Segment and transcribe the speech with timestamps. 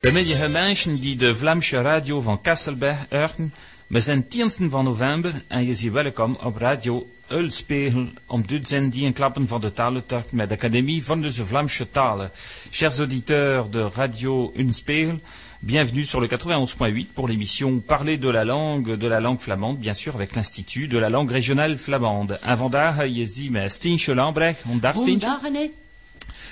[0.00, 3.52] De medige mensen die de Vlaamse radio van Kasselberg horen,
[3.86, 8.90] we zijn 10 van november en je ziet welkom op radio Ulspegel om dit zijn
[8.90, 12.30] die klappen van de talentuig met de Académie van de Vlaamse talen.
[12.70, 15.20] Chers auditeurs de radio Ulspegel,
[15.58, 19.94] bienvenue sur le 91.8 pour l'émission Parler de la langue, de la langue flamande, bien
[19.94, 22.38] sûr avec l'Institut de la langue régionale flamande.
[22.42, 25.70] En vandaag je ziet met Stientje Lambrecht, daar Stientje?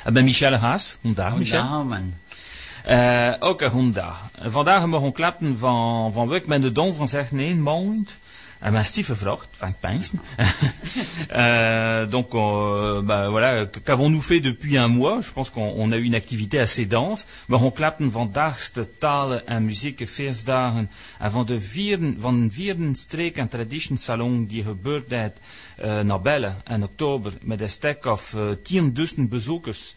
[0.06, 0.98] Ik ben Michel Haas.
[1.00, 1.86] Goedendag, Michel.
[2.88, 4.30] Uh, ook een goedendag.
[4.42, 8.18] Vandaag mogen klappen van, van werk met de don van zeg nee, maand.
[8.58, 10.16] En mijn stieve vracht, enfin pince.
[11.30, 15.96] euh, donc euh, bah, voilà, qu'avons-nous fait depuis un mois Je pense qu'on on a
[15.96, 17.26] eu une activité assez dense.
[17.46, 22.94] Maar on klappen vandaag de talen en muziek feestdagen en van de vieren, van vieren
[22.94, 25.38] streek en tradition salon die gebeurd heeft
[25.84, 28.82] uh, naar Belle in oktober met een stek of uh,
[29.16, 29.94] 10.000 bezoekers.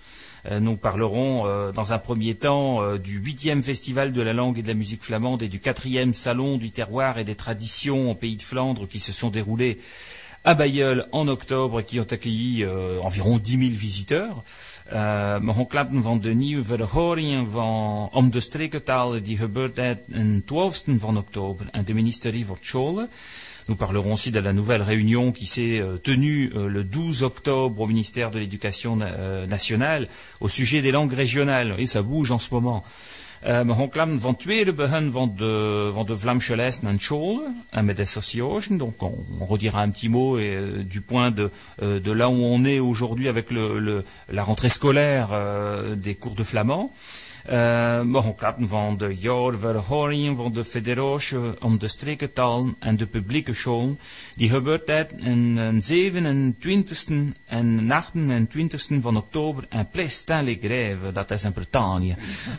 [0.49, 4.57] Euh, nous parlerons euh, dans un premier temps euh, du huitième festival de la langue
[4.57, 8.15] et de la musique flamande et du quatrième salon du terroir et des traditions au
[8.15, 9.77] pays de Flandre qui se sont déroulés
[10.43, 12.65] à Bayeul en octobre et qui ont accueilli
[13.03, 14.43] environ 10 000 visiteurs.
[14.89, 21.93] Van de nieuwe van, om de die gebeurd is den 12 van oktober en de
[21.93, 23.09] ministerie Scholen.
[23.71, 27.79] Nous parlerons aussi de la nouvelle réunion qui s'est euh, tenue euh, le 12 octobre
[27.79, 30.09] au ministère de l'Éducation euh, nationale
[30.41, 31.75] au sujet des langues régionales.
[31.77, 32.83] Et ça bouge en ce moment.
[38.69, 38.77] De.
[38.77, 43.29] Donc on, redira un petit mot et, du point de, là où on est aujourd'hui
[43.29, 45.29] avec la rentrée scolaire
[45.95, 46.91] des cours de flamand.
[47.49, 53.53] Uh, mogen klappen van de jaarverhoringen van de federatie om de strekentalen en de publieke
[53.53, 53.99] scholen.
[54.35, 62.15] Die gebeurt in 27 en 28 van oktober in Plestin-les-Grèves, dat is in Bretagne.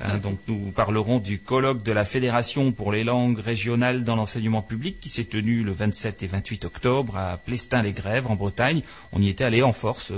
[0.07, 4.63] uh, donc nous parlerons du colloque de la Fédération pour les langues régionales dans l'enseignement
[4.63, 8.83] public qui s'est tenu le 27 et 28 octobre à Plestin-les-Grèves en Bretagne.
[9.13, 10.15] On y était allé en force, uh,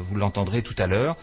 [0.00, 1.16] vous l'entendrez tout à l'heure.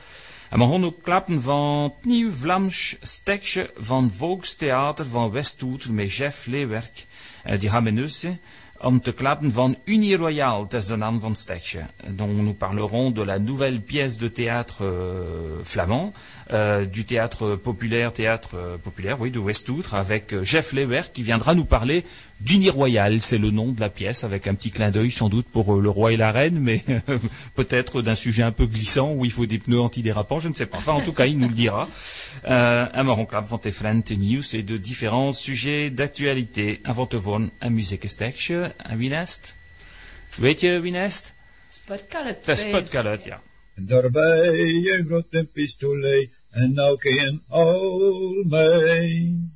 [0.49, 6.15] En we gaan ook klappen van het nieuw Vlaams stekje van Volkstheater van Westhoed met
[6.15, 7.05] Jeff Leeuwerk.
[7.45, 7.83] Uh, die gaan
[8.81, 11.79] om te klappen van Unie Royale, dat is de naam van het stekje.
[12.07, 16.13] Donc nous parlerons de la nouvelle pièce de théâtre euh, flamand,
[16.51, 21.55] euh, du théâtre populaire, théâtre euh, populaire, oui, de Westoutre, avec Jeff Leeuwerk qui viendra
[21.55, 22.05] nous parler
[22.39, 25.47] d'Unie Royale, c'est le nom de la pièce, avec un petit clin d'œil sans doute
[25.47, 26.83] pour le roi et la reine, mais
[27.55, 30.65] peut-être d'un sujet un peu glissant où il faut des pneus antidérapants, je ne sais
[30.65, 30.77] pas.
[30.77, 31.89] Enfin, en tout cas, il nous le dira.
[32.45, 36.81] un marron clap van Tefrent News et de différents sujets d'actualité.
[36.83, 39.55] Avant te voir un muziekestekje, en wie nest?
[40.37, 41.35] Weet je wie nest?
[41.69, 42.45] Spotkallet.
[42.45, 43.41] Dat Spotkallet, ja.
[43.75, 49.49] Daarbij een grote pistolet en ook een al mee.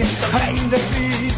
[0.00, 1.32] En de vie,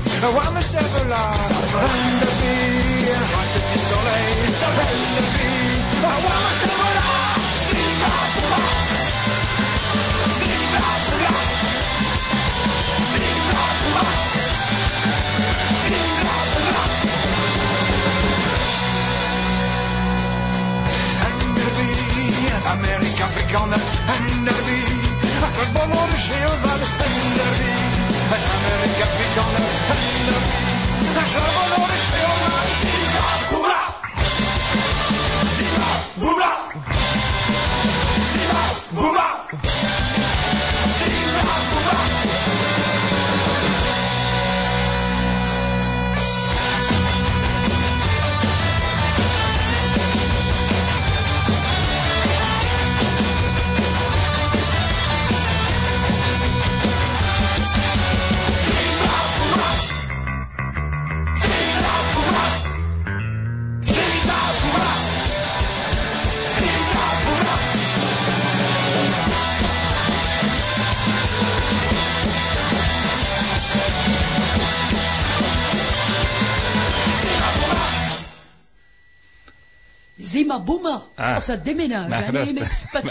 [81.23, 81.35] Ah.
[81.37, 82.11] Oh, ça déménage.
[82.11, 82.23] Hein,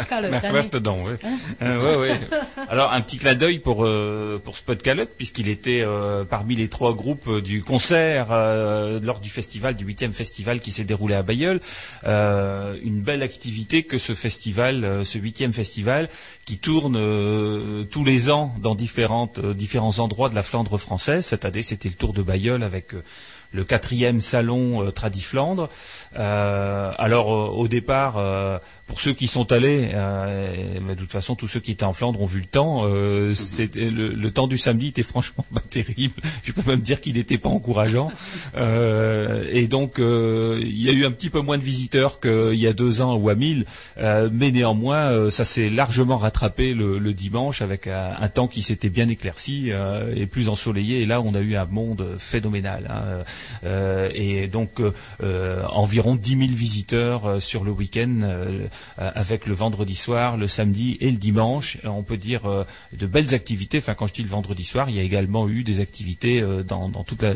[0.09, 1.13] calotte, hein, dedans, oui.
[1.61, 2.19] Euh, ouais, ouais.
[2.67, 6.69] Alors un petit clin d'œil pour euh, pour Spot Calotte puisqu'il était euh, parmi les
[6.69, 11.13] trois groupes euh, du concert euh, lors du festival du huitième festival qui s'est déroulé
[11.13, 11.59] à Bayeul.
[12.05, 16.09] Euh, une belle activité que ce festival, euh, ce huitième festival,
[16.45, 21.27] qui tourne euh, tous les ans dans différentes euh, différents endroits de la Flandre française.
[21.27, 23.03] Cette année, c'était le tour de Bayeul avec euh,
[23.51, 25.69] le quatrième salon euh, Tradiflandre.
[26.17, 28.15] Euh, alors euh, au départ,
[28.89, 32.19] pour ceux qui sont allés, euh, de toute façon tous ceux qui étaient en Flandre
[32.21, 32.81] ont vu le temps.
[32.85, 33.35] Euh,
[33.75, 36.15] le, le temps du samedi était franchement pas terrible.
[36.41, 38.11] Je peux même dire qu'il n'était pas encourageant.
[38.57, 42.55] Euh, et donc euh, il y a eu un petit peu moins de visiteurs qu'il
[42.55, 43.65] y a deux ans ou à 1000,
[43.99, 48.63] euh, mais néanmoins euh, ça s'est largement rattrapé le, le dimanche avec un, temps qui
[48.63, 49.69] s'était bien éclairci
[50.15, 51.01] et plus ensoleillé.
[51.01, 52.89] Et là on a eu un monde phénoménal.
[52.89, 54.09] hein.
[54.15, 54.81] Et donc
[55.21, 58.21] environ 10 000 visiteurs sur le week-end
[58.97, 61.77] avec le vendredi soir, le samedi et le dimanche.
[61.85, 63.77] Euh, On peut dire euh, de belles activités.
[63.79, 66.63] Enfin, quand je dis le vendredi soir, il y a également eu des activités euh,
[66.63, 67.33] dans, toute la,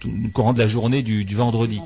[0.00, 1.80] tout le courant de la journée du, vendredi.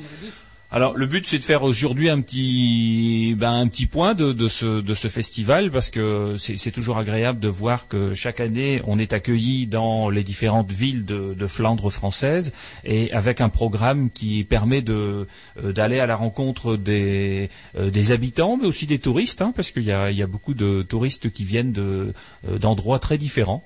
[0.72, 5.08] Alors le but c'est de faire aujourd'hui un petit ben, un petit point de, ce
[5.08, 10.10] festival parce que c'est toujours agréable de voir que chaque année on est accueilli dans
[10.10, 12.52] les différentes villes de, Flandre française
[12.84, 15.28] et avec un programme qui permet de
[15.62, 17.48] euh, d'aller à la rencontre des
[17.78, 21.30] euh, des habitants mais aussi des touristes hein, parce qu'il y a beaucoup de touristes
[21.30, 22.12] qui viennent euh,
[22.58, 23.62] d'endroits très différents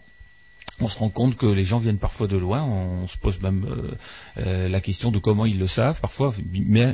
[0.81, 2.62] on se rend compte que les gens viennent parfois de loin.
[2.62, 3.94] On se pose même euh,
[4.38, 6.00] euh, la question de comment ils le savent.
[6.00, 6.35] Parfois,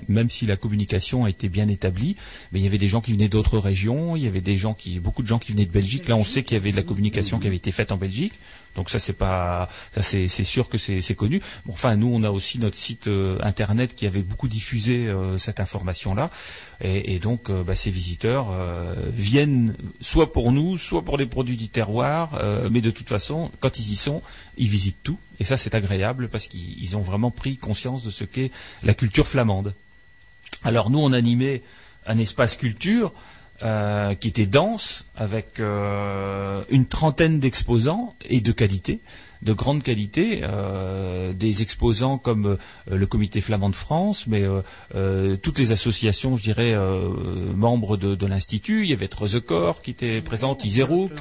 [0.08, 2.16] même si la communication a été bien établie,
[2.52, 4.16] mais il y avait des gens qui venaient d'autres régions.
[4.16, 6.08] Il y avait des gens qui, beaucoup de gens qui venaient de Belgique.
[6.08, 8.34] Là, on sait qu'il y avait de la communication qui avait été faite en Belgique.
[8.76, 11.40] Donc ça, c'est pas, ça c'est sûr que c'est connu.
[11.68, 15.60] Enfin, nous, on a aussi notre site euh, internet qui avait beaucoup diffusé euh, cette
[15.60, 16.30] information-là.
[16.82, 21.26] Et, et donc, euh, bah, ces visiteurs euh, viennent soit pour nous, soit pour les
[21.26, 22.40] produits du terroir.
[22.70, 24.22] mais de toute façon, quand ils y sont,
[24.58, 25.18] ils visitent tout.
[25.40, 28.50] Et ça, c'est agréable parce qu'ils ils ont vraiment pris conscience de ce qu'est
[28.82, 29.74] la culture flamande.
[30.64, 31.62] Alors nous, on animait
[32.06, 33.12] un espace culture
[33.62, 39.00] euh, qui était dense, avec euh, une trentaine d'exposants et de qualité,
[39.42, 42.56] de grande qualité, euh, des exposants comme euh,
[42.96, 44.62] le Comité flamand de France, mais euh,
[44.94, 46.74] euh, toutes les associations, je dirais,
[47.54, 48.84] membres de, de l'Institut.
[48.84, 51.12] Il y avait Trezecor qui était présente, Iserouk,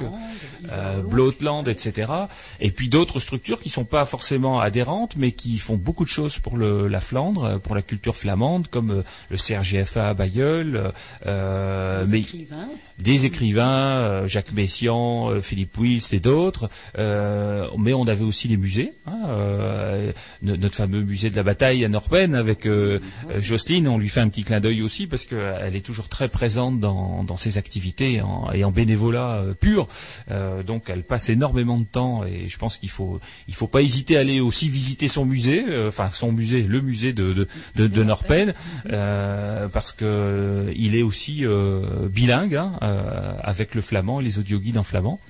[1.08, 2.12] Blotland, etc.
[2.60, 6.38] Et puis d'autres structures qui sont pas forcément adhérentes, mais qui font beaucoup de choses
[6.38, 10.92] pour le, la Flandre, pour la culture flamande, comme le CRGFA à Bayeul,
[11.26, 12.68] euh, mais écrivains.
[12.98, 16.68] des écrivains, Jacques Messiaen, Philippe Wills et d'autres.
[16.98, 20.05] Euh, mais on avait aussi les musées, hein,
[20.42, 22.98] notre fameux musée de la bataille à Norpen avec euh,
[23.30, 23.88] euh, Jocelyne.
[23.88, 27.36] On lui fait un petit clin d'œil aussi parce qu'elle est toujours très présente dans,
[27.36, 28.22] ses activités
[28.54, 29.88] et en, bénévolat euh, pur.
[30.30, 33.82] Euh, donc elle passe énormément de temps et je pense qu'il faut il faut pas
[33.82, 38.02] hésiter à aller aussi visiter son musée, euh, enfin son musée, le musée de de,
[38.02, 38.54] Norpen,
[38.90, 44.24] euh, parce que euh, il est aussi euh, bilingue hein, euh, avec le flamand et
[44.24, 45.20] les audioguides en flamand.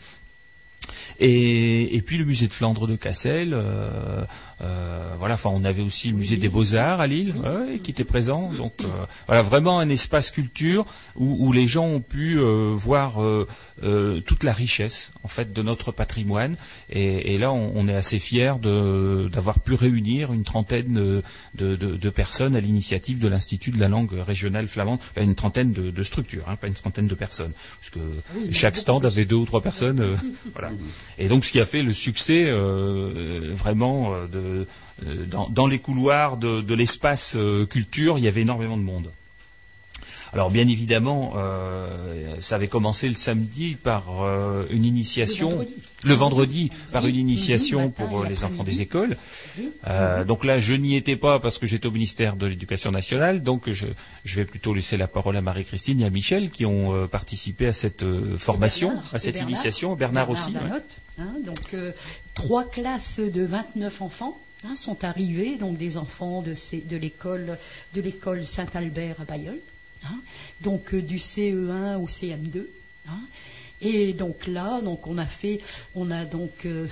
[1.19, 4.25] Et, puis le musée de Flandre de Cassel, euh, euh,
[4.61, 5.35] voilà.
[5.35, 8.50] Enfin, on avait aussi le musée des Beaux Arts à Lille, ouais, qui était présent.
[8.53, 8.87] Donc euh,
[9.26, 10.87] voilà, vraiment un espace culture
[11.17, 13.47] où, où les gens ont pu euh, voir euh,
[13.82, 16.56] euh, toute la richesse en fait de notre patrimoine.
[16.91, 21.23] Et, et là, on, on est assez fiers de d'avoir pu réunir une trentaine de,
[21.55, 25.35] de, de- de personnes à l'initiative de l'Institut de la langue régionale flamande, enfin une
[25.35, 27.99] trentaine de, structures, hein, pas une trentaine de personnes, parce que
[28.37, 30.00] Oui, chaque stand avait deux ou trois personnes.
[30.00, 30.14] euh,
[30.52, 30.71] voilà.
[31.19, 34.46] Et donc, ce qui a fait le succès euh, euh, vraiment euh, de, euh,
[35.26, 39.11] dans, dans les couloirs de, de l'espace euh, culture, il y avait énormément de monde.
[40.37, 45.75] Alors bien évidemment, euh, ça avait commencé le samedi par euh, une initiation, Le vendredi.
[46.05, 49.16] le vendredi par une initiation pour euh, les enfants des écoles.
[49.87, 53.43] Euh, donc là, je n'y étais pas parce que j'étais au ministère de l'Éducation nationale,
[53.43, 53.87] donc je,
[54.26, 57.73] je vais plutôt laisser la parole à Marie-Christine et à Michel qui ont participé à
[57.73, 58.05] cette
[58.37, 59.50] formation, Bernard, à cette Bernard.
[59.50, 59.95] initiation.
[59.97, 60.52] Bernard, aussi.
[60.52, 60.81] ouais.
[61.19, 61.75] Hein, donc
[62.35, 67.57] trois classes de 29 enfants hein, sont arrivés, donc des enfants de, ces- de l'école
[67.95, 69.59] de l'école Saint-Albert à Bayeul,
[70.10, 70.20] hein,
[70.60, 72.66] donc euh, du CE1 au CM2.
[73.08, 73.20] hein.
[73.80, 75.60] et donc là, donc on a fait,
[75.94, 76.86] on a donc euh,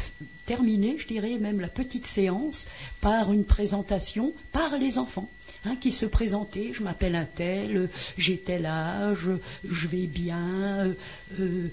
[0.47, 2.67] terminé, je dirais même la petite séance
[3.01, 5.29] par une présentation par les enfants.
[5.67, 6.73] hein, qui se présentaient.
[6.75, 9.29] Je m'appelle un tel, j'ai tel âge,
[9.67, 10.95] je vais bien,
[11.41, 11.69] euh,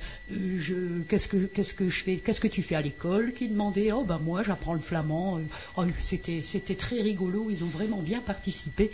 [1.09, 3.33] qu'est-ce que qu'est-ce que je fais, qu'est-ce que tu fais à l'école?
[3.33, 5.39] Qui demandait, oh ben moi j'apprends le flamand.
[5.77, 7.47] Oh, c'était c'était très rigolo.
[7.49, 8.91] Ils ont vraiment bien participé.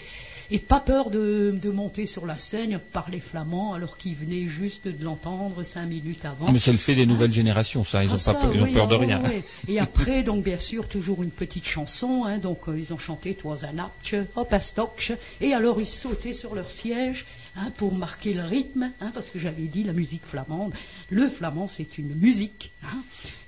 [0.49, 4.87] Et pas peur de, de monter sur la scène, parler flamand, alors qu'ils venaient juste
[4.87, 6.51] de l'entendre cinq minutes avant.
[6.51, 8.03] Mais c'est le fait des nouvelles générations, ça.
[8.03, 9.21] Ils Ah, ont pas peur, ils ont oui, peur de ah, rien.
[9.67, 12.23] Et après, donc bien sûr, toujours une petite chanson.
[12.25, 13.37] hein, donc euh, ils ont chanté
[13.77, 15.13] aptje, hop un stokje.
[15.41, 17.25] Et alors ils sautaient sur leur siège
[17.55, 20.73] hein, pour marquer le rythme, hein, parce que j'avais dit la musique flamande.
[21.09, 22.71] Le flamand, c'est une musique.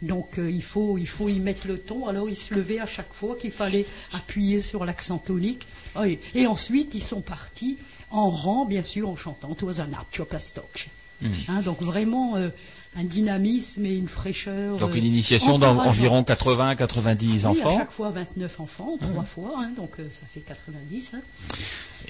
[0.01, 2.07] donc euh, il faut il faut y mettre le ton.
[2.07, 5.67] Alors ils se levaient à chaque fois qu'il fallait appuyer sur l'accent tonique.
[5.95, 6.19] Oui.
[6.35, 7.77] Et ensuite ils sont partis
[8.11, 9.55] en rang, bien sûr, en chantant
[9.93, 10.87] aptje, hop un stokje.
[11.21, 11.27] Hmm.
[11.49, 12.49] Hein, donc vraiment euh,
[12.99, 14.77] un dynamisme et une fraîcheur.
[14.77, 16.29] Donc euh, une initiation d'environ encourageante.
[16.29, 17.77] 80-90 Oui, à enfants.
[17.77, 21.13] chaque fois 29 enfants, trois fois, hein, donc euh, ça fait 90.
[21.15, 21.21] hein.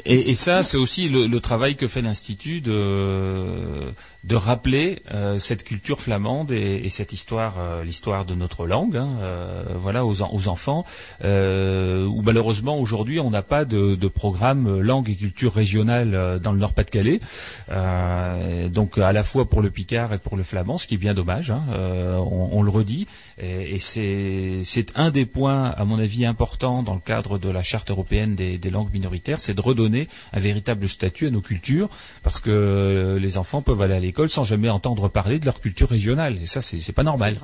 [0.06, 3.92] Et, et ça, c'est aussi le, le travail que fait l'Institut de,
[4.24, 8.96] de rappeler euh, cette culture flamande et, et cette histoire, euh, l'histoire de notre langue,
[8.98, 10.86] hein, euh, voilà, aux, en- aux enfants.
[11.24, 16.14] Euh, où malheureusement aujourd'hui, on n'a pas de, de programme euh, langue et culture régionale
[16.14, 17.20] euh, dans le Nord-Pas-de-Calais.
[17.70, 20.98] Euh, donc à la fois pour le Picard et pour le flamand, ce qui est
[20.98, 21.52] bien dommage.
[21.52, 23.06] hein, euh, on, on le redit,
[23.40, 23.80] et, et
[24.64, 28.36] c'est un des points, à mon avis, importants dans le cadre de la charte européenne
[28.36, 31.90] des, des langues minoritaires, c'est de redonner un véritable statut à nos cultures,
[32.24, 35.60] parce que euh, les enfants peuvent aller à l'école sans jamais entendre parler de leur
[35.62, 37.38] culture régionale, et ça c'est pas normal,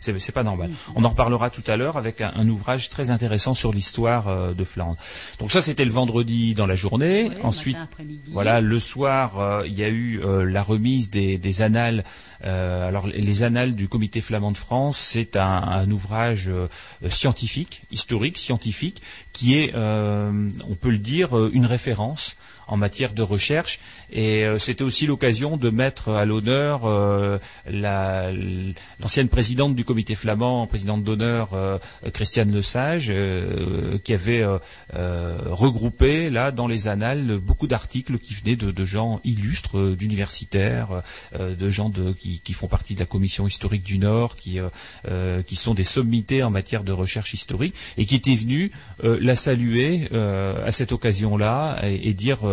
[0.00, 0.14] C'est hein.
[0.18, 0.70] C'est pas normal.
[0.96, 4.54] On en reparlera tout à l'heure avec un, un ouvrage très intéressant sur l'histoire euh,
[4.54, 4.96] de Flandre.
[5.38, 7.30] Donc ça c'était le vendredi dans la journée.
[7.42, 11.62] Ensuite, matin, voilà, le soir, euh, il y a eu euh, la remise des, des
[11.62, 12.04] annales.
[12.44, 16.68] Euh, alors, les annales du Comité flamand de France, c'est un, ouvrage euh,
[17.08, 19.02] scientifique, historique, scientifique,
[19.32, 22.36] qui est, euh, on peut le dire, euh, une référence
[22.68, 23.80] en matière de recherche.
[24.12, 28.30] Et euh, c'était aussi l'occasion de mettre à l'honneur euh, la-
[29.00, 31.78] l'ancienne présidente du Comité flamand, présidente d'honneur, euh,
[32.12, 33.12] Christiane Lesage,
[34.04, 34.44] qui avait
[34.92, 41.02] regroupé là dans les annales beaucoup d'articles qui venaient de, gens illustres, d'universitaires,
[41.38, 44.58] de gens de, qui, font partie de la commission historique du Nord, qui,
[45.46, 48.70] qui sont des sommités en matière de recherche historique et qui étaient venus
[49.02, 52.51] la saluer à cette occasion-là et, dire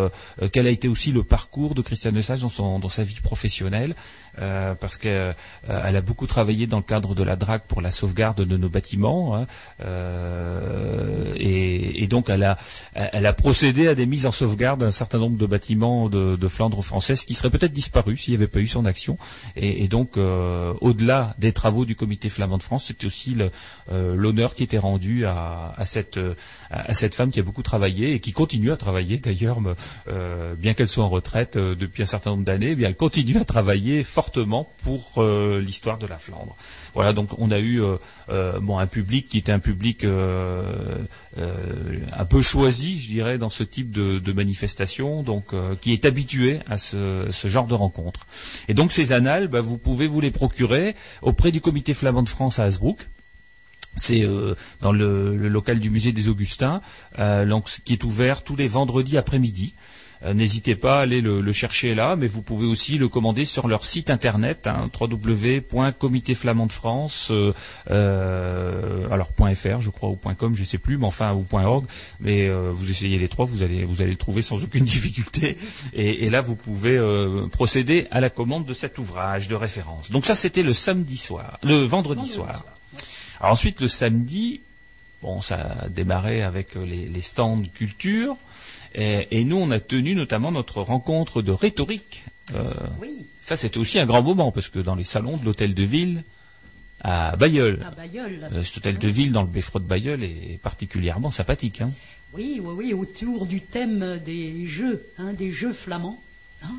[0.52, 3.94] quel a été aussi le parcours de Christiane Lesage dans sa vie professionnelle,
[4.40, 5.34] euh, parce qu'elle
[5.68, 9.36] a beaucoup travaillé dans le cadre de la DRAC pour la sauvegarde de nos bâtiments,
[9.36, 9.46] hein,
[9.84, 12.56] euh, et, et donc elle a,
[12.94, 16.48] elle a procédé à des mises en sauvegarde d'un certain nombre de bâtiments de, de
[16.48, 19.18] Flandre française qui seraient peut-être disparus s'il n'y avait pas eu son action.
[19.56, 23.36] Et, et donc, euh, au-delà des travaux du Comité flamand de France, c'était aussi
[23.92, 26.34] euh, l'honneur qui était rendu à, à cette, euh,
[26.70, 29.58] à cette femme qui a beaucoup travaillé et qui continue à travailler d'ailleurs,
[30.08, 32.96] euh, bien qu'elle soit en retraite euh, depuis un certain nombre d'années, eh bien elle
[32.96, 34.04] continue à travailler
[34.82, 36.56] pour euh, l'histoire de la Flandre.
[36.94, 37.96] Voilà, donc on a eu euh,
[38.28, 41.06] euh, bon un public qui était un public un
[42.28, 45.46] peu choisi, je dirais, dans ce type de, manifestation, donc
[45.80, 48.26] qui est habitué à ce, genre de rencontres.
[48.68, 52.28] Et donc ces annales, bah, vous pouvez vous les procurer auprès du Comité flamand de
[52.28, 53.08] France à Hasbrook.
[53.96, 54.22] C'est
[54.80, 56.80] dans le, local du musée des Augustins,
[57.18, 59.74] donc, qui est ouvert tous les vendredis après-midi.
[60.22, 63.44] Euh, N'hésitez pas à aller le, le chercher là, mais vous pouvez aussi le commander
[63.44, 67.52] sur leur site internet, hein, www.comitéflamand de France, euh,
[67.90, 71.86] euh, alors .fr je crois ou .com, je sais plus, mais enfin ou .org.
[72.20, 75.56] Mais euh, vous essayez les trois, vous allez vous allez le trouver sans aucune difficulté.
[75.92, 80.10] Et, et là, vous pouvez euh, procéder à la commande de cet ouvrage de référence.
[80.10, 82.64] Donc ça, c'était le samedi soir, le vendredi, soir.
[83.40, 84.60] Alors ensuite, le samedi,
[85.22, 88.36] bon, ça a démarré avec les, les stands culture.
[88.94, 92.24] Et, et nous, on a tenu notamment notre rencontre de rhétorique.
[92.54, 95.74] Euh, Oui, ça, c'était aussi un grand moment, parce que dans les salons de l'hôtel
[95.74, 96.24] de ville
[97.02, 98.48] à Bayeul, à Bayeul.
[98.52, 101.80] euh, cet hôtel de ville dans le beffroi de Bayeul est particulièrement sympathique.
[101.80, 101.92] Hein.
[102.32, 106.20] Oui, oui, oui, autour du thème des jeux, hein, des jeux flamands.
[106.64, 106.74] hein.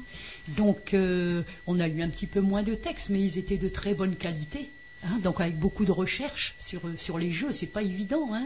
[0.50, 3.70] Donc, euh, on a eu un petit peu moins de textes, mais ils étaient de
[3.70, 4.70] très bonne qualité.
[5.06, 5.20] hein.
[5.24, 8.30] donc, avec beaucoup de recherche sur, sur les jeux, c'est pas évident.
[8.34, 8.46] hein.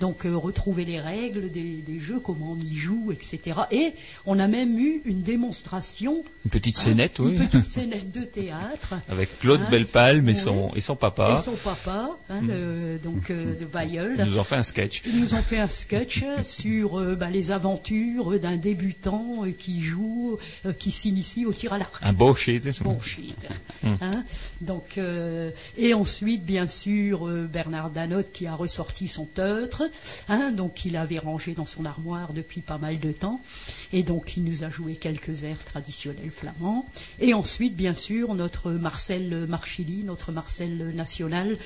[0.00, 3.60] Donc, euh, retrouver les règles des, des jeux, comment on y joue, etc.
[3.70, 3.92] Et
[4.26, 8.24] on a même eu une démonstration, Une petite hein, scénette, oui, une petite scénette de
[8.24, 8.94] théâtre.
[9.08, 10.38] avec Claude Hein, Bellepalme et oui.
[10.38, 11.36] son, et son papa.
[11.38, 14.16] Et son papa, hein, de- donc euh, de Bayeul.
[14.18, 15.02] Ils nous ont fait un sketch.
[15.06, 19.80] Ils nous ont fait un sketch sur euh, bah, les aventures d'un débutant euh, qui
[19.80, 21.94] joue, euh, qui s'initie au tir à l'arc.
[22.02, 22.82] Un beau shit.
[22.82, 23.36] Bon shit.
[23.84, 24.24] Hein
[24.60, 29.83] Donc, euh, et ensuite, bien sûr, euh, Bernard Danotte qui a ressorti son teutre.
[30.28, 33.40] Hein, donc qu'il avait rangé dans son armoire depuis pas mal de temps.
[33.92, 36.86] Et donc il nous a joué quelques airs traditionnels flamands.
[37.20, 41.56] Et ensuite, bien sûr, notre Marcel Marchilly, notre Marcel national,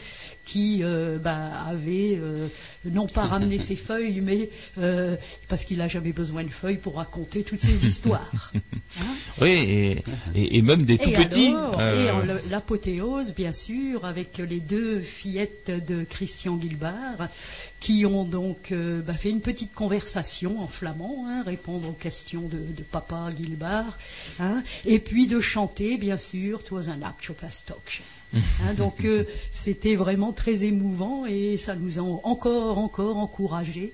[0.48, 2.48] qui euh, bah, avait euh,
[2.86, 5.14] non pas ramené ses feuilles, mais euh,
[5.46, 8.30] parce qu'il n'a jamais besoin de feuilles pour raconter toutes ces histoires.
[8.54, 9.02] Hein
[9.42, 10.02] Oui, et,
[10.34, 11.48] et- et même des tout et petits.
[11.48, 17.28] alors, euh, et l'apothéose, bien sûr, avec les deux fillettes de Christian Guilbard,
[17.78, 18.72] qui ont donc
[19.06, 23.98] bah, fait une petite conversation en flamand, hein, répondre aux questions de, de papa Guilbard,
[24.40, 28.00] hein, et puis de chanter, bien sûr, Twas un Abchopastock.
[28.34, 33.92] Hein, donc euh, c'était vraiment très émouvant et ça nous a encore, encore encouragés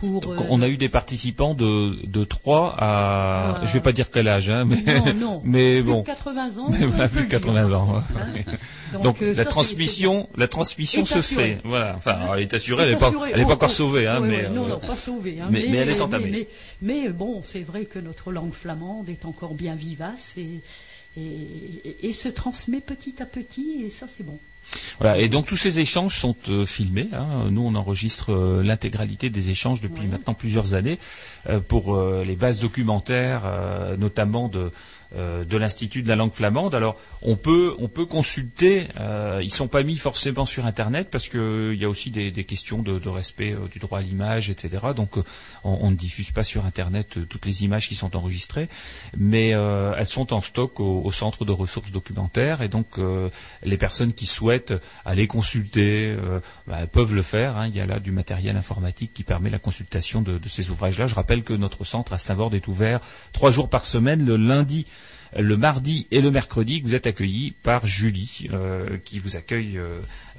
[0.00, 0.20] pour.
[0.20, 3.62] donc, euh, on a eu des participants de, de 3 à...
[3.62, 6.00] Euh, je vais pas dire quel âge, hein, mais, non, non, mais plus bon.
[6.00, 6.68] de 80 ans.
[6.72, 8.04] Mais peut plus de le dire 80 ans, hein.
[9.02, 11.44] Donc, euh, ça, la c'est- c'est transmission, la transmission se assurée.
[11.54, 11.58] fait.
[11.64, 11.94] Voilà.
[11.96, 14.20] Enfin, elle est assurée, Est elle n'est pas, elle est Oh, pas encore sauvée, hein,
[14.20, 14.36] ouais, mais.
[14.42, 15.38] ouais, non, euh, non, pas sauvée.
[15.40, 16.28] hein, mais- mais elle est entamée.
[16.30, 16.48] Mais,
[16.82, 20.60] mais bon, c'est vrai que notre langue flamande est encore bien vivace et,
[21.16, 24.38] et, et se transmet petit à petit, et ça, c'est bon.
[24.98, 27.08] Voilà, et donc tous ces échanges sont euh, filmés.
[27.12, 27.50] hein.
[27.50, 30.08] Nous, on enregistre euh, l'intégralité des échanges depuis Ouais.
[30.08, 30.98] maintenant plusieurs années
[31.50, 33.42] euh, pour les bases documentaires,
[33.98, 34.70] notamment de
[35.16, 36.74] euh, de l'Institut de la langue flamande.
[36.74, 38.88] Alors, on peut on peut consulter.
[39.00, 42.32] Euh, ils sont pas mis forcément sur Internet parce que il y a aussi des,
[42.44, 44.86] questions de, respect euh, du droit à l'image, etc.
[44.94, 45.24] Donc, euh,
[45.62, 48.68] on, ne diffuse pas sur Internet euh, toutes les images qui sont enregistrées,
[49.16, 53.30] mais euh, elles sont en stock au, centre de ressources documentaires et donc euh,
[53.62, 57.56] les personnes qui souhaitent aller consulter euh, bah, peuvent le faire.
[57.56, 57.68] hein.
[57.68, 61.06] Il y a là du matériel informatique qui permet la consultation de, de ces ouvrages-là.
[61.06, 63.00] Je rappelle que notre centre à Stavord est ouvert
[63.32, 64.86] trois jours par semaine, le lundi,
[65.38, 66.80] le mardi et le mercredi.
[66.80, 69.78] Vous êtes accueillis par Julie, euh, qui vous accueille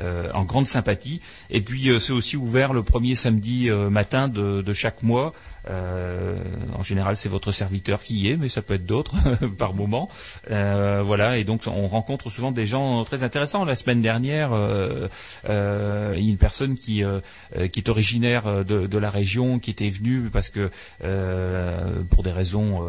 [0.01, 1.21] euh, en grande sympathie.
[1.49, 5.33] Et puis euh, c'est aussi ouvert le premier samedi euh, matin de, chaque mois.
[5.67, 9.15] En général, c'est votre serviteur qui y est, mais ça peut être d'autres
[9.57, 10.09] par moment.
[10.47, 13.65] Voilà, et donc on rencontre souvent des gens très intéressants.
[13.65, 14.51] La semaine dernière,
[15.45, 20.69] une personne qui, est originaire de, la région, qui était venue parce que
[22.11, 22.87] pour des raisons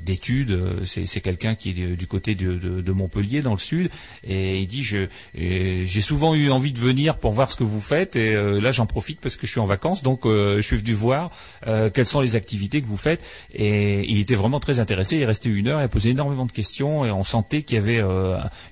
[0.00, 3.90] d'études, c'est quelqu'un qui est du, côté de, de- Montpellier, dans le sud,
[4.24, 7.80] et il dit je j'ai souvent eu envie de venir pour voir ce que vous
[7.80, 10.60] faites, et euh, là j'en profite parce que je suis en vacances, donc euh, je
[10.60, 11.30] suis venu voir
[11.66, 15.16] euh, quelles sont les activités que vous faites, et il était vraiment très intéressé.
[15.16, 17.76] Il est resté une heure, il a posé énormément de questions, et on sentait qu'il
[17.76, 18.02] y avait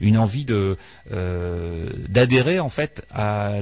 [0.03, 0.77] une envie de
[2.11, 3.55] d'adhérer en fait à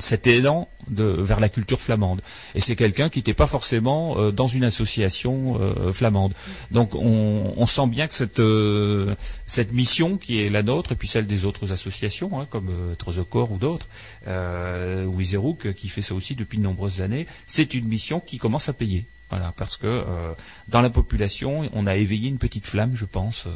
[0.00, 2.20] cet élan de, vers la culture flamande.
[2.54, 6.34] Et c'est quelqu'un qui n'était pas forcément euh, dans une association euh, flamande.
[6.70, 9.14] Donc on, on sent bien que cette, euh,
[9.46, 12.94] cette mission qui est la nôtre, et puis celle des autres associations, hein, comme euh,
[12.94, 13.86] Trezocor ou d'autres,
[14.26, 18.38] euh, ou Iserouk, qui fait ça aussi depuis de nombreuses années, c'est une mission qui
[18.38, 19.04] commence à payer.
[19.28, 20.32] Voilà, parce que euh,
[20.68, 23.50] dans la population, on a éveillé une petite flamme, je pense, euh,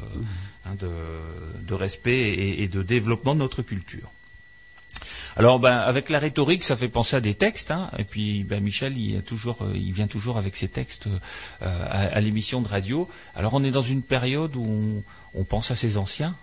[0.66, 0.88] hein, de,
[1.64, 4.11] de respect et, et de développement de notre culture.
[5.37, 7.71] Alors, ben, avec la rhétorique, ça fait penser à des textes.
[7.71, 11.07] Hein, et puis, ben, Michel, il, a toujours, euh, il vient toujours avec ses textes
[11.07, 11.19] euh,
[11.61, 13.09] à, à l'émission de radio.
[13.35, 14.66] Alors, on est dans une période où
[15.35, 16.35] on, on pense à ces anciens.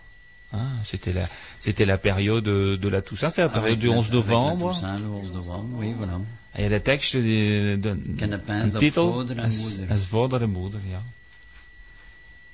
[0.54, 1.28] Hein, c'était la,
[1.60, 4.14] c'était la période de, de la Toussaint, c'est la période Avec du la- 11 avec
[4.14, 4.74] la novembre.
[4.74, 6.20] Toussaint, le 11 novembre, oui, voilà.
[6.58, 9.92] Il y a de tekst, de, de op titel, vader en moeder.
[9.92, 11.02] als vader en moeder, ja.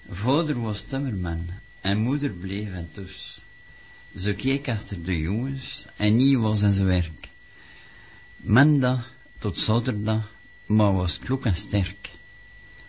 [0.09, 1.45] Vader was timmerman
[1.81, 3.41] en moeder bleef en dus.
[4.17, 7.29] Ze keek achter de jongens en nie was aan zijn werk.
[8.35, 10.31] Maandag tot zaterdag,
[10.65, 12.11] maar was klok en sterk.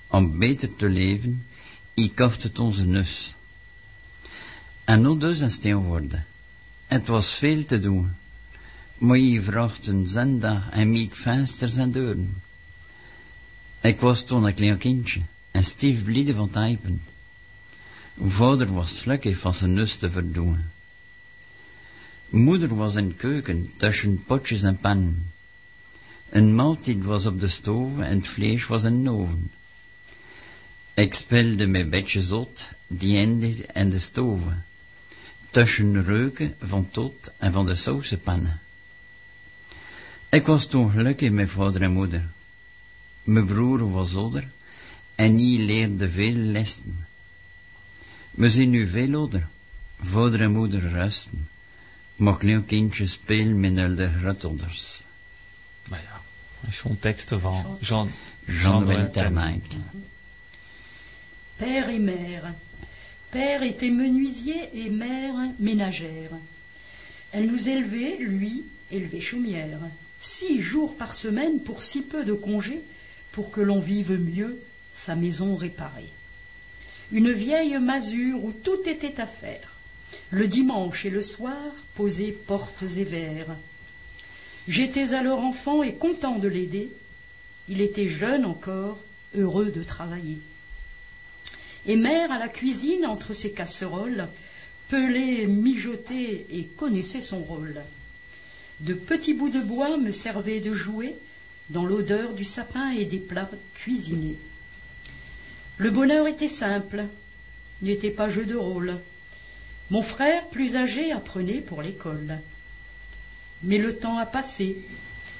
[0.06, 1.46] Om beter te leven,
[1.94, 3.34] ik kocht het onze nus.
[4.84, 6.26] En nu dus een stil worden.
[6.86, 8.14] Het was veel te doen.
[8.98, 12.42] Maar je vraagt een zondag en meek vensters en deuren.
[13.80, 17.02] Ik was toen een klein kindje en stief blide van typen.
[18.20, 20.73] Vader was gelukkig van zijn nus te verdoen.
[22.34, 25.32] Moeder was in keuken tussen potjes en pannen.
[26.30, 29.50] Een maaltijd was op de stoof en vlees was in de oven.
[30.94, 34.64] Ik speelde met beetje zot, die ende en de stoven.
[35.50, 38.60] Tussen reuken van tot en van de sausenpannen.
[40.28, 42.30] Ik was toen gelukkig met vader en moeder.
[43.22, 44.48] Mijn broer was ouder
[45.14, 47.06] en die leerde veel lessen.
[48.30, 49.48] We zijn nu veel ouder.
[50.00, 51.52] Vader en moeder rusten.
[52.18, 55.04] Al de gratolders.
[55.88, 56.20] Maar ja,
[56.70, 58.08] zo'n teksten van Jean,
[58.46, 59.10] Jean-Noël.
[61.56, 62.52] Père et mère.
[63.30, 66.30] Père était menuisier et mère ménagère.
[67.30, 69.80] Elle nous élevait, lui, élevait chaumière.
[70.20, 72.80] six jours par semaine pour si peu de congés,
[73.32, 74.58] pour que l'on vive mieux
[74.94, 76.12] sa maison réparée.
[77.12, 79.73] Une vieille masure où tout était à faire.
[80.30, 81.56] Le dimanche et le soir,
[81.94, 83.56] poser portes et verres.
[84.66, 86.90] J'étais alors enfant et content de l'aider.
[87.68, 88.98] Il était jeune encore,
[89.36, 90.38] heureux de travailler.
[91.86, 94.28] Et mère à la cuisine entre ses casseroles,
[94.88, 97.82] pelait, mijotait et connaissait son rôle.
[98.80, 101.16] De petits bouts de bois me servaient de jouets
[101.70, 104.36] dans l'odeur du sapin et des plats cuisinés.
[105.76, 107.04] Le bonheur était simple,
[107.82, 108.96] n'était pas jeu de rôle.
[109.90, 112.38] Mon frère, plus âgé, apprenait pour l'école.
[113.62, 114.76] Mais le temps a passé,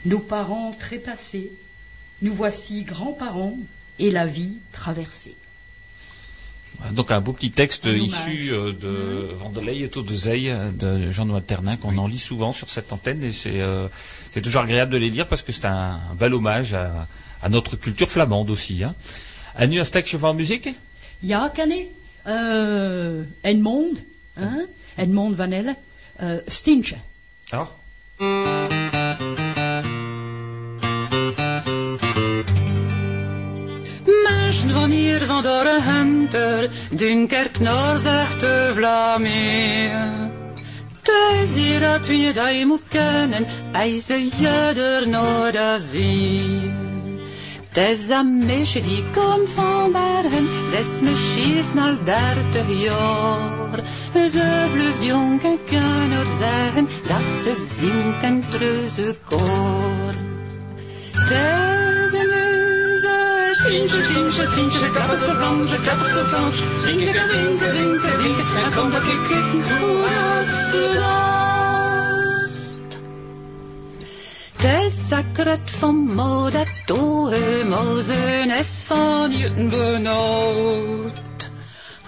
[0.05, 1.51] nos parents trépassés,
[2.23, 3.59] nous voici grands-parents
[3.99, 5.35] et la vie traversée.
[6.93, 11.45] Donc un beau petit texte Un issu euh, de Vandelay et de Zeil de Jean-Noël
[11.45, 13.87] Ternin qu'on en lit souvent sur cette antenne et c'est euh,
[14.43, 17.07] toujours agréable de les lire parce que c'est un, un bel hommage à,
[17.43, 18.83] à notre culture flamande aussi.
[18.83, 18.95] Hein.
[19.57, 20.75] En nu een stukje van muziek?
[21.19, 21.89] Ja, Kenny,
[22.27, 24.03] uh, Edmond,
[24.35, 24.66] hein?
[24.97, 25.77] Edmond Van Elle,
[26.20, 26.97] uh, Stintje.
[27.49, 27.66] Ah.
[34.23, 40.12] Menschen van hier van door een hunter, dunkert naar zachte Vlameer.
[41.03, 46.94] Het is hier dat je dat je moet kennen, eisen je er naar de zee.
[47.75, 53.83] Het is een meisje die komt van Bergen, zes misschien is al dertig jaar.
[54.13, 60.15] Ze blijft jong en kan er zeggen dat ze zingt en treuze koor.
[61.13, 66.57] Het is een neuze, Sintje, Sintje, Sintje, ze klappert zo Frans, ze klappert zo Frans.
[66.83, 70.05] Zinken, zinken, zinken, zinken, en kom dat ik kijken hoe
[74.64, 81.50] Het is zakret van moeder, toe, mozen is van juten benauwd.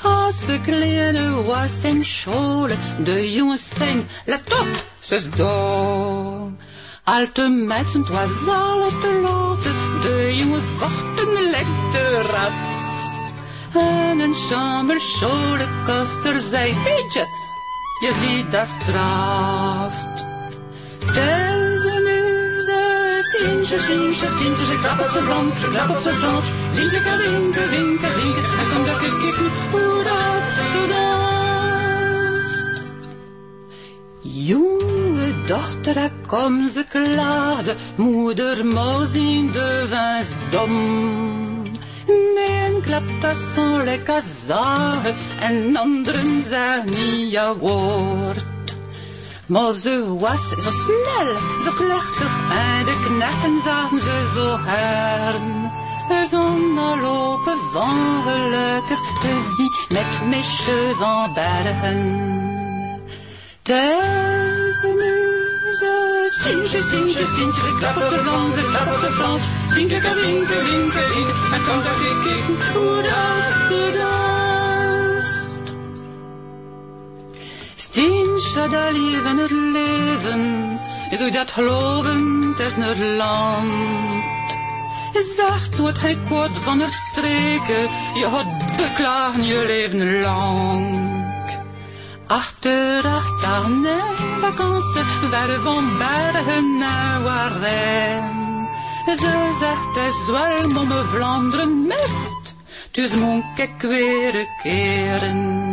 [0.02, 2.68] Als de kleine was in school,
[3.04, 6.56] de jongens zijn, let op, ze is dom.
[7.04, 9.62] Alte mensen, het was alle te laat,
[10.02, 12.68] de jongens vochten lekker rats.
[13.74, 17.26] En een chamberscholen kost er zij steentje,
[18.00, 20.24] je ziet dat straft.
[23.66, 26.44] Stientje, stientje, stientje, ze klappert zo Frans, ze klappert zo Frans.
[26.72, 30.64] Zinke, winke, winke, winke, en kom dat ik kijken hoe dat ze.
[34.20, 41.62] Jonge dochter, kom ze klaarde, moeder moos in de vins dom.
[42.34, 48.55] Nee, klapt dat zo lekker zagen, en anderen zijn niet jouw woord.
[49.48, 55.70] Ze was zo snel, zo plechtig, en de knechten zagen ze zo hern.
[56.30, 62.24] Zonder lopen van gelukkig te zien, met van bergen.
[63.62, 69.42] Deze neuze, Stintje, Stintje, Stintje, ze klappert ze Frans, ze klappert ze Frans.
[69.74, 74.35] Zinke, winke, winke, winke, en kom dat ik hoe dat ze
[77.96, 80.78] Dat leven het leven,
[81.18, 83.72] hoe dat geloven, het is het land.
[85.36, 91.04] Zacht wordt hij kort van de streken, je had beklagen je leven lang.
[92.26, 98.34] Achter, achter, nee, vakantie, verre van bergen naar Warren.
[99.06, 102.54] Ze zegt, het is wel momme Vlaanderen mist,
[102.90, 105.64] dus moet ik weer keren.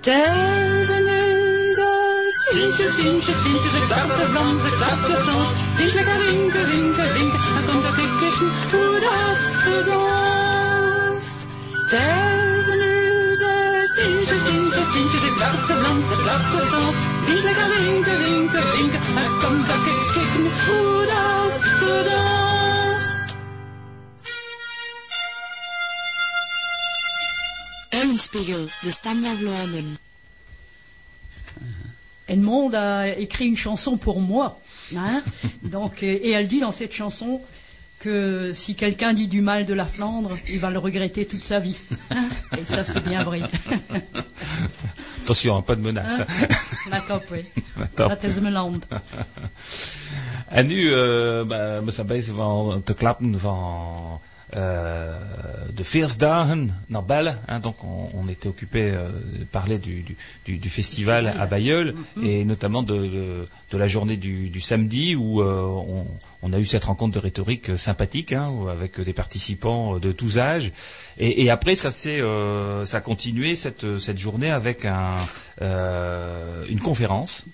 [0.00, 1.13] Deze
[2.52, 5.48] neuze, Sintje, Sintje, Sintje, ze klapt ze Frans, ze klapt ze Frans.
[5.76, 11.38] Zinke, winke, winke, winke, en kom dat ik kijken hoe dat ze danst.
[11.90, 13.52] Deze neuze,
[13.96, 16.96] Sintje, Sintje, Sintje, ze klapt ze Frans, ze klapt ze Frans.
[17.26, 23.36] Zinke, winke, winke, winke, en kom dat ik kijken hoe dat ze danst.
[27.88, 30.03] Eulenspiegel, de stem van Vlaanderen.
[32.28, 34.58] Edmond a écrit une chanson pour moi.
[34.96, 35.22] hein.
[35.62, 37.40] Donc, et elle dit dans cette chanson
[37.98, 41.58] que si quelqu'un dit du mal de la Flandre, il va le regretter toute sa
[41.58, 41.76] vie.
[42.10, 42.28] hein.
[42.58, 43.40] Et ça, c'est bien vrai.
[45.22, 46.20] Attention, hein, pas de menace.
[46.20, 46.26] Hein?
[46.90, 47.44] Let op, oui.
[50.50, 54.20] En nu, uh, zijn bezig van te klappen van
[54.56, 55.12] euh,
[55.72, 57.38] de Feersdagen naar Belle.
[57.48, 59.08] hein, donc on, on était occupé euh,
[59.40, 63.86] de parler du, du, du- du festival à Bayeul et notamment de, de, de la
[63.88, 66.06] journée du, du samedi où euh, on,
[66.42, 70.12] on a eu cette rencontre de rhétorique euh, sympathique hein, avec des participants euh, de
[70.12, 70.72] tous âges.
[71.18, 75.16] Et, et après ça s'est euh, ça a continué cette, cette journée avec un,
[75.62, 77.44] euh, une conférence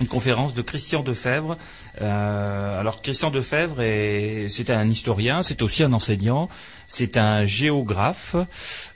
[0.00, 1.56] une conférence de Christian Defebvre.
[2.00, 6.48] Euh, alors Christian Defebvre, est- c'est un historien, c'est aussi un enseignant,
[6.86, 8.36] c'est un géographe,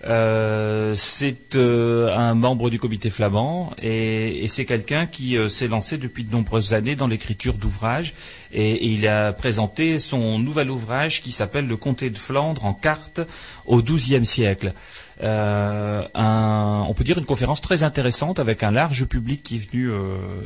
[0.05, 6.25] euh, c'est euh, un membre du comité flamand et, c'est quelqu'un qui s'est lancé depuis
[6.25, 8.15] de nombreuses années dans l'écriture d'ouvrages
[8.53, 13.21] et, il a présenté son nouvel ouvrage qui s'appelle Le comté de Flandre en carte
[13.67, 14.75] au XIIe siècle.
[15.23, 19.91] On peut dire une conférence très intéressante avec un large public qui est venu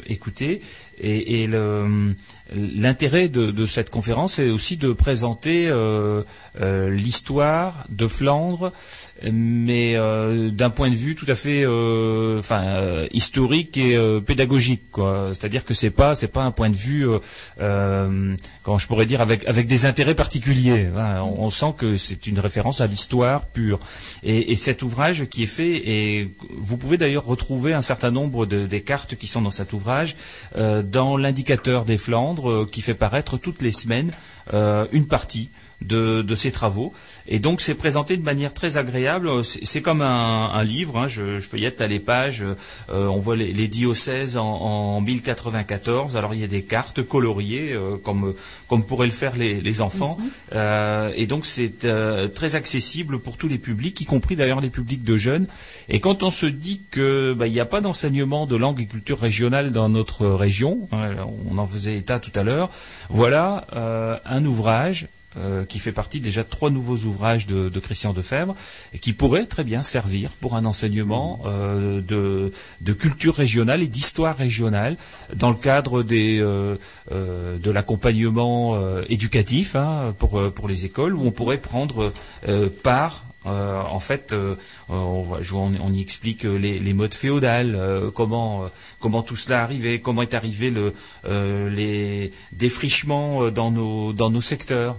[0.06, 0.62] écouter.
[0.98, 1.48] Et,
[2.54, 6.22] l'intérêt de, cette conférence est aussi de présenter euh,
[6.60, 8.72] euh, l'histoire de Flandre,
[9.22, 11.66] mais euh, d'un point de vue tout à fait,
[13.12, 14.82] historique et pédagogique.
[14.96, 17.06] C'est-à-dire que c'est pas, c'est pas un point de vue,
[17.58, 20.88] comment je pourrais dire, avec avec des intérêts particuliers.
[20.92, 23.78] Voilà, on, sent que c'est une référence à l'histoire pure.
[24.22, 28.46] Et, et cet ouvrage qui est fait, et vous pouvez d'ailleurs retrouver un certain nombre
[28.46, 30.16] de, des cartes qui sont dans cet ouvrage
[30.90, 34.12] dans l'indicateur des Flandres euh, qui fait paraître toutes les semaines
[34.54, 35.50] euh, une partie
[35.82, 36.92] de, de ces travaux.
[37.28, 39.44] Et donc c'est présenté de manière très agréable.
[39.44, 40.96] C'est c'est comme un, un livre.
[40.98, 41.08] hein.
[41.08, 42.42] Je, je feuillette à les pages.
[42.42, 46.16] euh, on voit les, les diocèses en, en 1094.
[46.16, 48.34] Alors il y a des cartes coloriées euh, comme
[48.68, 50.16] comme pourraient le faire les, les enfants.
[50.54, 54.70] Euh, et donc c'est euh, très accessible pour tous les publics, y compris d'ailleurs les
[54.70, 55.46] publics de jeunes.
[55.88, 58.86] Et quand on se dit que bah, il n'y a pas d'enseignement de langue et
[58.86, 61.14] culture régionale dans notre région, hein,
[61.50, 62.70] on en faisait état tout à l'heure.
[63.10, 65.08] Voilà euh, un ouvrage
[65.38, 68.54] euh, qui fait partie déjà de trois nouveaux ouvrages de, Christian Defebvre
[68.94, 74.34] et qui pourrait très bien servir pour un enseignement euh, de, culture régionale et d'histoire
[74.34, 74.96] régionale
[75.34, 76.78] dans le cadre des, euh,
[77.10, 82.14] de l'accompagnement éducatif hein, pour, pour les écoles où on pourrait prendre
[82.82, 84.34] part en fait,
[84.88, 88.64] on, y explique les, modes féodales, comment
[88.98, 90.94] comment tout cela arrivé, comment est arrivé le,
[91.68, 94.96] les défrichements dans nos dans nos secteurs.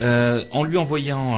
[0.00, 1.36] Euh, en lui envoyant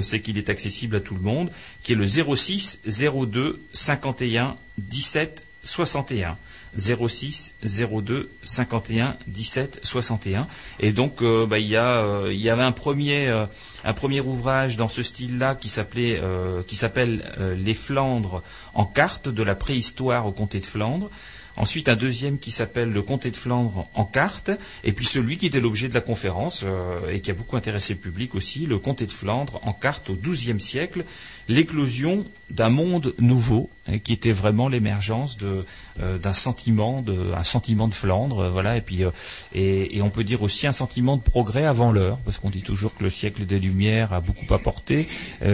[0.00, 1.50] c'est qu'il est accessible à tout le monde,
[1.82, 6.36] qui est le 06 02 51 17 61.
[6.76, 10.46] 06 02 51 17 61
[10.80, 13.46] et donc euh, bah, il y a euh, il y avait un premier euh,
[13.84, 16.20] un premier ouvrage dans ce style-là qui s'appelait
[16.66, 18.42] qui s'appelle Les Flandres
[18.74, 21.10] en carte de la préhistoire au comté de Flandre.
[21.56, 24.50] Ensuite, un deuxième qui s'appelle Le comté de Flandre en carte.
[24.84, 26.64] Et puis celui qui était l'objet de la conférence
[27.10, 30.14] et qui a beaucoup intéressé le public aussi, Le comté de Flandre en carte au
[30.14, 31.04] XIIe siècle,
[31.48, 35.64] l'éclosion d'un monde nouveau hein, qui était vraiment l'émergence de
[36.00, 38.76] euh, d'un sentiment de un sentiment de Flandre, euh, voilà.
[38.76, 39.10] Et puis euh,
[39.54, 42.62] et, et on peut dire aussi un sentiment de progrès avant l'heure, parce qu'on dit
[42.62, 45.08] toujours que le siècle des Lumières a beaucoup apporté,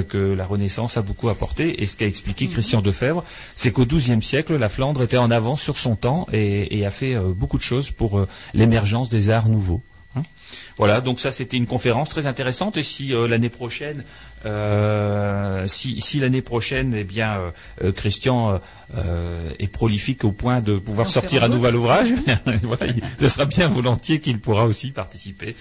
[0.09, 1.83] que la Renaissance a beaucoup apporté.
[1.83, 3.25] Et ce qu'a expliqué Christian Defebvre,
[3.55, 6.91] c'est qu'au XIIe siècle, la Flandre était en avance sur son temps et, et a
[6.91, 9.83] fait beaucoup de choses pour l'émergence des arts nouveaux.
[10.17, 10.23] hein.
[10.77, 14.05] Voilà, donc ça c'était une conférence très intéressante et si euh, l'année prochaine,
[14.45, 17.51] euh, si, si l'année prochaine, eh bien, euh,
[17.85, 18.61] euh, Christian
[18.97, 22.13] euh, est prolifique au point de pouvoir sortir un nouvel ouvrage,
[22.63, 25.55] voilà, il- ce sera bien volontiers qu'il pourra aussi participer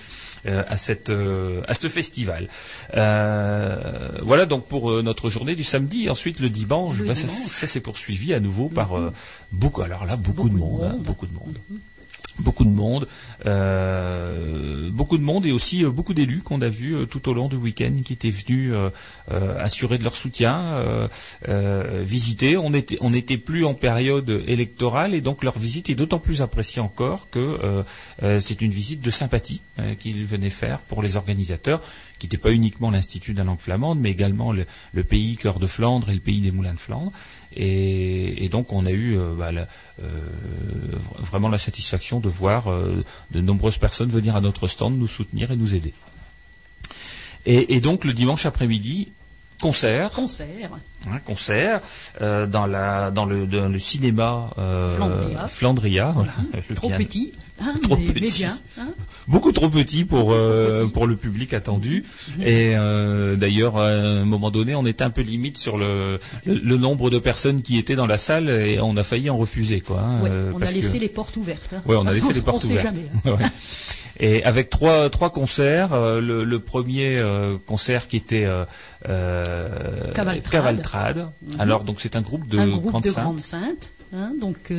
[0.46, 2.48] à cette à ce festival.
[2.94, 6.10] Voilà donc pour notre journée du samedi.
[6.10, 7.46] Ensuite le dimanche, bah, ça, dimanche.
[7.46, 9.12] ça s'est poursuivi à nouveau par euh,
[9.52, 9.82] beaucoup.
[9.84, 11.04] Alors là beaucoup, Beaucoup de de monde, hein, monde.
[11.04, 11.58] beaucoup de monde.
[12.39, 13.08] Beaucoup de monde,
[13.46, 17.34] euh, beaucoup de monde et aussi euh, beaucoup d'élus qu'on a vus euh, tout au
[17.34, 18.74] long du week-end qui étaient venus
[19.60, 21.10] assurer de leur soutien,
[22.02, 22.58] visiter.
[22.58, 26.82] On était, n'était plus en période électorale et donc leur visite est d'autant plus appréciée
[26.82, 27.84] encore que
[28.39, 29.62] c'est une visite de sympathie
[30.00, 31.82] qu'ils venaient faire pour les organisateurs,
[32.20, 35.60] qui n'était pas uniquement l'Institut de la langue flamande, mais également le, le pays Cœur
[35.60, 37.12] de Flandre et le pays des Moulins de Flandre.
[37.56, 39.68] Et, et donc on a eu euh, bah, la-
[40.04, 40.08] euh,
[41.20, 45.52] vraiment la satisfaction de voir euh, de nombreuses personnes venir à notre stand nous soutenir
[45.52, 45.94] et nous aider.
[47.46, 49.12] Et, et donc le dimanche après-midi,
[49.62, 50.70] concert, Concert.
[51.26, 51.82] concert
[52.22, 55.48] euh, dans la dans le dans le cinéma euh, Flandria.
[55.48, 56.34] Flandria, voilà,
[56.70, 58.39] le Trop petit, hein, Trop mais, mais petit.
[58.43, 58.58] bien.
[58.80, 58.88] hein.
[59.28, 62.04] beaucoup trop petit pour euh, pour le public attendu
[62.41, 66.56] et euh, d'ailleurs à un moment donné on était un peu limite sur le, le
[66.56, 69.80] le nombre de personnes qui étaient dans la salle et on a failli en refuser
[69.82, 71.74] quoi hein, Ouais, euh, on a laissé que- les portes ouvertes.
[71.76, 71.82] hein.
[71.86, 72.95] Ouais, on a laissé les portes on ouvertes.
[72.95, 73.08] sait jamais.
[73.26, 73.38] hein.
[73.39, 73.45] Ouais.
[74.19, 77.19] Et avec trois trois concerts, euh, le, le premier
[77.65, 78.47] concert qui était
[80.13, 80.52] Cavaltrade.
[80.52, 81.28] Cavaltrade.
[81.60, 83.10] Alors donc c'est un groupe de un groupe grandes de
[84.13, 84.71] hein, donc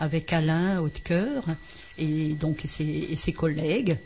[0.00, 1.44] avec Alain Hautecoeur
[1.98, 3.96] et donc et ses, et ses collègues,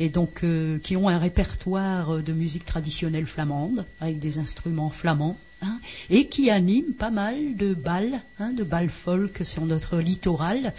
[0.00, 5.36] et donc euh, qui ont un répertoire de musique traditionnelle flamande avec des instruments flamands.
[5.62, 10.72] hein, et qui animent pas mal de balles, hein, de balles folk sur notre littoral,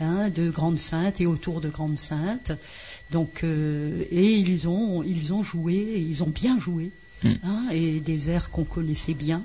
[0.00, 2.52] hein, de Grandes Saintes et autour de Grandes Saintes.
[3.12, 6.90] Donc, euh, et ils ont, ils ont joué, et ils ont bien joué,
[7.22, 7.70] Hmm.
[7.72, 9.42] et des airs qu'on connaissait bien.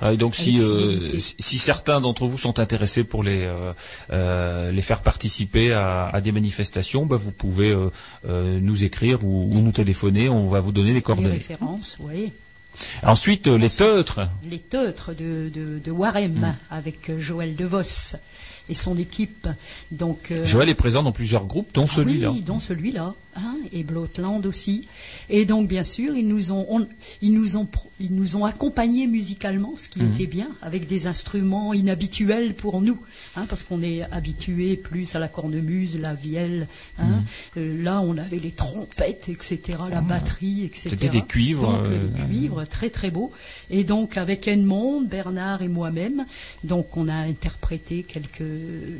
[0.00, 3.72] Ah, et donc si, Avec euh, si certains d'entre vous sont intéressés pour les euh,
[4.10, 9.50] euh, les faire participer à, à des manifestations, bah, vous pouvez euh, nous écrire ou,
[9.54, 11.30] ou nous téléphoner, on va vous donner les Les coordonnées.
[11.30, 12.32] références, oui.
[13.02, 14.20] Ensuite les teutres.
[14.50, 16.54] Les teutres de, de, de Warem Hmm.
[16.70, 18.16] avec Joël DeVos
[18.68, 19.46] et son équipe.
[19.90, 22.30] Donc, Joël est présent dans plusieurs groupes, dont ah celui-là.
[22.30, 24.86] Oui, dont celui-là, hein, et Blotland aussi.
[25.28, 26.86] Et donc, bien sûr, ils nous ont, on-
[27.20, 27.66] ils nous ont,
[28.00, 30.14] ils nous ont accompagnés musicalement, ce qui Mhm.
[30.14, 32.98] était bien, avec des instruments inhabituels pour nous,
[33.36, 36.68] hein, parce qu'on est habitué plus à la cornemuse, la vielle.
[36.98, 37.06] Hein.
[37.06, 37.24] Mhm.
[37.58, 40.82] Euh, là, on avait les trompettes, etc., la batterie, etc.
[40.86, 40.90] Ah.
[40.90, 43.32] C'était des cuivres, Donc, euh, les cuivres, très très beaux.
[43.70, 46.26] Et donc, avec Edmond, Bernard et moi-même,
[46.64, 48.42] donc on a interprété quelques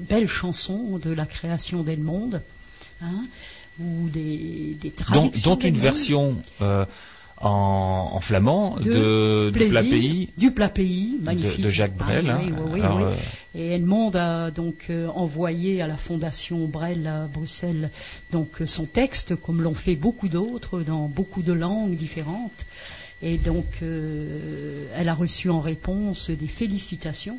[0.09, 2.31] belles chansons de la création d'Edmond,
[3.03, 3.25] hein,
[3.83, 6.85] ou des, des dont, traductions dont une version euh,
[7.39, 8.93] en, en flamand De de,
[9.47, 11.59] de Plaisir, Plat Pays du plat pays, magnifique.
[11.59, 12.31] de, de Jacques Brel.
[12.31, 12.41] Ah, hein.
[12.45, 13.05] oui, oui, oui, Alors, oui.
[13.05, 17.91] euh, Et Edmond a donc euh, envoyé à la Fondation Brel à Bruxelles
[18.31, 22.65] donc son texte, comme l'ont fait beaucoup d'autres dans beaucoup de langues différentes.
[23.25, 27.39] Et donc, elle a reçu en réponse des félicitations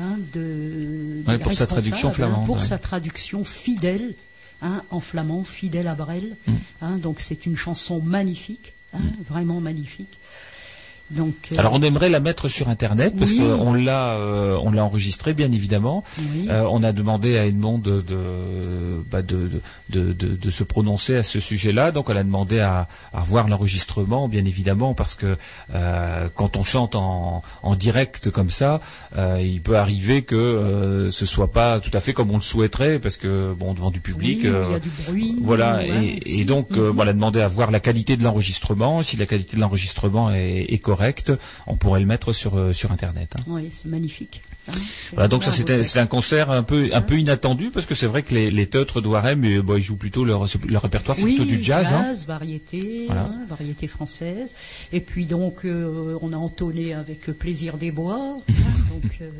[0.00, 2.62] hein, de, Ouais, pour sa traduction hein, flamande, pour ouais.
[2.62, 4.14] sa traduction fidèle
[4.62, 6.36] hein, en flamand, fidèle à Brel.
[6.46, 6.52] Mm.
[6.82, 10.19] hein, donc, c'est une chanson magnifique, hein, vraiment magnifique.
[11.10, 13.38] Donc, euh, Alors on aimerait la mettre sur internet parce Oui.
[13.40, 16.04] qu'on l'a euh, on l'a enregistré bien évidemment.
[16.18, 16.46] oui.
[16.48, 18.16] Euh, on a demandé à Edmond de de,
[19.10, 19.50] bah, de,
[19.88, 21.90] de, de, de se prononcer à ce sujet-là.
[21.90, 25.36] Donc elle a demandé à, à revoir l'enregistrement bien évidemment parce que
[26.34, 28.80] quand on chante en, en direct comme ça,
[29.40, 33.16] il peut arriver que ce soit pas tout à fait comme on le souhaiterait parce
[33.16, 34.40] que bon devant du public.
[34.44, 35.36] Oui, il y a du bruit.
[35.42, 36.90] Voilà, ouais, et, donc Mhm.
[36.92, 39.02] bon, on a demandé à voir la qualité de l'enregistrement.
[39.02, 40.99] Si la qualité de l'enregistrement est, est correcte,
[41.66, 43.34] on pourrait le mettre sur euh, sur internet.
[43.38, 43.42] hein.
[43.46, 44.42] Oui, c'est magnifique.
[44.68, 44.72] hein.
[45.14, 48.22] Voilà, donc ça c'était un concert un peu un peu inattendu parce que c'est vrai
[48.22, 51.48] que les, les teutres d'Ouarem, bon, ils jouent plutôt leur leur répertoire, c'est oui, plutôt
[51.50, 51.92] du jazz.
[51.92, 52.14] hein.
[52.26, 53.22] variété, Voilà.
[53.22, 54.54] hein, variété française.
[54.92, 58.18] Et puis donc, euh, on a entonné avec Plaisir des Bois.
[58.18, 58.42] hein,
[58.90, 59.30] donc, euh,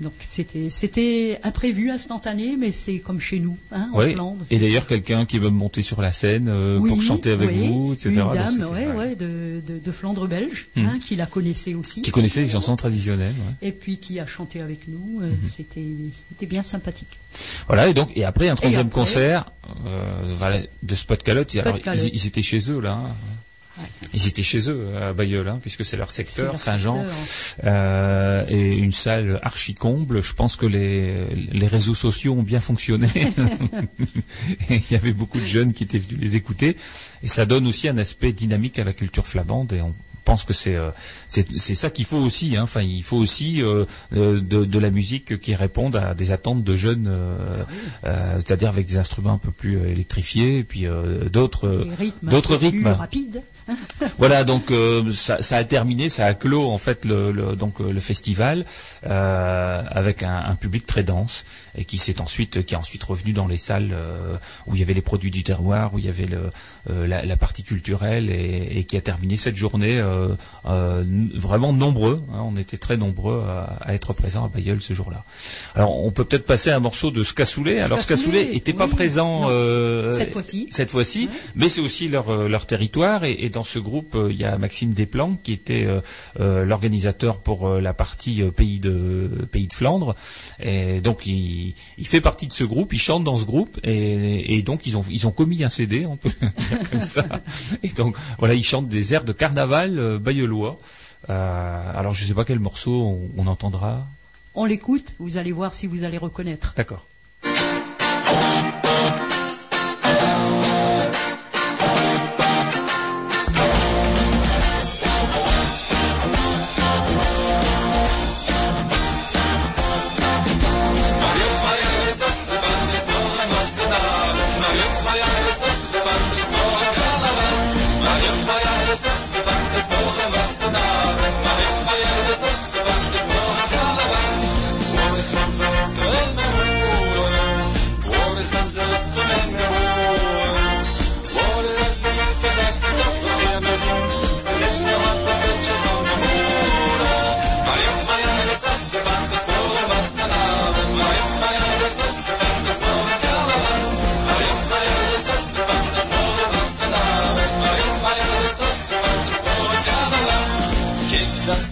[0.00, 4.12] donc c'était c'était imprévu, instantané, mais c'est comme chez nous, hein, en Ouais.
[4.12, 4.44] Flandre.
[4.50, 7.66] Et d'ailleurs quelqu'un qui veut monter sur la scène euh, Oui, pour chanter avec oui,
[7.66, 8.10] vous, etc.
[8.10, 10.86] Une dame, ouais, ouais, de, de, de Flandre belge, Mhm.
[10.86, 12.02] hein, qui la connaissait aussi.
[12.02, 13.34] qui connaissait les chansons traditionnelles.
[13.60, 13.68] ouais.
[13.68, 15.20] Et puis qui a chanté avec nous.
[15.20, 15.48] euh, Mhm.
[15.48, 15.84] C'était
[16.28, 17.18] c'était bien sympathique.
[17.66, 19.50] Voilà, et donc et après un troisième après- concert
[19.86, 21.50] euh, de Spot Calotte.
[21.50, 22.04] Spot Alors, Calotte.
[22.04, 22.92] ils, ils étaient chez eux là.
[23.02, 23.14] hein.
[24.14, 27.04] Ils étaient chez eux à Bayeul, hein, puisque c'est leur secteur, Saint-Jean.
[27.08, 27.64] secteur.
[27.72, 30.22] Euh, et une salle archi comble.
[30.22, 33.08] Je pense que les, les réseaux sociaux ont bien fonctionné.
[34.70, 36.76] Il y avait beaucoup de jeunes qui étaient venus les écouter.
[37.22, 39.72] Et ça donne aussi un aspect dynamique à la culture flamande.
[39.72, 40.90] Et on pense que c'est euh,
[41.26, 42.54] c'est c'est ça qu'il faut aussi.
[42.56, 42.62] hein.
[42.64, 46.62] Enfin, il faut aussi euh, euh, de, de la musique qui réponde à des attentes
[46.64, 47.64] de jeunes, euh,
[48.36, 50.84] c'est-à-dire avec des instruments un peu plus électrifiés, et puis
[51.32, 52.88] d'autres plus rythmes.
[52.88, 53.42] rapides.
[54.18, 57.80] Voilà, donc euh, ça, ça a terminé, ça a clos en fait le, le- donc
[57.80, 58.64] euh, le festival
[59.06, 61.44] euh, avec un, un public très dense
[61.76, 64.82] et qui s'est ensuite qui est ensuite revenu dans les salles euh, où il y
[64.82, 66.50] avait les produits du terroir, où il y avait le,
[67.06, 70.00] la, la partie culturelle et, et qui a terminé cette journée
[70.64, 72.22] vraiment nombreux.
[72.32, 75.24] hein, on était très nombreux à, à être présents à Bayeul ce jour-là.
[75.74, 77.78] Alors on peut peut-être passer un morceau de Scassoulé.
[77.80, 79.48] Alors Scassoulé, Scassoulé était pas présent
[80.12, 80.66] Cette fois-ci.
[80.70, 83.24] cette fois-ci, mais c'est aussi leur, leur territoire.
[83.24, 86.00] Et, et dans ce groupe, euh, il y a Maxime Desplanques qui était euh,
[86.40, 90.14] euh, l'organisateur pour la partie pays de pays de Flandre.
[90.60, 94.56] Et donc il, il fait partie de ce groupe, il chante dans ce groupe, et,
[94.56, 97.24] et donc ils ont ils ont commis un CD, on peut dire comme ça.
[97.82, 100.78] Et donc voilà, ils chantent des airs de carnaval bayeulois.
[101.30, 102.92] Euh, alors je sais pas quel morceau
[103.36, 104.06] on, on entendra.
[104.54, 106.74] On l'écoute, vous allez voir si vous allez reconnaître.
[106.76, 107.06] D'accord.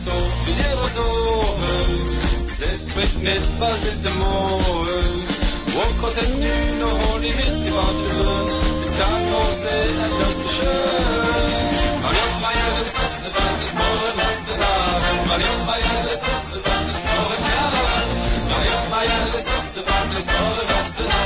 [0.07, 1.09] Zo weer zo
[2.57, 5.03] Ze spreekt met was het de moe
[5.75, 8.47] Walk out en nu nog holy hit i badrummen
[8.83, 11.67] Det kan nog se en lust och kön
[12.03, 13.89] Mariamma gör en sosse bland de små
[14.21, 14.73] massorna
[15.29, 18.09] Mariamma gör en sosse bland de små karlavan
[18.51, 21.21] Mariamma gör en sosse bland de små massorna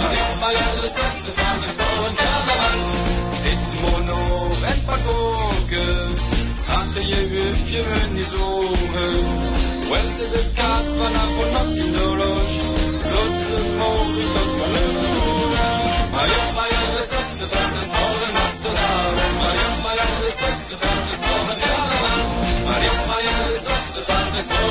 [0.00, 3.19] Mariamma gör en sosse bland de små karlavan
[7.72, 9.26] ju fjön i solen
[9.90, 12.58] Well, c'est le cat, voilà pour notre horloge
[13.10, 15.20] L'autre mort, l'autre malheur
[16.14, 19.12] Maria, Maria, le sauce, dans le sport, le national.
[19.40, 22.20] Maria, Maria, le sauce, dans le sport, le carnaval
[22.66, 24.70] Maria, Maria, le sauce, dans le sport,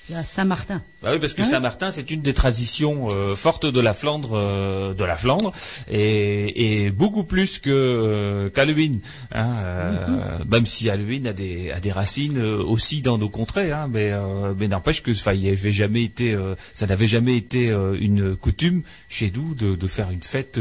[0.23, 0.81] Saint-Martin.
[1.01, 4.31] Bah oui, parce que Hein Saint-Martin, c'est une des traditions euh, fortes de la Flandre,
[4.33, 5.51] euh, de la Flandre,
[5.89, 8.99] et, et beaucoup plus que euh, qu'Halloween.
[9.31, 13.87] Hein, euh, Même si Halloween a des, a des racines aussi dans nos contrées, hein,
[13.89, 14.11] mais,
[14.57, 15.33] mais n'empêche que, enfin,
[15.71, 16.37] jamais été,
[16.73, 17.67] ça n'avait jamais été
[17.99, 20.59] une coutume chez nous de, de faire une fête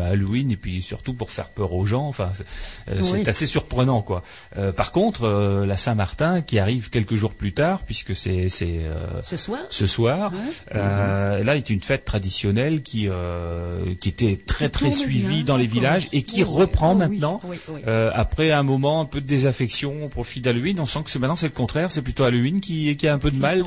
[0.00, 2.06] à Halloween, et puis surtout pour faire peur aux gens.
[2.06, 3.22] Enfin, c'est Oui.
[3.26, 4.22] assez surprenant, quoi.
[4.76, 9.36] Par contre, la Saint-Martin, qui arrive quelques jours plus tard, puisque c'est c'est euh, Ce
[9.36, 10.32] soir ce soir.
[10.32, 10.38] Ouais.
[10.76, 15.44] Euh, là est une fête traditionnelle qui euh, qui était très Qui très suivie bien,
[15.44, 17.80] dans les villages et qui Oui, reprend Oh, oui, maintenant oui, oui.
[17.86, 20.78] euh, après un moment un peu de désaffection au profit d'Halloween.
[20.80, 23.18] On sent que c'est- maintenant c'est le contraire, c'est plutôt Halloween qui qui a un
[23.18, 23.64] peu de mal.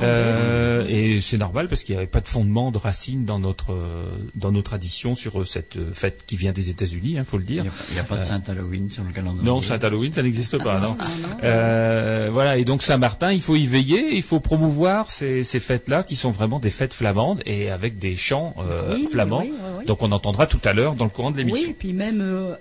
[0.00, 3.76] Euh, et c'est normal parce qu'il n'y avait pas de fondement de racines dans notre
[4.34, 7.62] dans nos traditions sur cette fête qui vient des États-Unis, il faut le Il dire.
[7.64, 9.44] n'y a, il y a pas de Saint-Halloween sur le calendrier.
[9.44, 10.88] Non, Saint Halloween, ça n'existe pas, Ah, non.
[10.88, 11.36] non, non, non.
[11.44, 16.02] Euh, voilà, et donc Saint-Martin, il faut y veiller, il faut promouvoir ces, ces fêtes-là
[16.02, 19.40] qui sont vraiment des fêtes flamandes et avec des chants euh, Oui, flamands.
[19.40, 19.84] oui, oui, oui.
[19.86, 21.70] Donc on entendra tout à l'heure dans le courant de Oui, l'émission.
[21.70, 22.54] et puis même euh,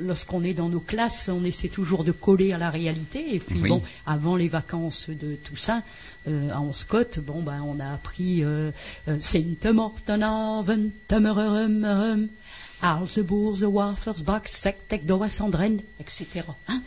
[0.00, 3.34] lorsqu'on est dans nos classes, on essaie toujours de coller à la réalité.
[3.34, 3.68] Et puis Oui.
[3.68, 5.82] bon, avant les vacances de Toussaint,
[6.28, 8.70] euh, en Scott, bon ben on a appris euh,
[9.08, 9.16] euh,
[12.84, 16.44] Sint Mortenhaven, Tummerum, Als de boer, de wafers, bakt, sectek, does andren, etc.
[16.66, 16.82] Hein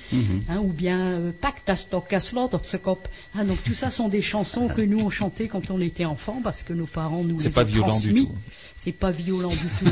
[0.47, 3.07] Hein, ou bien euh, Pacte à stock à slot op se kop.
[3.35, 6.39] Hein, donc tout ça sont des chansons que nous on chantait quand on était enfant
[6.43, 8.31] parce que nos parents nous les pas ont violent du tout.
[8.75, 9.91] C'est pas violent du tout.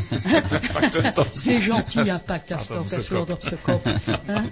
[1.33, 3.87] C'est gentil, un pacte à Pardon, stok, se à slot op se kop.
[4.29, 4.45] Hein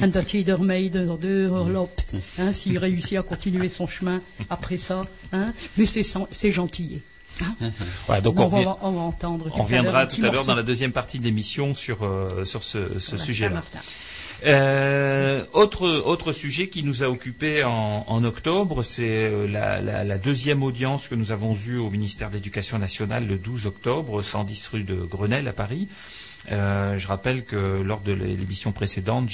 [0.00, 2.14] En dat iedermee de loopt.
[2.38, 5.04] Hein, S'il réussit à continuer son chemin après ça.
[5.32, 7.00] Hein Mais c'est gentil.
[7.42, 7.70] Hein
[8.06, 9.44] Voilà, donc Bon, on, on, revient- va, on va entendre.
[9.46, 12.62] tout on reviendra tout à l'heure dans la deuxième partie de l'émission sur euh, sur
[12.64, 13.62] ce, sujet-là.
[14.44, 20.04] Euh, autre autre sujet qui nous a occupé en, en octobre, c'est euh, la, la-
[20.04, 24.22] la deuxième audience que nous avons eue au ministère de l'Éducation nationale le 12 octobre,
[24.22, 25.88] 110 rue de Grenelle à Paris.
[26.52, 29.28] Euh, je rappelle que lors de l'émission précédente,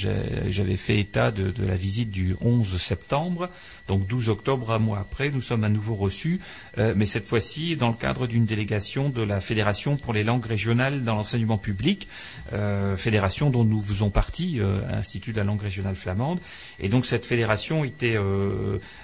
[0.47, 3.47] j'avais fait état de, de la visite du 11 septembre,
[3.87, 6.39] donc 12 octobre, un mois après, nous sommes à nouveau reçus,
[6.77, 10.45] euh, mais cette fois-ci dans le cadre d'une délégation de la Fédération pour les langues
[10.45, 12.07] régionales dans l'enseignement public,
[12.53, 16.39] euh, fédération dont nous faisons partie, euh, Institut de la langue régionale flamande.
[16.79, 18.17] Et donc cette fédération était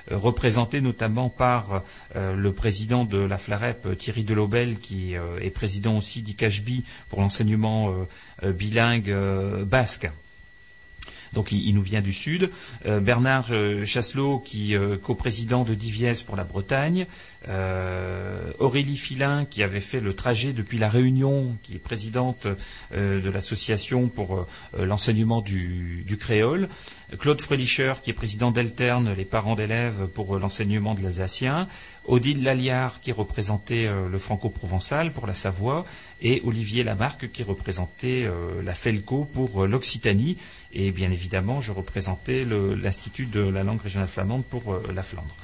[0.09, 1.83] représentée notamment par
[2.15, 7.93] le président de la FLAREP, Thierry Delobel, qui est président aussi d'ICHB pour l'enseignement
[8.43, 9.13] bilingue
[9.65, 10.09] basque.
[11.33, 12.51] Donc il, nous vient du sud.
[12.85, 17.05] Euh, Bernard euh, Chasselot, qui euh, coprésident de Diviès pour la Bretagne.
[17.49, 22.45] Euh, Aurélie Filin, qui avait fait le trajet depuis la Réunion, qui est présidente
[22.93, 26.69] euh, de l'association pour euh, l'enseignement du, créole.
[27.17, 31.67] Claude Frelicher, qui est président d'Elterne, les parents d'élèves pour l'enseignement de l'alsacien.
[32.05, 35.85] Odile Laliard, qui représentait le franco-provençal pour la Savoie.
[36.21, 38.29] Et Olivier Lamarque, qui représentait
[38.63, 40.37] la FELCO pour l'Occitanie.
[40.73, 45.35] Et bien évidemment, je représentais l'Institut de la langue régionale flamande pour la Flandre.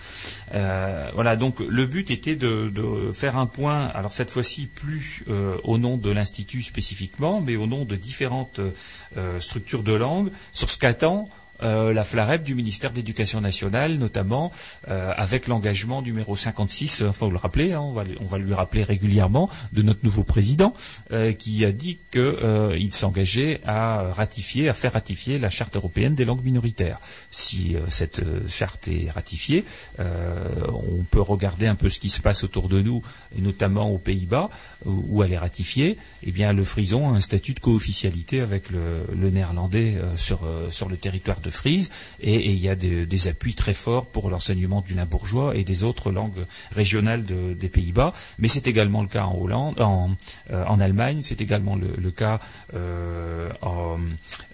[1.14, 5.58] Voilà, donc le but était de, de faire un point, alors cette fois-ci plus euh,
[5.64, 10.70] au nom de l'Institut spécifiquement, mais au nom de différentes euh, structures de langue, sur
[10.70, 11.30] ce qu'attend
[11.64, 14.52] euh, la FLAREP du ministère de l'Éducation nationale, notamment
[14.88, 18.84] euh, avec l'engagement numéro 56, il faut le rappeler, hein, on, va, on lui rappeler
[18.84, 20.74] régulièrement, de notre nouveau président,
[21.12, 26.26] euh, qui a dit qu'il s'engageait à ratifier, à faire ratifier la Charte européenne des
[26.26, 27.00] langues minoritaires.
[27.32, 29.66] Si cette charte est ratifiée,
[30.00, 33.02] on peut regarder un peu ce qui se passe autour de nous,
[33.38, 34.50] et notamment aux Pays-Bas,
[34.86, 35.98] où, où elle est ratifiée.
[36.24, 40.70] Eh bien, le Frison a un statut de co-officialité avec le, néerlandais euh, sur, euh,
[40.70, 41.90] sur le territoire de Frise,
[42.22, 46.12] et, il y a des, appuis très forts pour l'enseignement du limbourgeois et des autres
[46.12, 48.14] langues régionales de- des Pays-Bas.
[48.40, 50.12] Mais c'est également le cas en Hollande, en,
[50.52, 52.40] euh, en Allemagne, c'est également le, cas
[52.74, 53.98] euh, en,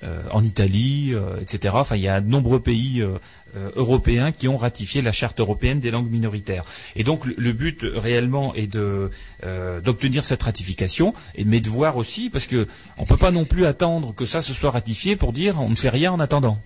[0.04, 1.76] euh, en Italie, euh, etc.
[1.78, 3.43] Enfin, il y a de nombreux pays euh, euh,
[3.76, 6.66] européens qui ont ratifié la charte européenne des langues minoritaires.
[6.96, 9.10] Et donc le, but réellement est de
[9.46, 13.46] euh, d'obtenir cette ratification, et mais de voir aussi, parce que on peut pas non
[13.46, 16.60] plus attendre que ça se soit ratifié pour dire on ne fait rien en attendant.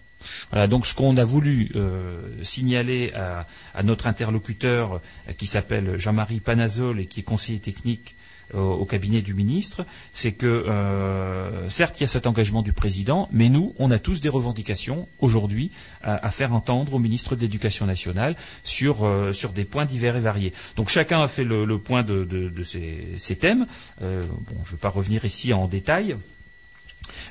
[0.51, 3.45] Voilà, donc ce qu'on a voulu euh, signaler à,
[3.83, 8.15] notre interlocuteur euh, qui s'appelle Jean-Marie Panazol et qui est conseiller technique
[8.53, 13.27] au, cabinet du ministre, c'est que euh, certes il y a cet engagement du président,
[13.31, 15.71] mais nous on a tous des revendications aujourd'hui
[16.01, 20.21] à, faire entendre au ministre de l'Éducation nationale sur euh, sur des points divers et
[20.21, 20.53] variés.
[20.75, 23.67] Donc chacun a fait le, point de, de, ces thèmes.
[24.01, 26.15] Euh, bon, je ne vais pas revenir ici en détail.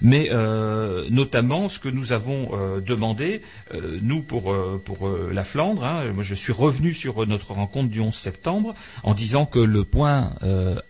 [0.02, 3.42] Mais euh, notamment, ce que nous avons euh, demandé,
[3.74, 4.54] euh, nous pour,
[4.84, 9.14] pour la Flandre, hein, moi je suis revenu sur notre rencontre du 11 septembre en
[9.14, 10.32] disant que le point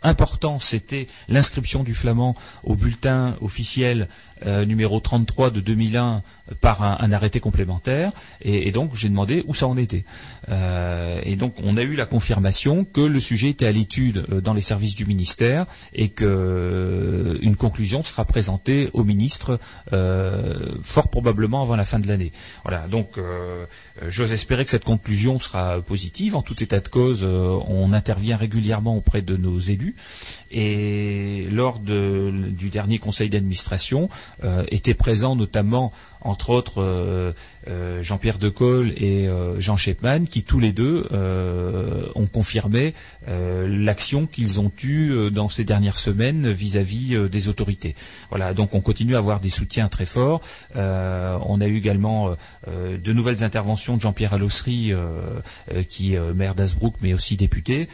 [0.03, 2.34] important, c'était l'inscription du flamand
[2.64, 4.09] au bulletin officiel
[4.45, 6.22] euh, numéro 33 de 2001
[6.61, 8.12] par un, arrêté complémentaire.
[8.43, 10.05] Et, donc j'ai demandé où ça en était.
[10.51, 14.41] Euh, et donc on a eu la confirmation que le sujet était à l'étude euh,
[14.41, 15.64] dans les services du ministère
[15.95, 19.59] et que une conclusion sera présentée au ministre
[20.82, 22.32] fort probablement avant la fin de l'année.
[22.64, 22.87] Voilà.
[22.89, 23.18] Donc
[24.09, 26.37] j'ose espérer que cette conclusion sera positive.
[26.37, 29.95] En tout état de cause, on intervient régulièrement auprès de nos élus
[30.51, 34.09] et lors de- du dernier conseil d'administration
[34.68, 37.35] étaient présents notamment entre autres
[37.69, 42.95] euh, Jean-Pierre Decolle et euh, Jean Shepman, qui tous les deux euh, ont confirmé
[43.29, 47.97] l'action qu'ils ont eue dans ces dernières semaines vis-à-vis des autorités.
[48.31, 50.41] Voilà, donc on continue à avoir des soutiens très forts.
[50.75, 52.37] On a eu également
[52.69, 54.93] de nouvelles interventions de Jean-Pierre Allossery,
[55.89, 57.89] qui est maire d'Asbrook, mais aussi député,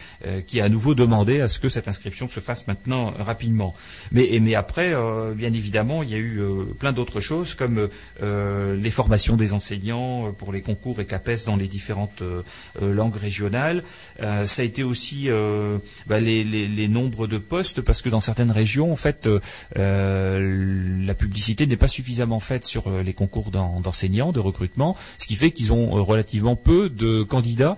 [0.47, 3.75] qui a à nouveau demandé à ce que cette inscription se fasse maintenant rapidement.
[4.11, 4.95] Mais, mais après,
[5.35, 6.43] bien évidemment, il y a eu
[6.79, 7.89] plein d'autres choses comme
[8.20, 12.43] les formations des enseignants euh, pour les concours et CAPES dans les différentes euh,
[12.81, 13.83] euh, langues régionales.
[14.21, 15.29] Ça a été aussi
[16.07, 19.29] bah, les, nombres de postes parce que dans certaines régions, en fait,
[19.75, 25.35] la publicité n'est pas suffisamment faite sur les concours d'en- d'enseignants, de recrutement, ce qui
[25.35, 27.77] fait qu'ils ont relativement peu de candidats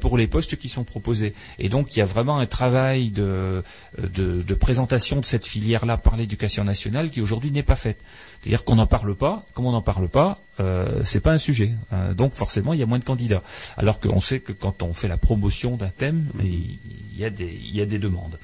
[0.00, 1.34] pour les postes qui sont proposés.
[1.58, 3.62] Et donc, il y a vraiment un travail de,
[3.98, 8.00] de, de présentation de cette filière-là par l'éducation nationale qui aujourd'hui n'est pas faite.
[8.42, 9.46] C'est-à-dire qu'on n'en parle pas.
[9.54, 11.72] Comme on n'en parle pas, euh, c'est pas un sujet.
[11.92, 13.42] Euh, donc forcément, il y a moins de candidats.
[13.76, 16.78] Alors qu'on sait que quand on fait la promotion d'un thème, il
[17.16, 18.38] y a des, il y a des demandes.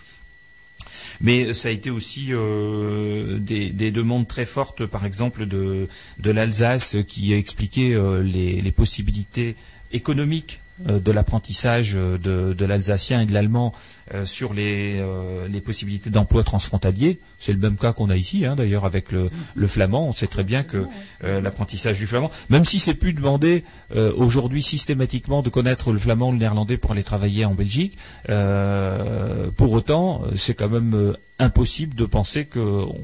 [1.21, 5.89] Mais ça a été aussi euh, des, des demandes très fortes, par exemple de,
[6.21, 9.57] de l'Alsace, qui a expliqué euh, les, les possibilités
[9.91, 13.73] économiques de l'apprentissage euh, de, de l'alsacien et de l'allemand
[14.15, 17.19] euh, sur les, euh, les possibilités d'emploi transfrontalier.
[17.39, 20.09] C'est le même cas qu'on a ici, hein, d'ailleurs, avec le, le flamand.
[20.09, 20.87] On sait très bien que
[21.25, 23.65] euh, l'apprentissage du flamand, même si c'est plus demandé
[23.95, 27.99] euh, aujourd'hui systématiquement de connaître le flamand ou le néerlandais pour aller travailler en Belgique,
[28.29, 32.95] euh, pour autant, euh, c'est quand même euh, impossible de penser qu'on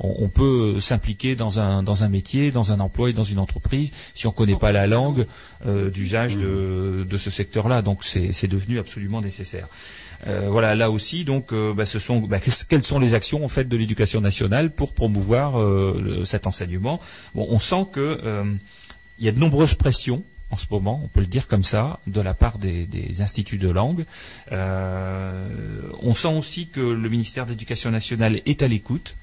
[0.00, 3.92] on, peut s'impliquer dans un, dans un métier, dans un emploi et dans une entreprise
[4.14, 5.26] si on ne connaît pas la langue
[5.66, 7.82] euh, d'usage de, de ce secteur-là.
[7.82, 9.68] Donc c'est devenu absolument nécessaire.
[10.26, 12.38] Euh, voilà, là aussi, donc, euh, bah, ce sont, bah,
[12.68, 17.00] quelles sont les actions en fait de l'éducation nationale pour promouvoir euh, cet enseignement?
[17.34, 18.44] Bon, on sent que euh,
[19.18, 20.22] il y a de nombreuses pressions
[20.54, 23.68] en ce moment, on peut le dire comme ça, de la part des, instituts de
[23.68, 24.04] langue.
[24.52, 25.48] Euh,
[26.00, 29.16] on sent aussi que le ministère de l'Éducation nationale est à l'écoute.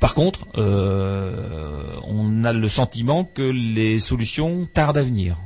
[0.00, 5.36] Par contre, euh, on a le sentiment que les solutions tardent à venir.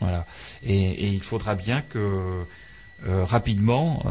[0.00, 0.26] Voilà.
[0.64, 2.42] Et, il faudra bien que
[3.06, 4.02] euh, rapidement,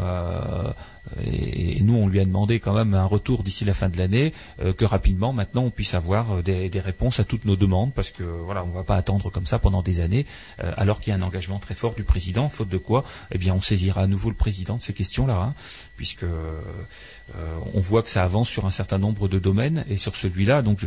[1.25, 4.33] et, nous on lui a demandé quand même un retour d'ici la fin de l'année,
[4.61, 7.93] euh, que rapidement maintenant on puisse avoir euh, des, des réponses à toutes nos demandes,
[7.93, 10.25] parce que voilà, on ne va pas attendre comme ça pendant des années,
[10.63, 13.37] euh, alors qu'il y a un engagement très fort du président, faute de quoi, eh
[13.37, 15.53] bien on saisira à nouveau le président de ces questions-là, hein,
[16.01, 16.59] puisque euh,
[17.75, 20.79] on voit que ça avance sur un certain nombre de domaines, et sur celui-là, donc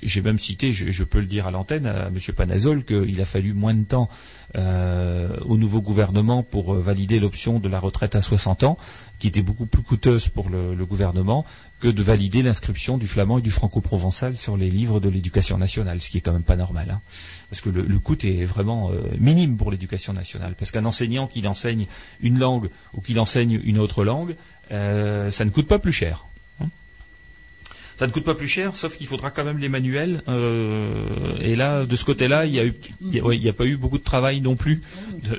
[0.00, 2.18] j'ai même cité, je, peux le dire à l'antenne, à M.
[2.36, 4.08] Panazol, qu'il a fallu moins de temps
[4.56, 8.78] euh, au nouveau gouvernement pour euh, valider l'option de la retraite à 60 ans,
[9.18, 11.44] qui était beaucoup plus coûteuse pour le, gouvernement
[11.80, 16.00] que de valider l'inscription du flamand et du franco-provençal sur les livres de l'éducation nationale,
[16.00, 16.90] ce qui est quand même pas normal.
[16.92, 17.00] hein.
[17.50, 20.54] Parce que le, coût est vraiment minime pour l'éducation nationale.
[20.58, 21.86] Parce qu'un enseignant qui enseigne
[22.20, 24.36] une langue ou qui enseigne une autre langue,
[24.72, 26.26] euh, ça ne coûte pas plus cher.
[26.60, 26.66] hein.
[27.96, 30.22] Ça ne coûte pas plus cher, sauf qu'il faudra quand même les manuels.
[30.28, 31.04] euh,
[31.40, 34.40] et là, de ce côté-là, il y a a- n'y pas eu beaucoup de travail
[34.40, 34.80] non plus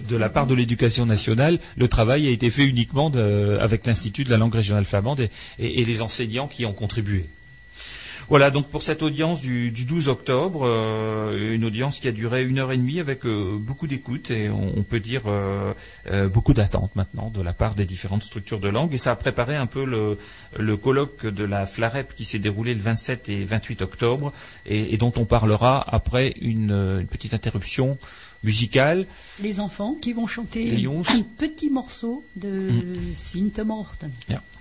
[0.07, 1.59] de, la part de l'éducation nationale.
[1.75, 3.09] Le travail a été fait uniquement
[3.59, 5.27] avec l'Institut de la langue régionale flamande
[5.57, 7.25] et les enseignants qui ont contribué.
[8.31, 12.45] Voilà, donc pour cette audience du, du 12 octobre, euh, une audience qui a duré
[12.45, 15.73] une heure et demie avec euh, beaucoup d'écoute et on, on peut dire euh,
[16.09, 18.93] euh, beaucoup d'attentes maintenant de la part des différentes structures de langue.
[18.93, 20.17] Et ça a préparé un peu le,
[20.57, 24.31] le colloque de la FLAREP qui s'est déroulé le 27 et 28 octobre
[24.65, 26.71] et, et dont on parlera après une,
[27.01, 27.97] une petite interruption
[28.45, 29.07] musicale.
[29.43, 32.69] Les enfants qui vont chanter un petit morceau de
[33.13, 34.09] Sinte Morten.
[34.29, 34.60] Intermortensabend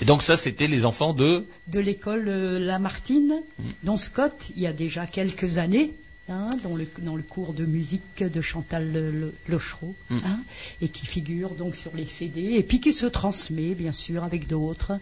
[0.00, 1.46] Et donc ça, c'était les enfants de...
[1.68, 3.34] de l'école euh, Lamartine,
[3.82, 5.92] dont Scott, il y a déjà quelques années,
[6.28, 10.38] hein, dans, le, dans le cours de musique de Chantal Le- Le- Lochereau, hein,
[10.82, 14.46] et qui figure donc sur les CD, et puis qui se transmet, bien sûr, avec
[14.46, 14.98] d'autres,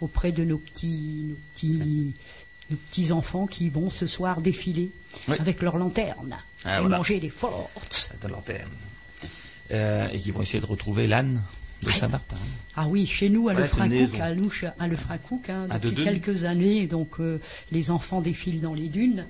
[0.00, 2.12] auprès de nos petits, nos petits,
[2.70, 4.90] nos petits enfants qui vont ce soir défiler
[5.28, 5.36] Oui.
[5.38, 6.96] avec leurs lanternes Ah, et voilà.
[6.96, 8.10] manger des fortes.
[8.20, 8.54] de.
[9.70, 11.40] Euh, et qui vont essayer de retrouver l'âne
[11.84, 12.36] de Saint-Martin.
[12.76, 13.88] Ah oui, chez nous, à Voilà, à,
[14.34, 14.50] nous,
[15.08, 15.14] à
[15.48, 17.38] hein, Ah, de depuis quelques années, donc euh,
[17.70, 19.26] les enfants défilent dans les dunes.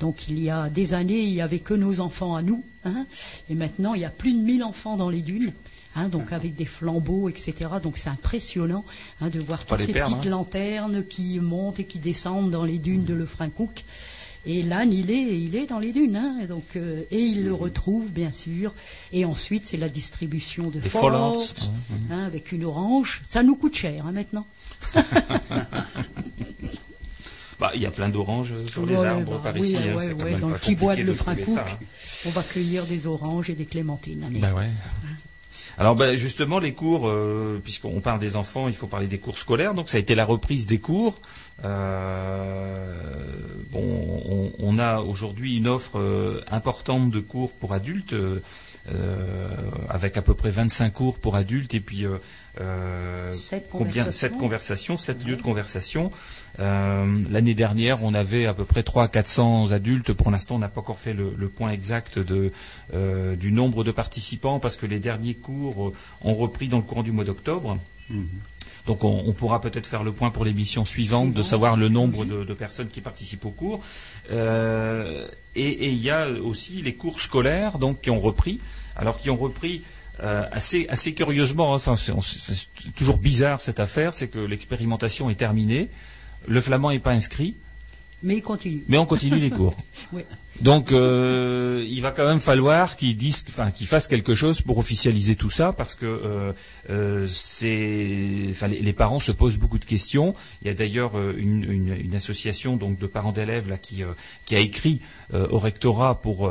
[0.00, 3.06] Donc il y a des années, il n'y avait que nos enfants à nous, hein,
[3.50, 5.52] et maintenant il y a plus de 1000 enfants dans les dunes.
[5.94, 7.54] hein, donc avec des flambeaux, etc.
[7.82, 8.84] Donc c'est impressionnant
[9.20, 12.78] hein, de voir toutes ces perdre, petites lanternes qui montent et qui descendent dans les
[12.78, 13.84] dunes de Lefrancouc.
[14.46, 17.44] Et l'âne, il est, il est dans les dunes, hein, et donc euh, et il
[17.44, 18.72] le retrouve bien sûr.
[19.12, 21.74] Et ensuite, c'est la distribution de force, Fallouts,
[22.10, 23.20] hein, avec une orange.
[23.24, 24.46] Ça nous coûte cher hein, maintenant.
[27.58, 29.76] Bah, il y a plein d'oranges euh, sur les arbres bah par oui, ici.
[29.76, 31.78] ouais, hein, ouais, dans le petit bois de trouver Lefrancouc, hein.
[32.26, 34.22] on va cueillir des oranges et des clémentines.
[34.24, 34.40] allez.
[34.40, 34.68] Bah ouais.
[35.78, 39.38] Alors bah, justement les cours, euh, puisqu'on parle des enfants, il faut parler des cours
[39.38, 39.74] scolaires.
[39.74, 41.18] Donc ça a été la reprise des cours.
[41.64, 42.84] Euh,
[43.70, 48.40] bon, on, on a aujourd'hui une offre euh, importante de cours pour adultes, euh,
[48.90, 49.48] euh,
[49.88, 52.18] avec à peu près 25 cours pour adultes et puis euh,
[52.60, 54.12] euh, Sept combien conversations.
[54.12, 56.10] sept conversations, sept lieux de conversation.
[56.58, 60.12] Euh, L'année dernière, on avait à peu près 300 à 400 adultes.
[60.12, 62.52] Pour l'instant, on n'a pas encore fait le, le point exact de,
[62.94, 65.92] euh, du nombre de participants parce que les derniers cours euh,
[66.22, 67.76] ont repris dans le courant du mois d'octobre.
[68.86, 72.24] Donc on, on pourra peut-être faire le point pour l'émission suivante, de savoir le nombre
[72.24, 73.80] de, de personnes qui participent au cours.
[74.30, 75.26] Euh,
[75.56, 78.60] et il y a aussi les cours scolaires donc qui ont repris,
[78.94, 79.82] alors qui ont repris
[80.22, 81.72] euh, assez assez curieusement.
[81.72, 85.88] hein, Enfin, c'est toujours bizarre cette affaire, c'est que l'expérimentation est terminée,
[86.46, 87.56] le flamand n'est pas inscrit,
[88.22, 88.84] Mais il continue.
[88.88, 89.74] mais on continue les cours.
[90.12, 90.22] Oui.
[90.60, 94.78] Donc, euh, il va quand même falloir qu'ils disent, enfin, qu'ils fassent quelque chose pour
[94.78, 96.52] officialiser tout ça, parce que euh,
[96.90, 100.34] euh, c'est, les, parents se posent beaucoup de questions.
[100.62, 105.02] Il y a d'ailleurs une, association donc de parents d'élèves là qui a écrit
[105.34, 106.50] au rectorat pour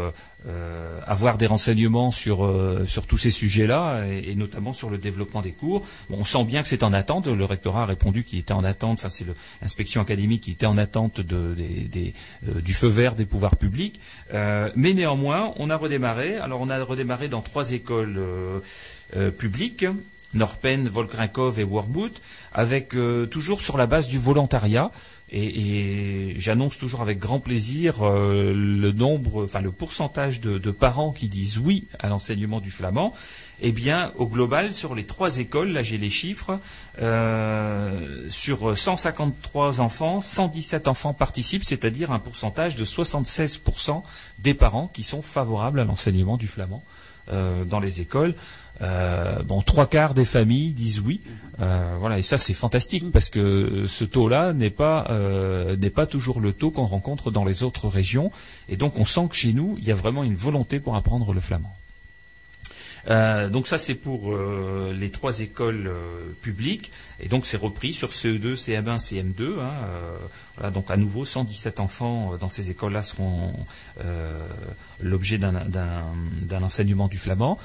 [1.08, 2.48] avoir des renseignements sur
[2.86, 5.84] sur tous ces sujets-là et, notamment sur le développement des cours.
[6.12, 7.28] On sent bien que c'est en attente.
[7.28, 9.00] Le rectorat a répondu qu'il était en attente.
[9.00, 9.26] Enfin, c'est
[9.62, 13.95] l'inspection académique qui était en attente du feu vert des pouvoirs publics.
[14.34, 16.36] Euh, mais néanmoins, on a redémarré.
[16.38, 18.60] Alors, on a redémarré dans trois écoles euh,
[19.16, 19.86] euh, publiques.
[20.34, 22.12] Norpen, Volkrinkov et Warboot,
[22.54, 22.94] avec
[23.32, 24.92] toujours sur la base du volontariat.
[25.32, 31.88] Et, j'annonce toujours avec grand plaisir le nombre, le pourcentage de parents qui disent oui
[32.00, 33.14] à l'enseignement du flamand.
[33.62, 36.60] Eh bien, au global, sur les trois écoles, là j'ai les chiffres,
[37.02, 44.04] euh, sur 153 enfants, 117 enfants participent, c'est-à-dire un pourcentage de 76%
[44.40, 46.84] des parents qui sont favorables à l'enseignement du flamand
[47.32, 48.36] euh, dans les écoles.
[48.82, 51.22] Euh, bon, trois quarts des familles disent oui.
[51.62, 56.06] Euh, voilà, et ça c'est fantastique parce que ce taux-là n'est pas euh, n'est pas
[56.06, 58.32] toujours le taux qu'on rencontre dans les autres régions.
[58.68, 61.32] Et donc on sent que chez nous il y a vraiment une volonté pour apprendre
[61.34, 61.74] le flamand.
[63.08, 67.94] Euh, donc ça c'est pour euh, les trois écoles euh, publiques et donc c'est repris
[67.94, 69.60] sur CE2, CM1, CM2.
[69.60, 70.18] Hein, euh,
[70.58, 73.54] voilà, donc à nouveau 117 enfants euh, dans ces écoles-là seront
[75.02, 77.58] l'objet d'un enseignement du flamand.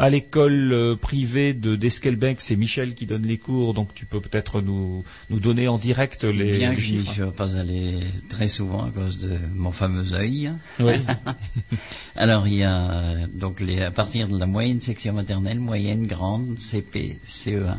[0.00, 4.20] À l'école euh, privée de d'Esquelbec, c'est Michel qui donne les cours, donc tu peux
[4.20, 8.06] peut-être nous, nous donner en direct les, Bien les que je n'y suis pas allé
[8.28, 10.52] très souvent à cause de mon fameux œil.
[10.78, 10.92] Oui.
[12.16, 16.06] Alors il y a euh, donc les, à partir de la moyenne section maternelle, moyenne,
[16.06, 17.74] grande, CP, CE1,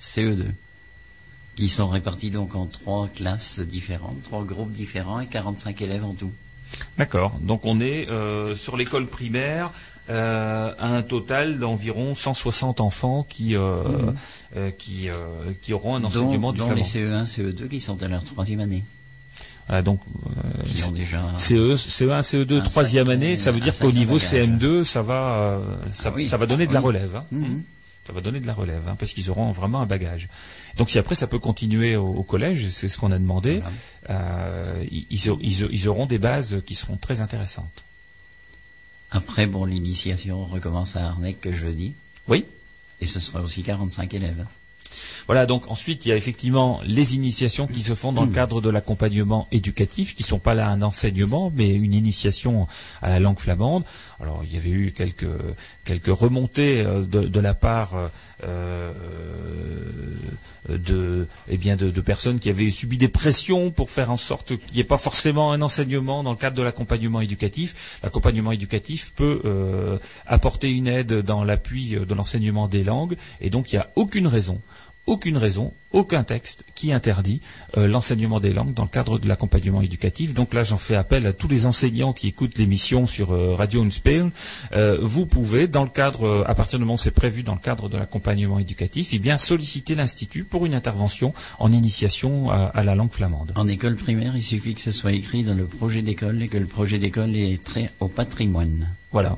[0.00, 0.46] CE2,
[1.54, 6.14] qui sont répartis donc en trois classes différentes, trois groupes différents et 45 élèves en
[6.14, 6.32] tout.
[6.98, 7.38] D'accord.
[7.40, 9.70] Donc on est euh, sur l'école primaire
[10.10, 13.82] euh, à un total d'environ 160 enfants qui euh,
[14.56, 15.14] euh, qui, euh,
[15.62, 16.82] qui auront un Dont, enseignement du dont flamand.
[16.82, 18.82] les E CE1, CE2 qui sont à leur troisième année,
[19.68, 21.20] Voilà, donc euh, qui ont déjà...
[21.36, 24.32] CE, CE1, CE2, Un troisième sacré- année, ça veut dire qu'au niveau bagage.
[24.32, 25.58] CM2, ça va, euh,
[25.92, 26.26] ça, Ah oui.
[26.26, 27.14] ça va donner de la relève.
[27.16, 27.24] hein.
[27.30, 27.62] Mhm.
[28.06, 30.28] Ça va donner de la relève, hein, parce qu'ils auront vraiment un bagage.
[30.76, 34.20] Donc si après ça peut continuer au, au collège, c'est ce qu'on a demandé, Voilà.
[34.24, 37.84] euh, ils, ils, ils- ils auront des bases qui seront très intéressantes.
[39.10, 41.94] Après, bon, l'initiation recommence à Arnec jeudi,
[42.28, 42.44] Oui.
[43.00, 44.46] et ce sera aussi 45 élèves.
[45.26, 48.60] Voilà, donc ensuite il y a effectivement les initiations qui se font dans le cadre
[48.60, 52.66] de l'accompagnement éducatif, qui sont pas là un enseignement, mais une initiation
[53.00, 53.84] à la langue flamande.
[54.20, 55.28] Alors il y avait eu quelques
[55.84, 58.08] quelques remontées euh, de, de la part euh,
[60.68, 64.56] de eh bien de, de personnes qui avaient subi des pressions pour faire en sorte
[64.56, 67.98] qu'il n'y ait pas forcément un enseignement dans le cadre de l'accompagnement éducatif.
[68.02, 73.50] L'accompagnement éducatif peut euh, apporter une aide dans l'appui euh, de l'enseignement des langues, et
[73.50, 74.60] donc il n'y a aucune raison
[75.10, 77.40] aucune raison, aucun texte qui interdit
[77.76, 80.34] euh, l'enseignement des langues dans le cadre de l'accompagnement éducatif.
[80.34, 83.82] Donc là, j'en fais appel à tous les enseignants qui écoutent l'émission sur euh, Radio
[83.82, 84.30] Unspeel.
[84.72, 87.60] Euh, vous pouvez, dans le cadre, à partir du moment où c'est prévu dans le
[87.60, 92.84] cadre de l'accompagnement éducatif, eh bien solliciter l'institut pour une intervention en initiation à, à
[92.84, 93.52] la langue flamande.
[93.56, 96.58] En école primaire, il suffit que ce soit écrit dans le projet d'école et que
[96.58, 98.88] le projet d'école est trait au patrimoine.
[99.10, 99.36] Voilà.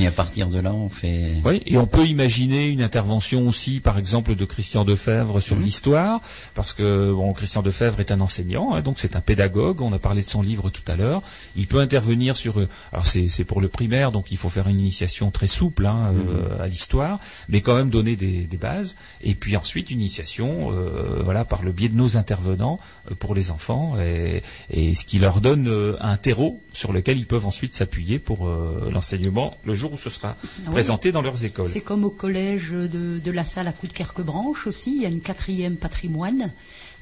[0.00, 1.36] Et à partir de là, on fait.
[1.44, 6.20] Oui, et on peut imaginer une intervention aussi, par exemple, de Christian Defebvre sur l'histoire,
[6.56, 9.80] parce que bon, Christian Defebvre est un enseignant, hein, donc c'est un pédagogue.
[9.82, 11.22] On a parlé de son livre tout à l'heure.
[11.54, 12.58] Il peut intervenir sur.
[12.58, 15.86] euh, Alors c'est c'est pour le primaire, donc il faut faire une initiation très souple
[15.86, 18.96] hein, euh, à l'histoire, mais quand même donner des, des bases.
[19.22, 22.80] Et puis ensuite une initiation, euh, voilà, par le biais de nos intervenants
[23.10, 27.16] euh, pour les enfants, et, et ce qui leur donne euh, un terreau sur lequel
[27.18, 30.70] ils peuvent ensuite s'appuyer pour euh, l'enseignement le jour où ce sera oui.
[30.70, 31.68] présenté dans leurs écoles.
[31.68, 35.06] C'est comme au collège de, de la salle à coup de Quelques-Branches aussi, il y
[35.06, 36.52] a une quatrième patrimoine.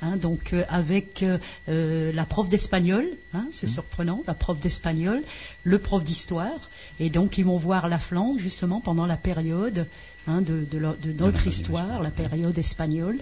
[0.03, 5.23] hein, donc euh, avec euh, euh, la prof d'espagnol, hein, c'est surprenant, la prof d'espagnol,
[5.65, 9.87] le prof d'histoire, et donc ils vont voir la Flandre justement pendant la période
[10.27, 13.19] hein, de, de leur- de notre histoire, la période espagnole.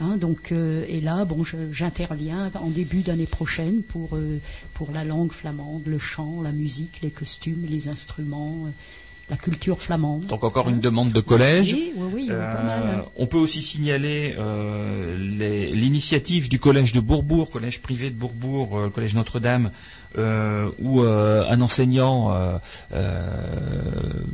[0.00, 4.38] Hein, donc, euh, et là, bon, j'interviens en début d'année prochaine pour, euh,
[4.72, 8.66] pour la langue flamande, le chant, la musique, les costumes, les instruments,
[9.30, 10.26] la culture flamande.
[10.26, 11.72] Donc encore une demande de collège.
[11.72, 13.04] Oui, oui, pas Euh, mal.
[13.16, 15.16] on peut aussi signaler euh,
[15.72, 19.70] l'initiative du collège de Bourbourg, collège privé de Bourbourg, euh, le collège Notre-Dame,
[20.16, 22.56] euh, où euh, un enseignant, euh,
[22.92, 23.22] euh,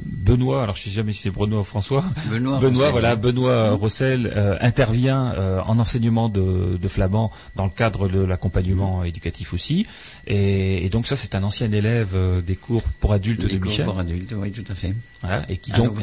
[0.05, 2.91] Benoît, alors je sais jamais si c'est Benoît ou François, Benoît Rossel.
[2.91, 8.21] voilà, Benoît Rossel euh, intervient euh, en enseignement de, de flamand dans le cadre de
[8.21, 9.87] l'accompagnement éducatif aussi,
[10.27, 12.17] et, et donc ça c'est un ancien élève
[12.47, 13.85] des cours pour adultes Les de cours Michel.
[13.87, 14.95] pour adultes, oui, tout à fait.
[15.23, 15.99] Voilà, et qui À donc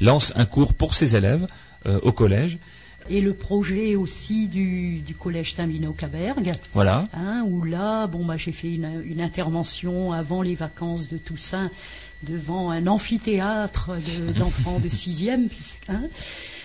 [0.00, 1.46] lance un cours pour ses élèves
[1.86, 2.58] euh, au collège.
[3.10, 7.04] Et le projet aussi du, du collège Saint-Vino-Cabergue, Voilà.
[7.14, 11.70] hein, où là, bon, bah, j'ai fait une, une intervention avant les vacances de Toussaint
[12.22, 15.48] devant un amphithéâtre de- d'enfants de sixième.
[15.48, 16.02] puis- hein.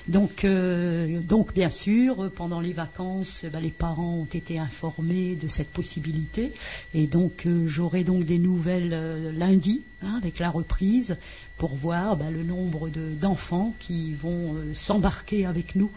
[0.09, 5.47] Donc, euh, donc, bien sûr, pendant les vacances, bah, les parents ont été informés de
[5.47, 6.51] cette possibilité.
[6.93, 11.15] Et donc, euh, j'aurai donc des nouvelles euh, lundi, hein, avec la reprise,
[11.57, 15.89] pour voir bah, le nombre de- d'enfants qui vont s'embarquer avec nous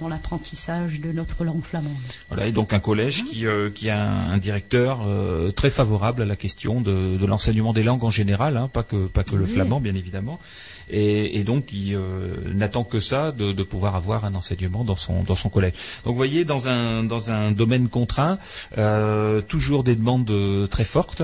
[0.00, 1.92] dans l'apprentissage de notre langue flamande.
[2.28, 6.22] Voilà, et donc un collège qui, euh, qui a un, un directeur euh, très favorable
[6.22, 9.36] à la question de, de l'enseignement des langues en général, hein, pas que pas que
[9.36, 9.50] le Oui.
[9.50, 10.40] flamand bien évidemment,
[10.90, 14.96] et, et donc qui euh, n'attend que ça de, de pouvoir avoir un enseignement dans
[14.96, 15.74] son dans son collège.
[16.04, 18.38] Donc vous voyez dans un dans un domaine contraint,
[18.78, 21.22] euh, toujours des demandes euh, très fortes.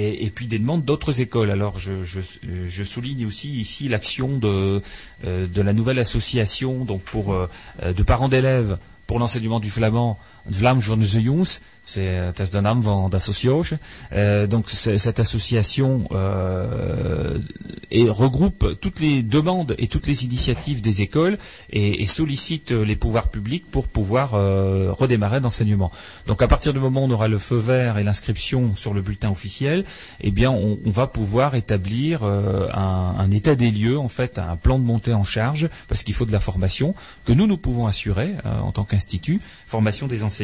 [0.00, 1.50] Et, puis des demandes d'autres écoles.
[1.50, 4.80] Alors je, souligne aussi ici l'action de,
[5.24, 7.46] euh, la nouvelle association euh,
[7.82, 8.78] euh, de parents d'élèves
[9.08, 10.16] pour l'enseignement du flamand,
[10.48, 17.38] De Jongs, c'est de naam van donc cette association euh,
[18.10, 21.38] regroupe toutes les demandes et toutes les initiatives des écoles
[21.70, 25.90] et, sollicite les pouvoirs publics pour pouvoir euh, redémarrer l'enseignement.
[26.26, 29.02] Donc à partir du moment où on aura le feu vert et l'inscription sur le
[29.02, 29.84] bulletin officiel,
[30.20, 34.56] eh bien on, va pouvoir établir euh, un, un état des lieux, en fait, un
[34.56, 36.94] plan de montée en charge, parce qu'il faut de la formation
[37.24, 40.37] que nous nous pouvons assurer en tant qu'institut, formation des enseignants,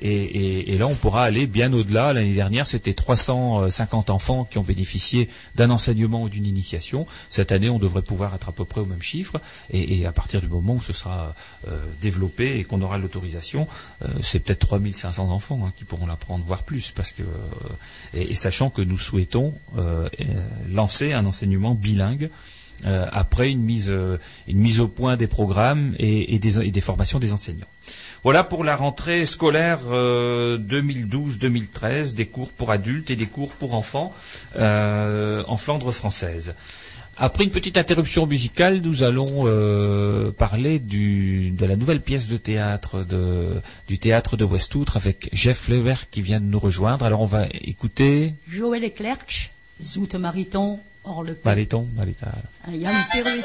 [0.00, 2.12] et, là on pourra aller bien au-delà.
[2.12, 7.06] L'année dernière, c'était 350 enfants qui ont bénéficié d'un enseignement ou d'une initiation.
[7.28, 10.40] Cette année, on devrait pouvoir être à peu près au même chiffre, et, à partir
[10.40, 11.34] du moment où ce sera
[11.68, 13.66] euh, développé et qu'on aura l'autorisation,
[14.02, 17.26] euh, c'est peut-être 3500 enfants hein, qui pourront l'apprendre, voire plus, parce que euh,
[18.14, 19.54] et, sachant que nous souhaitons
[20.70, 22.30] lancer un enseignement bilingue
[22.84, 23.94] après une mise,
[24.48, 27.66] une mise au point des programmes et des formations des enseignants.
[28.24, 33.74] Voilà pour la rentrée scolaire euh, 2012-2013, des cours pour adultes et des cours pour
[33.74, 34.14] enfants
[34.56, 36.54] euh, en Flandre française.
[37.16, 42.36] Après une petite interruption musicale, nous allons euh, parler du, de la nouvelle pièce de
[42.36, 47.04] théâtre de, du théâtre de Westoutre avec Jeff Lever qui vient de nous rejoindre.
[47.04, 49.50] Alors on va écouter Joël Eclerc,
[49.82, 51.88] Zoete Mariton, hors le Mariton,
[53.12, 53.42] Peruit.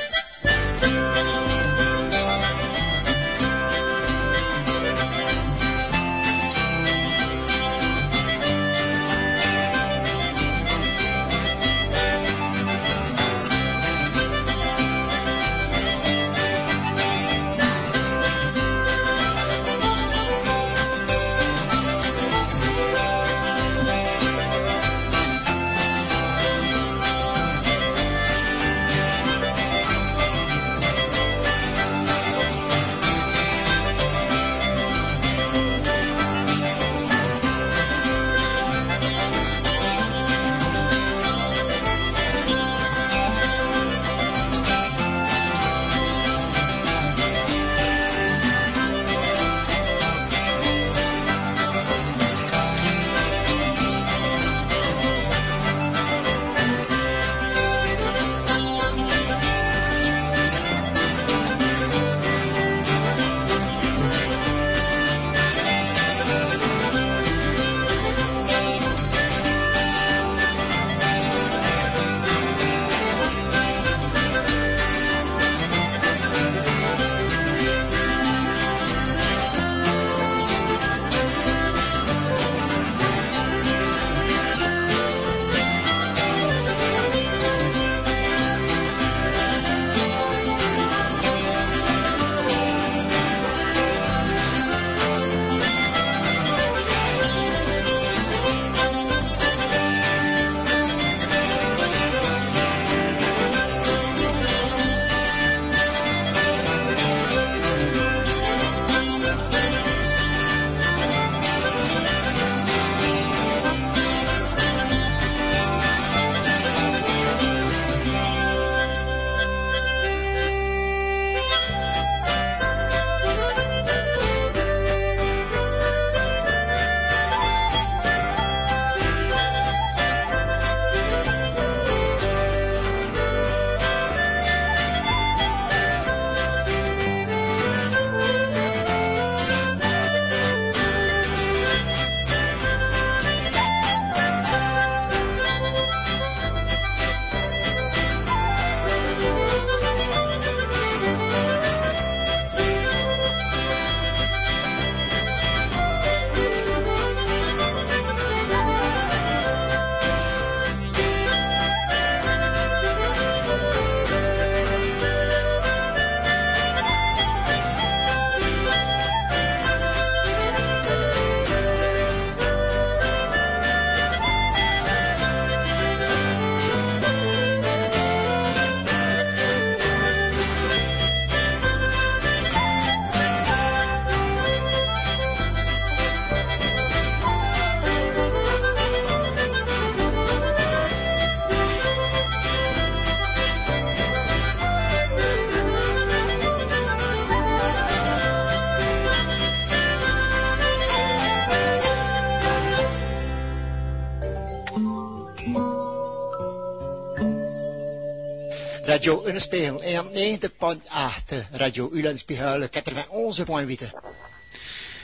[208.98, 212.68] Radio Unnespiegel, en 90.8, Radio Ulenspiegel 91.8.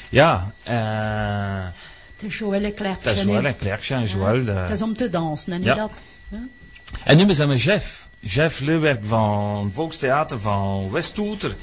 [0.10, 1.66] Ja, eh...
[2.16, 3.04] Het is Joël Leclerc.
[3.04, 4.46] Dat is Joël Leclerc, ja, Joël.
[4.46, 5.92] Het is om te dansen, en niet dat?
[7.04, 8.08] En nu zijn we Jeff.
[8.20, 11.56] Jeff Leuwerk van het Volkstheater van Westouter.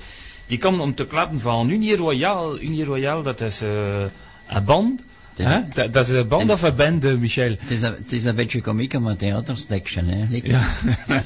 [0.47, 2.61] Die komt om te klappen van Unie Royale.
[2.61, 4.01] Unie Royale, dat is eh,
[4.47, 5.03] een band.
[5.47, 5.61] Hè?
[5.74, 7.51] Dat, dat is een band of een band, eh, Michel?
[7.61, 10.26] Het is, een- het is een beetje komiek om een theaterstekje, hè?
[10.43, 10.61] Ja.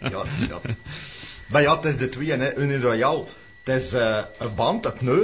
[0.00, 0.60] Ja, ja.
[1.46, 2.56] Maar ja, het is de twee, hè.
[2.58, 3.28] Unie Royal.
[3.64, 5.22] Het is eh, een band, een pneu.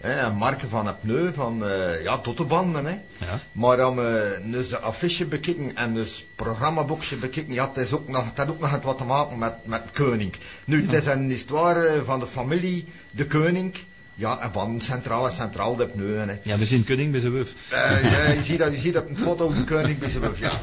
[0.00, 2.84] Hè, een marke van een pneu, van eh ja, tot de banden.
[2.84, 2.90] Hè.
[3.18, 3.40] Ja.
[3.52, 8.08] Maar om eh dus de affiche bekijken en dus programmaboekje bekijken, ja, het, is ook
[8.08, 10.34] nog, het heeft ook nog wat te maken met, met Koning.
[10.64, 13.74] Nu, het is een histoire van de familie De Koning.
[14.14, 16.16] Ja, en van centraal en centraal de pneu.
[16.16, 16.38] Hè.
[16.42, 17.52] Ja, we zien Kunning bij zijn wuf.
[17.68, 20.50] Eh, ja, je, ziet dat, je ziet dat een foto de koning bij zijn ja.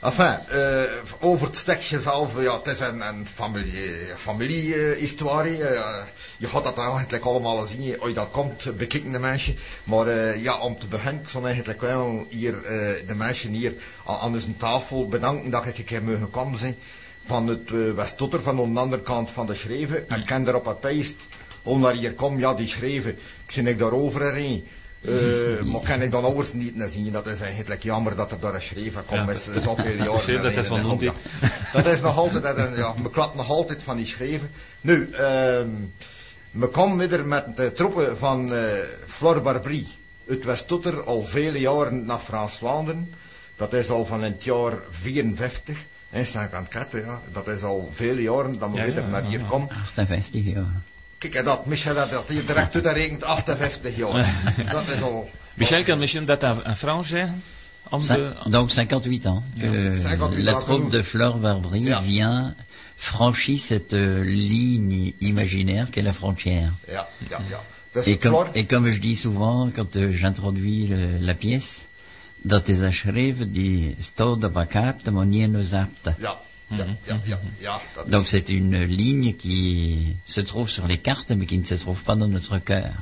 [0.00, 0.82] Enfin, eh,
[1.20, 5.64] over het stekje zelf, ja, het is een, een familie- familie-historie.
[5.64, 6.02] eh,
[6.36, 9.56] je gaat dat eigenlijk allemaal zien als je dat komt, bekijken de mensen.
[9.84, 12.54] Maar ja, om te beginnen, ik zou eigenlijk wel hier
[13.06, 13.74] de mensen hier
[14.06, 16.76] aan, deze tafel bedanken dat ik een keer mogen komen zijn.
[17.26, 20.08] Van het uh, Westtotter, van de andere kant van de schreven.
[20.08, 21.16] En ken erop het peest,
[21.64, 23.10] omdat hier kom, ja, die schreven.
[23.10, 24.64] Ik zie ik daarover heen.
[25.00, 27.12] Eh, maar kan ik dan anders niet naar zien?
[27.12, 30.42] Dat is eigenlijk jammer dat er daar een schreven komt Ja, met zoveel jaren.
[30.42, 31.12] Dat is van Ja,
[31.72, 34.50] Dat is nog altijd, dat is- ja, me klapt nog altijd van die schreven.
[34.80, 35.68] Nu, ehm
[36.50, 38.62] we komen weer met de troepen van eh
[39.06, 39.86] Flor Barbrie
[40.28, 43.14] uit Westtotter al vele jaren naar Frans-Vlaanderen.
[43.56, 45.78] Dat is al van het jaar 54.
[46.10, 47.20] En 54, ja.
[47.32, 49.46] Dat is al vele jaren dat we Ja, weer ja, naar ja, hier ja.
[49.46, 49.68] komen.
[49.70, 50.82] 58 jaar.
[51.24, 54.34] Kijk, en dat, Michel had dat hier direct uit, dat rekent 58 jaar.
[54.72, 55.30] Dat is al...
[55.54, 56.44] Michel kan misschien dat
[56.76, 57.42] Frans zeggen?
[57.90, 62.02] De, donc 58 ans que 58 la troupe nous- de Fleur Barbry Ja.
[62.02, 62.54] vient,
[62.96, 66.72] franchit cette euh, ligne imaginaire qu'est la frontière.
[66.88, 67.60] Ja, ja, ja.
[67.92, 68.48] Dus Et comme, Flor...
[68.54, 70.88] et comme je dis souvent quand euh, j'introduis
[71.20, 71.86] la pièce,
[72.42, 74.56] dat is schreef die staat op
[75.24, 76.14] niet in een zapte.
[76.68, 77.80] Ja, ja, ja, ja.
[77.94, 81.64] Dat is- Donc c'est une ligne qui se trouve sur les cartes, mais qui ne
[81.64, 82.92] se trouve pas dans notre cœur.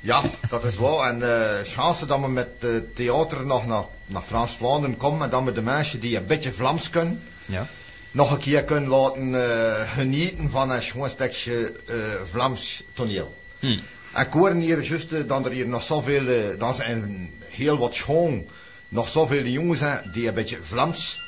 [0.00, 1.04] Ja, dat is wel.
[1.06, 5.44] En eh chance dat we met het theater nog naar, naar Frans-Vlaanderen komen en dat
[5.44, 7.66] we de mensen die een beetje Vlaams kunnen, ja.
[8.10, 11.94] nog een keer kunnen laten eh, genieten van een schoon stukje eh,
[12.30, 13.34] Vlaams toneel.
[13.58, 13.78] Hm.
[14.12, 17.78] En ik hoor hier juist eh, dat er hier nog zoveel, eh, dat zijn heel
[17.78, 18.44] wat schoon,
[18.88, 21.20] nog zoveel jongens zijn die een beetje Vlaams,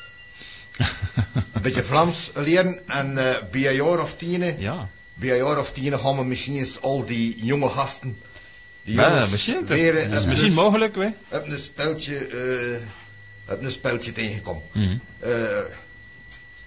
[1.52, 2.88] een beetje Vlaams leren.
[2.88, 4.88] En eh, bij een jaar of tien, Ja.
[5.14, 8.18] bij een jaar of tien gaan we misschien eens al die jonge gasten,
[8.82, 9.60] die Ja, misschien.
[9.60, 11.08] Dat is, leren dat is en misschien dus mogelijk, hè?
[11.28, 12.80] Heb een speltje, eh
[13.44, 14.62] heb een speltje tegengekomen.
[14.72, 14.96] Mhm.
[15.18, 15.30] Eh,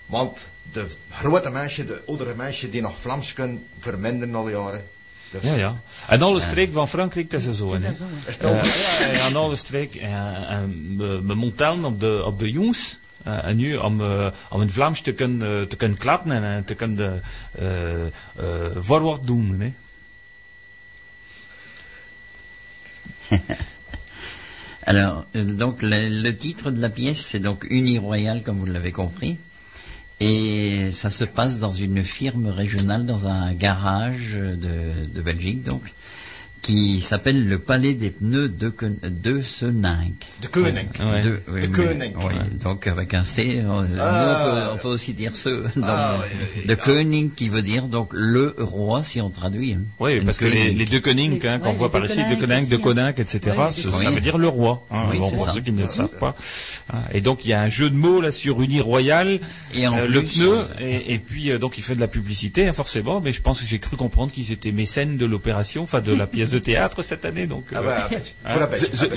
[0.05, 4.83] want de grote mensen, de oudere mensen die nog Vlaams kunnen, verminderen al jaren.
[5.31, 5.81] Dus, Ja, ja.
[6.07, 7.73] En alle streek van Frankrijk, dat is zo.
[7.73, 7.89] Hè.
[7.89, 8.05] is zo,
[8.39, 9.95] dat ja, ja, en alle streek.
[9.95, 12.99] en we, we op de, op de jongens.
[13.23, 16.65] Eh, en nu om, eh, om in Vlaams te kunnen, eh, te kunnen klappen en
[16.65, 17.21] te kunnen
[18.75, 19.59] voorwaarts doen.
[19.59, 19.73] Hè.
[24.87, 28.65] Alors, euh, donc le, le titre de la pièce, c'est donc Uni Royale, comme vous
[28.65, 29.37] l'avez compris.
[30.19, 35.83] Et ça se passe dans une firme régionale, dans un garage de, de Belgique, donc,
[36.61, 40.13] qui s'appelle le Palais des pneus de, de Seninck.
[40.41, 40.87] De koning.
[40.99, 41.21] Ouais.
[41.21, 42.13] De, oui, De mais- Koning.
[42.17, 44.41] oui, donc avec un C, on, Ah.
[44.41, 45.49] on, peut, on peut aussi dire ce.
[45.49, 46.75] donc, Ah, oui, oui, de ah.
[46.75, 49.73] Koning qui veut dire donc le roi si on traduit.
[49.73, 49.81] hein.
[49.99, 52.39] Oui, parce que les, les deux Koning, Les- hein, qu'on ouais, voit par ici, Koninck,
[52.47, 52.79] deux aussi, hein.
[52.83, 54.85] Koninck, etc., ça, veut dire le roi.
[54.91, 55.53] Hein, Oui, bon, pour ça.
[55.53, 56.35] ceux qui ne le savent pas.
[57.13, 59.39] Et donc, il y a un jeu de mots là sur Uni Royale,
[59.73, 62.07] Et en euh, le pneu, euh, et, et puis euh, donc il fait de la
[62.07, 65.83] publicité, hein, forcément, mais je pense que j'ai cru comprendre qu'ils étaient mécènes de l'opération,
[65.83, 67.71] enfin de la pièce de théâtre cette année, donc...
[67.73, 68.11] Ah,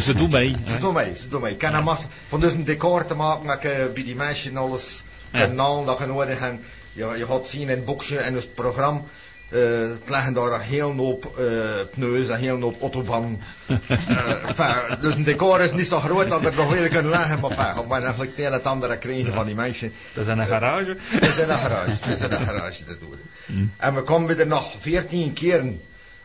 [0.00, 1.52] ze- doen mee, Ze doen mee, ze doen mee.
[1.52, 4.54] Ik kan een massa van dus een decor te maken, dat eh, bij die meisjes
[4.54, 5.02] alles
[5.32, 5.40] Ja.
[5.46, 6.62] kan naam, dat je nodig hebt.
[6.92, 9.00] Je, je gaat zien in het boekje en dus het programma.
[9.48, 9.60] eh,
[9.90, 11.44] het leggen daar een heel hoop eh
[11.90, 13.40] pneus, een heel hoop autobahn.
[14.48, 17.50] Enfin, dus een decor is niet zo groot dat er nog weer kunnen leggen, maar
[17.50, 19.90] enfin, maar eigenlijk het en het andere krijgen van die meisjes.
[20.12, 20.96] Dat is een garage.
[21.00, 23.70] Het is in een garage, het is in een garage te doen.
[23.76, 25.80] En we komen weer nog 14 keren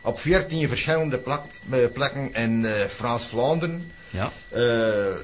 [0.06, 1.20] op 14 verschillende
[1.70, 3.92] eh, plekken in eh, Frans-Vlaanderen.
[4.10, 4.32] Ja.
[4.48, 4.62] Eh,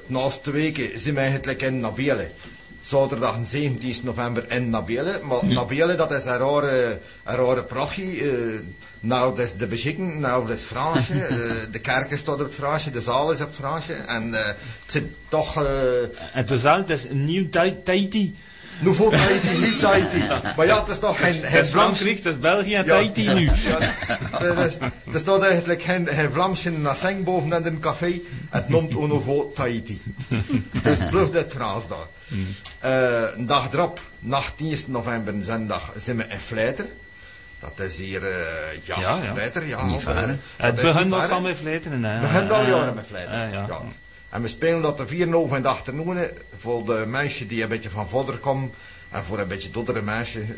[0.05, 2.29] naast twee weken zijn we eigenlijk in Nabele.
[2.81, 5.19] zaterdag 17 november in Nabele.
[5.23, 8.61] Maar Nabele, dat is een rare, een rare prachtje.
[8.99, 11.27] nou, dat is de beschikking, nou, dat is Fransje.
[11.71, 13.93] de kerk staat op het Fransje, de zaal is op het Fransje.
[13.93, 14.55] En het
[14.85, 15.65] zit toch...
[16.33, 17.49] En de zaal, dat is een nieuw
[17.83, 18.35] Tahiti.
[18.83, 19.01] Tahiti.
[19.01, 20.23] Nouveau Tahiti, niet Tahiti.
[20.55, 21.97] Maar ja, het is toch Dat is, geen, dat geen is Vlaams...
[21.97, 22.93] Frankrijk, dat is België en Ja.
[22.93, 23.45] Tahiti nu.
[23.45, 23.79] Ja,
[24.41, 24.77] er, is,
[25.13, 28.21] er staat eigenlijk geen, geen Vlaamsje nassing boven in een café.
[28.49, 30.01] Het noemt au nouveau Tahiti.
[30.83, 32.07] dus blijft het Frans daar.
[32.79, 36.85] Eh, een dag erop, 18 november, zondag, zijn we in Vleiter.
[37.59, 38.29] Dat is hier, eh,
[38.83, 39.33] ja, Ja, ja.
[39.33, 39.85] Vleiter, ja.
[39.85, 40.27] Niet of, ver, eh, hè?
[40.27, 41.47] dat Het is begint niet ons ver, al hè.
[41.47, 42.03] met vleeteren.
[42.03, 42.15] hè.
[42.19, 43.33] We beginnen al Eh, jaren met Vleiter.
[43.33, 43.67] eh, ja.
[44.33, 44.39] Ja.
[44.39, 46.17] En we spelen dat de vier over in de achternoon
[46.57, 48.71] voor de mensen die een beetje van vodder komen.
[49.09, 50.55] En voor een beetje doddere mensen, eh,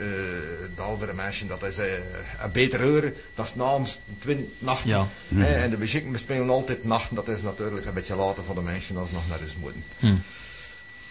[0.75, 1.93] de oudere mensen, dat is eh,
[2.41, 3.13] een beter uur.
[3.33, 4.89] Dat is namens 20 nachten.
[4.89, 5.07] Ja.
[5.45, 7.15] En de beschikking, we spelen altijd nachten.
[7.15, 9.83] Dat is natuurlijk een beetje later voor de mensen als ze nog naar huis moeten.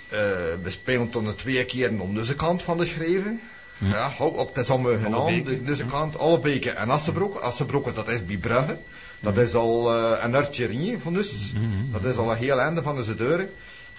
[0.09, 0.19] Eh,
[0.63, 3.41] we spelen tot een twee keer om deze kant van de schreven.
[3.79, 5.63] Ja, ook op de naam, Allebeke.
[5.63, 7.37] de kant, Allebeke en Assebroek.
[7.37, 8.79] Assebroek, dat is bij Brugge.
[9.25, 11.53] Dat is al eh, een uurtje van ons.
[11.93, 13.51] Dat is al een heel einde van onze deuren.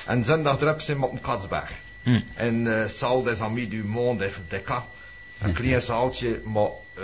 [0.05, 1.71] En zondag erop zijn we op een Katsberg.
[2.03, 2.19] Hm.
[2.35, 4.85] En uh, Salle des Amis du Monde even Deca.
[5.41, 7.03] Een klein zaaltje, maar eh,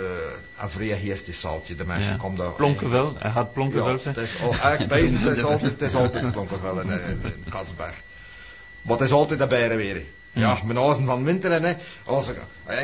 [0.62, 1.74] een vrij geestig zaaltje.
[1.74, 2.16] De mensen Ja.
[2.18, 2.52] komen daar...
[2.52, 4.16] Plonken wel, hij gaat plonken Ja, wel het zijn.
[4.16, 7.94] is al eigenlijk bezig, het is altijd, het is altijd Plonkervel in, in, in Katsberg.
[8.82, 10.02] Maar het is altijd daarbij weer.
[10.32, 11.72] Ja, mijn huizen van winter en hè,
[12.04, 12.36] als ik,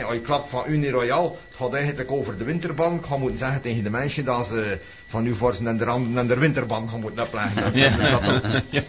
[0.06, 3.00] als klapt van Unie Royal, het gaat eigenlijk over de winterband.
[3.00, 4.78] Ik ga moeten zeggen tegen de mensen dat ze
[5.08, 7.72] van nu voor ze en de randen en de winterband gaan moeten opleggen.
[7.78, 8.62] Ja.
[8.70, 8.82] Ja.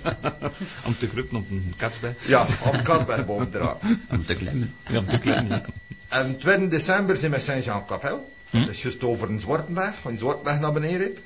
[0.85, 2.15] Om te kruppen op een katsbij.
[2.25, 3.77] ja, op Katsberg boven eraan.
[4.11, 4.75] Om te klemmen.
[4.89, 5.47] Ja, om te klimmen.
[5.49, 5.61] ja.
[6.07, 8.31] En 2 december zijn we in Saint-Jean-Capel.
[8.49, 11.17] Dat is juist over een Zwartenberg, van Zwartenberg naar beneden.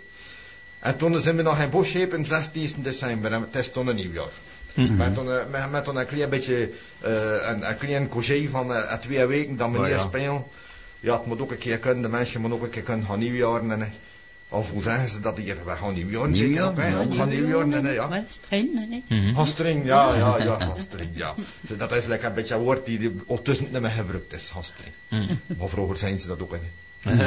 [0.79, 3.95] En toen zijn we nog in Boschepen op 16 december, en het is toen een
[3.95, 4.27] nieuwjaar.
[4.73, 6.69] Met, toen, eh, met, met toen een klein beetje,
[7.01, 7.11] eh,
[7.49, 9.99] een, een klein congé van eh, twee weken dat we Oh, niet ja.
[9.99, 10.43] spelen.
[10.99, 13.19] Ja, het moet ook een keer kunnen, de mensen moeten ook een keer kunnen gaan
[13.19, 13.71] nieuwjaren.
[13.71, 13.93] En,
[14.53, 15.65] of hoe zeggen ze dat hier?
[15.65, 16.87] We gaan nieuwjaren zeker ook, hè?
[16.87, 18.09] ja, We gaan nieuwjaren, en, eh, ja.
[18.09, 18.69] Ouais, streng,
[19.07, 19.33] nee.
[19.33, 21.35] Hastring, ja, ja, ja, hastring, ja.
[21.61, 24.93] Dat is lekker een beetje een woord die die ondertussen niet meer gebruikt is, hastring.
[25.57, 27.21] Maar vroeger zijn ze dat ook niet.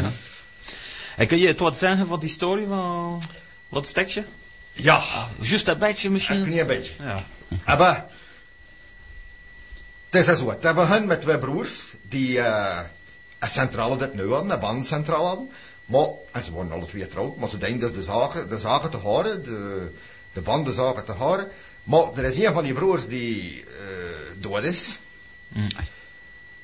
[1.16, 3.22] En kun je het wat zeggen van die story van
[3.68, 4.24] wat stekje?
[4.72, 5.02] Ja,
[5.40, 6.48] Juist een beetje een misschien.
[6.48, 6.92] klein beetje.
[7.64, 7.76] Ja.
[7.76, 8.06] Maar,
[10.10, 12.80] het is zo, het begon met twee broers die eh,
[13.38, 15.50] een centrale dit nu hadden, een bandcentrale hadden.
[15.86, 18.90] Maar, en ze waren alle twee getrouwd, maar ze denken dus de zaken, de zaken
[18.90, 19.90] te houden, de,
[20.32, 21.48] de bandenzaken te houden.
[21.82, 23.96] Maar er is een van die broers die eh
[24.38, 24.98] dood is.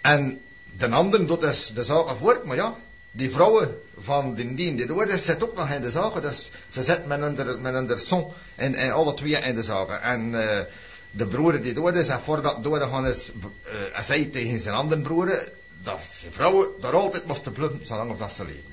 [0.00, 0.40] En
[0.76, 2.74] de andere doet dus de zaken voort, maar ja,
[3.10, 6.22] die vrouwen van die die, die dood is, zit ook nog in de zaken.
[6.22, 10.02] Dus ze zit met een, met son en, en alle twee in de zaken.
[10.02, 10.64] En eh,
[11.10, 13.32] de broer die dood is, en voordat dood gaan is,
[13.64, 15.48] eh, hij zei tegen zijn andere broer,
[15.82, 18.71] dat zijn vrouwen daar altijd moesten plukken, zolang dat ze leven.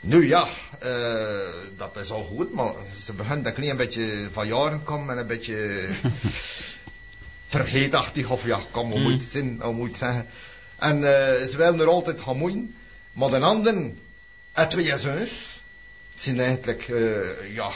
[0.00, 0.46] Nu ja,
[0.80, 2.72] eh, dat is al goed, maar
[3.04, 5.88] ze beginnen een klein beetje van jaren komen en een beetje
[7.48, 8.60] vergeetachtig, of ja,
[9.30, 10.26] zin, hoe moet je het zeggen.
[10.78, 12.74] En eh, ze willen er altijd gaan moeien,
[13.12, 13.98] maar de anderen,
[14.52, 15.60] en twee zoons,
[16.14, 17.70] zijn eigenlijk, eh, ja,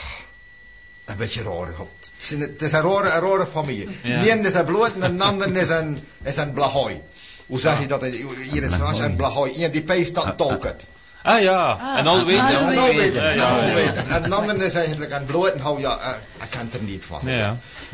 [1.05, 1.67] een beetje raar.
[1.67, 3.87] Het, zijn- het is een rare, een rare familie.
[4.03, 4.21] Ja.
[4.21, 7.01] De is een bloot en de andere is een, is een blahooi.
[7.45, 8.99] Hoe zeg je dat hier in het Frans?
[8.99, 9.63] Een blahooi.
[9.63, 10.85] Eén die peest dat tolket.
[11.23, 12.43] Ah ja, en al weten.
[12.45, 13.73] nou nou ja.
[13.73, 14.09] weten.
[14.09, 17.03] En andere is eigenlijk een bloot en hou ja, eh, ik kan het er niet
[17.05, 17.19] van.
[17.25, 17.31] Ja,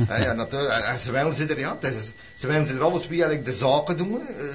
[0.08, 0.18] ja.
[0.18, 0.74] Ja, natuurlijk.
[0.74, 1.94] En- En ze willen ze er, ja, is,
[2.36, 4.45] ze willen ze er alle twee eigenlijk de zaken doen, eh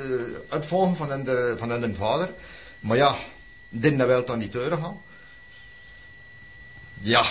[0.48, 2.28] uitvolgen van hun, de- van hun vader.
[2.80, 3.14] Maar ja,
[3.68, 5.00] dit wil dan niet deuren gaan.
[7.00, 7.22] Ja.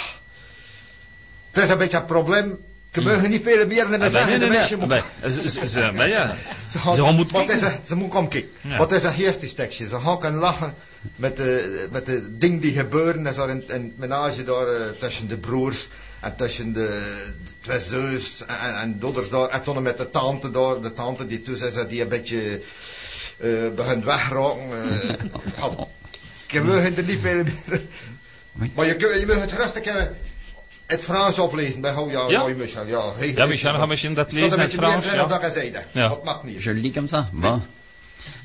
[1.52, 2.60] Het is een beetje een probleem.
[2.94, 4.30] Je mag niet veel meer naar me Ah, zeggen.
[4.30, 5.02] nee, de nee, mensen nee.
[5.32, 6.36] ze- ze- ze- maar ja,
[6.70, 7.02] ze ze
[7.48, 7.74] kijken.
[7.74, 8.50] een, ze moeten komen kijken.
[8.62, 8.78] Ja.
[8.78, 9.50] Wat is een geestig
[9.90, 10.74] Ze gaan kunnen lachen
[11.16, 13.28] met de, met de dingen die gebeuren.
[13.28, 15.88] En zo in, in het menage daar eh, tussen de broers
[16.22, 16.88] en tussen de,
[17.44, 19.48] de twee zus en, en, dochters daar.
[19.50, 20.82] En toen met de tante daar.
[20.82, 22.62] De tante die tussen is die een beetje
[23.38, 24.70] eh begint wegraken.
[24.92, 25.10] eh
[25.58, 25.88] ja,
[26.48, 27.82] ik wil er niet veel meer.
[28.76, 30.04] Maar je, je mag het rustig eh,
[30.92, 32.54] het Frans aflezen bij jou, ja, Ja.
[32.56, 32.88] Michel.
[32.88, 35.16] Ja, hey, Ja, Michel, ga misschien dat lezen in het Frans, Ja.
[35.16, 35.26] ja.
[35.26, 36.10] Dat ik zei, Ja.
[36.10, 36.64] Wat mag niet.
[36.64, 37.62] Je le dis comme ça Bon.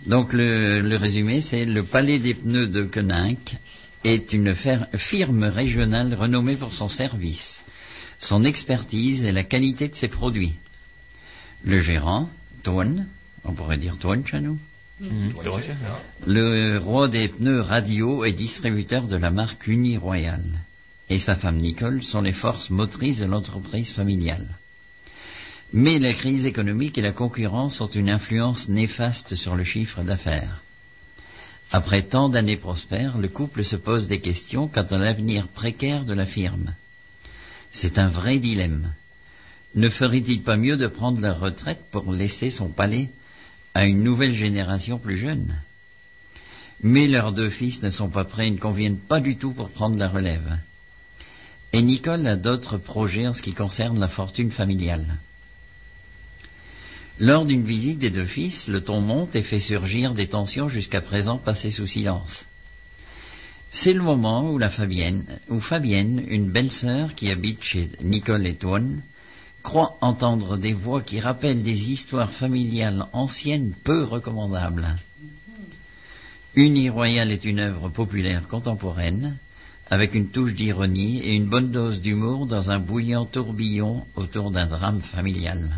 [0.02, 3.56] Donc le, le résumé, c'est le Palais des pneus de Queninck
[4.04, 4.54] est une
[4.94, 7.64] firme régionale renommée pour son service,
[8.18, 10.54] son expertise et la qualité de ses produits.
[11.64, 12.28] Le gérant,
[12.62, 13.06] Toine,
[13.44, 14.58] on pourrait dire Toine chez nous,
[15.00, 15.50] ja.
[16.26, 20.42] le roi des pneus radio et distributeur de la marque Uni Royal,
[21.08, 24.46] et sa femme Nicole sont les forces motrices de l'entreprise familiale.
[25.72, 30.62] Mais la crise économique et la concurrence ont une influence néfaste sur le chiffre d'affaires.
[31.72, 36.14] Après tant d'années prospères, le couple se pose des questions quant à l'avenir précaire de
[36.14, 36.74] la firme.
[37.70, 38.92] C'est un vrai dilemme.
[39.74, 43.10] Ne ferait-il pas mieux de prendre la retraite pour laisser son palais
[43.74, 45.56] à une nouvelle génération plus jeune?
[46.82, 49.70] Mais leurs deux fils ne sont pas prêts et ne conviennent pas du tout pour
[49.70, 50.58] prendre la relève.
[51.72, 55.18] Et Nicole a d'autres projets en ce qui concerne la fortune familiale.
[57.18, 61.00] Lors d'une visite des deux fils, le ton monte et fait surgir des tensions jusqu'à
[61.00, 62.46] présent passées sous silence.
[63.70, 68.54] C'est le moment où la Fabienne, où Fabienne, une belle-sœur qui habite chez Nicole et
[68.54, 69.02] Toine,
[69.62, 74.96] croit entendre des voix qui rappellent des histoires familiales anciennes peu recommandables.
[76.54, 79.36] Uni Royale est une œuvre populaire contemporaine,
[79.90, 84.66] avec une touche d'ironie et une bonne dose d'humour dans un bouillant tourbillon autour d'un
[84.66, 85.70] drame familial.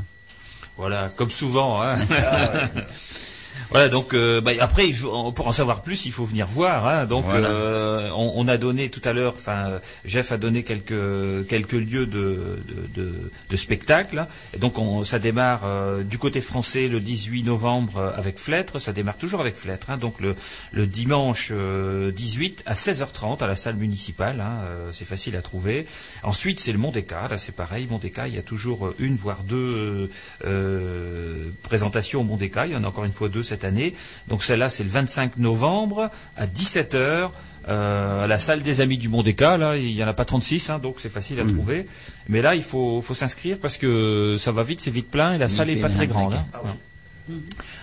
[0.77, 1.83] Voilà, comme souvent.
[1.83, 1.97] Hein.
[3.71, 6.87] Voilà, donc euh, bah, après, il faut- pour en savoir plus, il faut venir voir.
[6.89, 7.49] Hein, donc, Voilà.
[7.51, 12.07] euh, on, on a donné tout à l'heure, enfin, Jeff a donné quelques quelques lieux
[12.07, 12.59] de
[12.95, 14.27] de, de, de spectacle.
[14.55, 18.79] Et donc, on, ça démarre euh, du côté français le 18 novembre euh, avec Flêtre.
[18.79, 19.91] Ça démarre toujours avec Flêtre.
[19.91, 20.35] Hein, donc le
[20.73, 24.41] le dimanche euh, 18 à 16h30 à la salle municipale.
[24.41, 25.87] Hein, euh, c'est facile à trouver.
[26.23, 27.29] Ensuite, c'est le Mondéca.
[27.29, 27.87] Là, c'est pareil.
[27.91, 30.09] Mondéca, il y a toujours euh, une voire deux euh,
[30.47, 32.67] euh, présentations au Mondéca.
[32.67, 33.95] Il y en a encore une fois deux cette année.
[34.29, 37.31] Donc celle-là, c'est le 25 novembre à 17h.
[37.69, 40.79] à la salle des Amis du Mondéca, là, il n'y en a pas 36, hein,
[40.79, 41.87] donc c'est facile à trouver.
[42.29, 45.39] Mais là, il faut, faut s'inscrire parce que ça va vite, c'est vite plein et
[45.39, 46.33] la salle n'est pas très grande.
[46.35, 46.73] hein.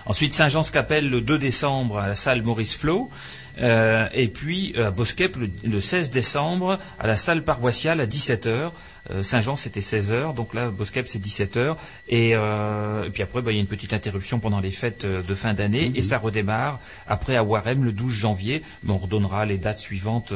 [0.06, 3.10] Ensuite, Saint-Jean-Scapelle le 2 décembre à la salle Maurice Flo.
[3.58, 8.06] Euh, et puis euh, à Bosquep le, le 16 décembre à la salle paroissiale à
[8.06, 8.70] 17h.
[9.10, 11.76] Euh, Saint-Jean, c'était 16h, donc là, Boskep, c'est 17h.
[12.08, 15.04] Et, euh, et, puis après, bah, il y a une petite interruption pendant les fêtes
[15.04, 15.96] euh, de fin d'année, mhm.
[15.96, 18.62] et ça redémarre après à Warem le 12 janvier.
[18.82, 20.32] Mais on redonnera les dates suivantes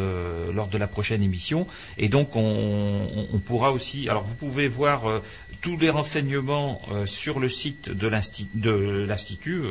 [0.53, 1.67] lors de la prochaine émission.
[1.99, 4.09] Et donc, on, pourra aussi...
[4.09, 5.03] Alors, vous pouvez voir
[5.61, 9.63] tous les renseignements sur le site de l'Institut,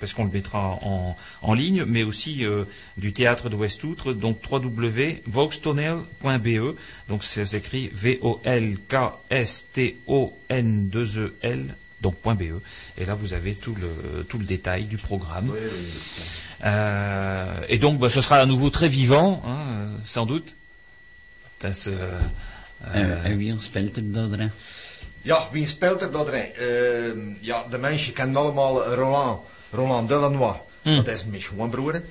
[0.00, 0.78] parce qu'on le mettra
[1.42, 2.44] en, ligne, mais aussi
[2.96, 6.76] du théâtre de West-Outre, donc www.voxtonel.be,
[7.08, 8.94] donc c'est écrit v o L K
[9.30, 12.60] S T O N 2 E L donc .be.
[12.98, 15.52] Et là, vous avez tout le, tout le détail du programme.
[16.64, 20.56] Euh, et donc, bah, ce sera à nouveau très vivant, hein, sans doute.
[21.58, 21.88] Parce.
[21.88, 22.20] Euh,
[25.22, 29.40] ja, wie dat ehm, ja, de mensen kennen allemaal Roland,
[29.70, 30.56] Roland Delanois.
[30.82, 31.06] Hmm.
[31.06, 32.02] Is mijn schoonbroer.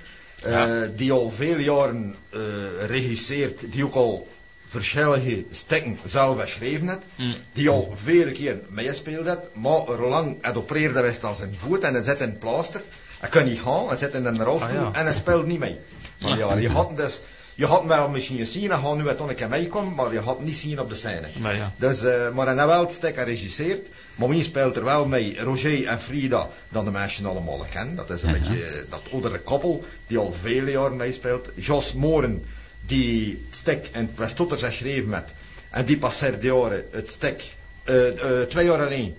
[0.47, 0.81] Uh.
[0.95, 2.39] Die al veel jaren eh,
[2.88, 4.27] regisseert, die ook al
[4.76, 7.35] verschillende stukken zelf geschreven heeft.
[7.53, 9.49] Die al vele keer meespeeld heeft.
[9.53, 12.81] Maar Roland had opereerde wist aan zijn voet en hij zit in het plaaster.
[13.19, 14.99] Hij kan niet gaan, hij zit in een rolstoel Ah, ja.
[14.99, 15.77] en hij speelt niet mee.
[16.22, 17.22] Maar ja, je had dus...
[17.57, 20.19] Je had hem wel misschien gezien, hij gaat nu uit een keer meekomen, maar je
[20.19, 21.27] had niet zien op de scène.
[21.39, 21.72] Maar ja.
[21.77, 23.88] Dus, eh, maar hij heeft wel het stuk geregisseerd.
[24.15, 25.39] Maar wie speelt er wel mee?
[25.39, 27.95] Roger en Frida, dat de mensen allemaal kennen.
[27.95, 31.49] Dat is een beetje eh, dat oudere koppel, die al vele jaren meespeelt.
[31.56, 32.43] Jos Moren,
[32.86, 33.45] die
[33.91, 35.34] in het Westotters geschreven heeft.
[35.70, 37.44] En die passeert de jaren het stuk,
[37.84, 39.16] eh, eh, twee jaar alleen.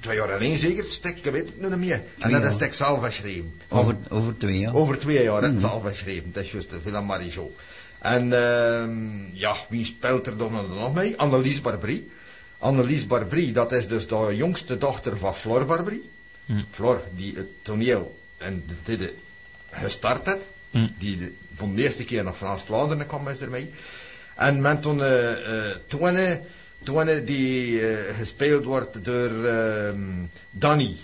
[0.00, 2.02] Twee jaar alleen zeker, het stuk, ik weet het nu niet meer.
[2.18, 2.52] En dat is jaar.
[2.52, 3.52] stuk zelf geschreven.
[3.68, 4.74] Over, over twee jaar.
[4.74, 6.32] Over twee jaar, het zelf geschreven.
[6.32, 7.54] Dat is juist de Villa Marijo.
[7.98, 11.16] En ehm, ja, wie speelt er dan nog mee?
[11.16, 12.04] Annelies Barbry.
[12.58, 16.00] Annelies Barbry, dat is dus de jongste dochter van Flor Barbry.
[16.70, 19.12] Flor, die het toneel en de
[19.70, 20.46] gestart heeft.
[20.98, 23.70] Die de, voor de eerste keer naar Frans-Vlaanderen kwam, is ermee.
[24.34, 29.96] En men toen eh eh, die eh, gespeeld wordt door ehm,
[30.50, 30.96] Danny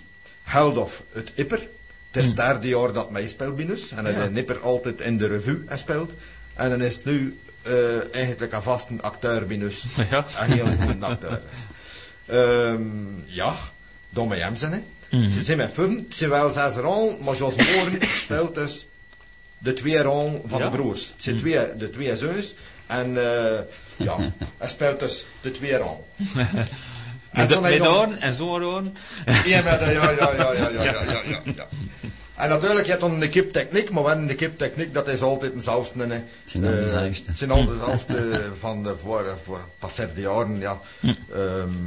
[0.43, 1.69] Heldof uit Ipper.
[2.11, 3.79] Het is het derde jaar dat mij speelt binnen.
[3.97, 4.21] En hij Ja.
[4.21, 6.13] heeft Ipper altijd in de revue gespeeld.
[6.55, 9.71] En dan is het nu eh, eigenlijk een vaste acteur binnen.
[10.11, 10.25] Ja.
[10.41, 11.41] Een heel goede acteur.
[12.27, 12.83] Ehm,
[13.27, 13.55] ja,
[14.11, 14.73] dan met hem zijn.
[15.09, 15.29] hè.
[15.29, 18.87] Ze zijn met vijf, het zijn wel zes rollen, maar Jos Moren speelt dus
[19.61, 20.69] de twee rollen van Ja.
[20.71, 21.07] de broers.
[21.07, 22.55] Het zijn twee, de twee zoons.
[22.87, 23.59] En eh,
[23.97, 24.17] ja,
[24.59, 26.05] hij speelt dus de twee rollen.
[27.31, 28.97] En Met, je met oren en zo'n oren.
[29.45, 31.67] ja, met, ja, ja, ja, ja, ja, ja, ja, ja.
[32.35, 36.07] En natuurlijk, je hebt dan een kiptechniek, maar wel een kiptechniek, dat is altijd eenzelfde.
[36.07, 36.13] hè.
[36.15, 37.23] Het zijn al Eh, dezelfde.
[37.27, 40.81] Het zijn al dezelfde van de voor, voor passeerde jaren, ja.
[41.35, 41.87] Ehm,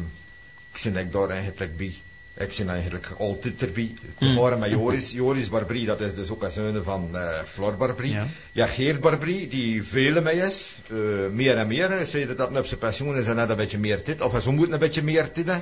[0.72, 1.94] ik zie ik daar eigenlijk bij.
[2.38, 3.96] Ik zit eigenlijk altijd erbij.
[4.20, 5.12] We waren met Joris.
[5.12, 8.12] Joris Barbrie, dat is dus ook een zoon van eh Flor Barbrie.
[8.14, 8.28] Ja.
[8.52, 8.66] Ja.
[8.66, 10.78] Geert Barbrie, die vele mee is.
[10.90, 10.96] eh,
[11.32, 11.90] meer en meer.
[11.90, 14.22] Hij zei dat dat op zijn pensioen is en net een beetje meer dit.
[14.22, 15.46] Of ze moeten een beetje meer dit.
[15.50, 15.58] hè.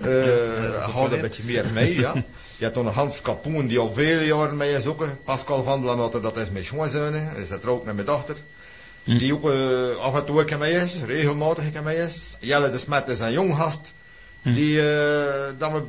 [0.00, 2.12] Eh, Houd een beetje meer mee, ja.
[2.58, 5.06] Je hebt Hans Kapoen, die al vele jaren mee is ook.
[5.24, 7.12] Pascal van der Lamotte, dat is mijn schoonzoon.
[7.14, 8.36] Hij zit er ook met mijn dochter.
[9.04, 9.50] Die ook
[10.00, 12.36] af en toe mee is, regelmatig mee is.
[12.38, 13.92] Jelle de Smet is een jong gast.
[14.54, 15.82] Die eh, dat we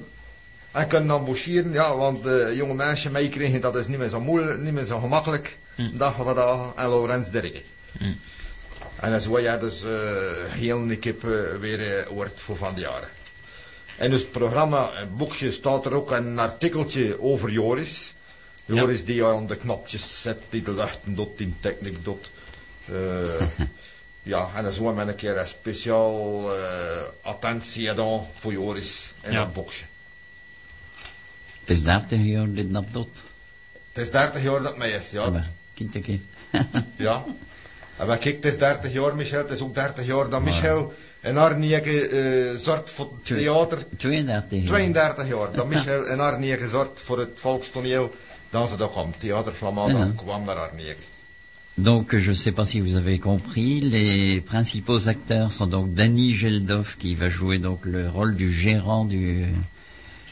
[0.72, 4.60] en kunnen embaucheren, ja, want de jonge mensen meekregen, dat is niet meer zo moeilijk,
[4.60, 5.58] niet meer zo gemakkelijk.
[5.94, 7.62] Dag van vandaag en Laurens Dirke.
[9.00, 9.90] En dan zo ja, dus eh
[10.48, 11.30] heel een kip eh,
[11.60, 13.10] weer eh, wordt voor van de jaren.
[13.98, 18.14] En dus het programma, het boekje, staat er ook een artikeltje over Joris.
[18.66, 22.30] Joris die aan de knopjes zet, die de luchten doet, die techniek doet.
[24.28, 29.32] Ja, en dan zo met een keer een speciaal eh, attentie gedaan voor Joris in
[29.32, 29.38] Ja.
[29.44, 29.84] dat boekje.
[31.60, 33.24] Het is 30 jaar dit dat doet.
[33.94, 35.30] Het is 30 jaar dat mij is, ja.
[35.30, 36.20] Maar, kind een keer.
[36.96, 37.24] Ja.
[37.98, 39.38] En maar kijk, het is 30 jaar, Michel.
[39.42, 43.86] Het is ook 30 jaar dat Michel in Arnieke eh zorgt voor het theater.
[43.98, 44.68] 32 jaar.
[44.68, 48.14] 32 jaar dat Michel in Arnieke zorgt voor het volkstoneel.
[48.50, 49.14] Dan ze daar kwam.
[49.18, 49.98] Theater Flamand, Ja.
[49.98, 51.02] dan kwam naar Arnieke.
[51.78, 56.34] Donc, je ne sais pas si vous avez compris, les principaux acteurs sont donc Danny
[56.34, 59.46] Geldov qui va jouer donc le rôle du gérant du,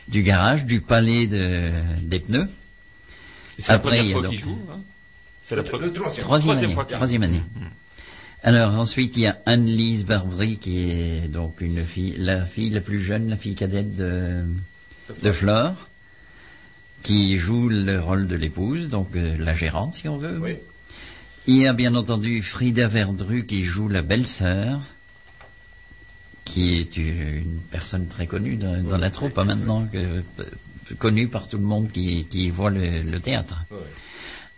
[0.08, 1.70] du garage, du palais de,
[2.02, 2.48] des pneus.
[3.60, 4.58] C'est la Après, première il y a fois donc- qu'il joue.
[4.72, 4.80] hein?
[5.44, 6.24] C'est la Le, première le troisième.
[6.24, 6.74] Troisième, Troisième année.
[6.74, 7.42] fois qu'il- Troisième année.
[8.42, 12.82] Alors ensuite il y a Anne-Lise Barbry qui est donc une fille, la fille la
[12.82, 14.44] plus jeune, la fille cadette de,
[15.24, 15.90] de Flore,
[17.04, 20.40] qui joue le rôle de l'épouse, donc euh, la gérante si on veut.
[20.40, 20.56] Oui.
[21.48, 24.80] Il y a bien entendu Frida Verdru qui joue la belle-sœur,
[26.44, 30.24] qui est une personne très connue dans, dans la troupe hein, maintenant, que-
[30.98, 33.64] connue par tout le monde qui, qui voit le, le théâtre.
[33.72, 33.78] Ouais.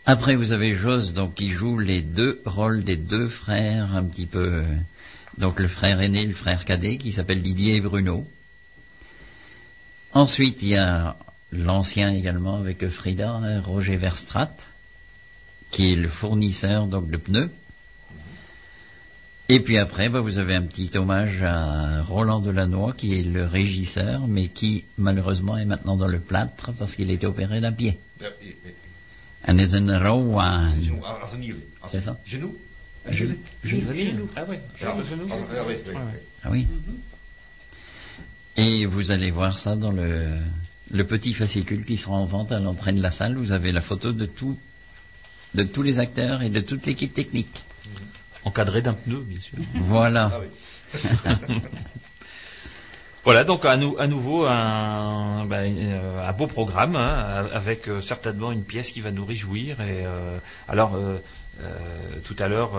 [0.06, 4.26] Après, vous avez Jos, donc qui joue les deux rôles des deux frères, un petit
[4.26, 4.40] peu.
[4.64, 4.64] euh,
[5.38, 8.26] Donc le frère aîné, le frère cadet, qui s'appelle Didier et Bruno.
[10.14, 11.18] Ensuite, il y a
[11.52, 14.54] l'ancien également avec Frida, Roger Verstrat,
[15.72, 17.50] qui est le fournisseur donc de pneus.
[19.50, 23.46] Et puis après, bah, vous avez un petit hommage à Roland Delannoy, qui est le
[23.46, 27.72] régisseur, mais qui malheureusement est maintenant dans le plâtre parce qu'il a été opéré d'un
[27.72, 27.98] pied.
[30.00, 30.70] Rowan.
[30.84, 31.00] genou,
[31.88, 32.20] C'est ça.
[32.26, 32.54] genou.
[33.10, 33.36] Genou.
[33.64, 34.28] Ah genou.
[34.50, 34.60] oui,
[35.70, 35.76] oui.
[36.44, 36.68] Ah oui.
[38.58, 40.40] Et vous allez voir ça dans le,
[40.92, 43.38] le petit fascicule qui sera en vente à l'entrée de la salle.
[43.38, 44.58] Vous avez la photo de tout,
[45.58, 47.64] de tous les acteurs et de toute l'équipe technique.
[48.46, 49.58] Encadré d'un pneu, bien sûr.
[49.76, 50.32] Voilà.
[50.34, 51.56] Ah oui.
[53.26, 58.00] Voilà, donc à, nou- à nouveau un, ben, euh, un beau programme hein, avec euh,
[58.00, 59.82] certainement une pièce qui va nous réjouir.
[59.82, 60.38] Et euh,
[60.70, 61.18] alors euh,
[61.62, 61.68] euh,
[62.24, 62.72] tout à l'heure,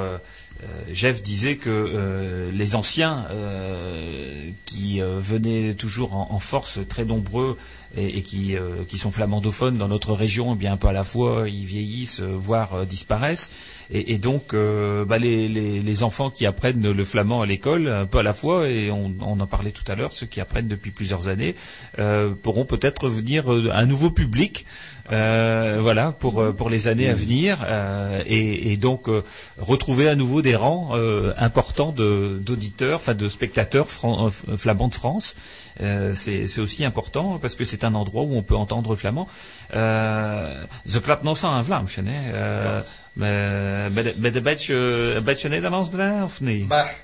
[0.92, 7.56] Jeff disait que euh, les anciens euh, qui euh, venaient toujours en, force, très nombreux
[7.96, 11.48] et, qui, euh, sont flamandophones dans notre région, eh bien un peu à la fois
[11.48, 13.50] ils vieillissent, euh, voire euh, disparaissent.
[13.90, 18.22] Et, donc euh, bah, les, enfants qui apprennent le flamand à l'école, un peu à
[18.22, 21.54] la fois, et on, en parlait tout à l'heure, ceux qui apprennent depuis plusieurs années,
[21.98, 24.66] euh, pourront peut-être venir euh, un nouveau public.
[25.10, 29.22] euh, voilà pour euh, les années à venir euh, et, donc euh,
[29.56, 35.36] retrouver à nouveau rangs euh, importants de d'auditeurs, enfin de spectateurs euh, flamands de France.
[35.80, 39.28] Euh, c'est aussi important parce que c'est un endroit où on peut entendre flamand.
[39.70, 42.82] Ze klapt nog aan Vlaams, hè?
[43.12, 44.74] Met, een beetje,
[45.16, 46.68] een beetje Nederlands erin, of niet?
[46.68, 46.94] Maar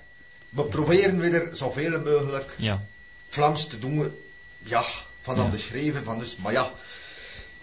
[0.49, 2.83] we proberen weer zoveel mogelijk Ja.
[3.29, 4.15] Vlaams te doen.
[4.63, 4.83] Ja,
[5.23, 5.49] van Ja.
[5.49, 6.05] de schrijven.
[6.05, 6.71] Van dus, maar ja,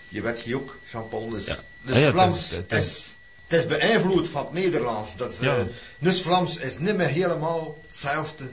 [0.07, 1.29] je weet hier ook, Jean-Paul.
[1.29, 1.55] Dus, Ja.
[1.81, 3.10] dus Ah Vlaams is,
[3.51, 5.15] het is- is beïnvloed van het Nederlands.
[5.15, 5.55] Dat is, Ja.
[5.55, 5.63] eh,
[5.99, 8.43] dus Vlaams is niet meer helemaal hetzelfde.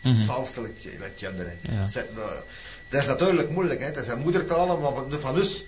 [0.00, 0.14] Mhm.
[0.14, 0.60] Hetzelfde
[1.88, 2.04] is, eh,
[2.88, 3.86] Het is natuurlijk moeilijk, hè.
[3.86, 5.64] het is een moedertaal, maar van, van ons.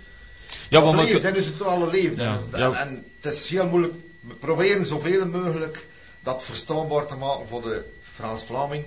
[0.68, 2.16] Ja, dat maar leeft, dus het alle leeft.
[2.20, 2.72] Ja, En, ja.
[2.72, 3.94] en het is heel moeilijk.
[4.20, 5.86] We proberen zoveel mogelijk
[6.20, 7.84] dat verstaanbaar te maken voor de
[8.14, 8.84] Frans-Vlaming.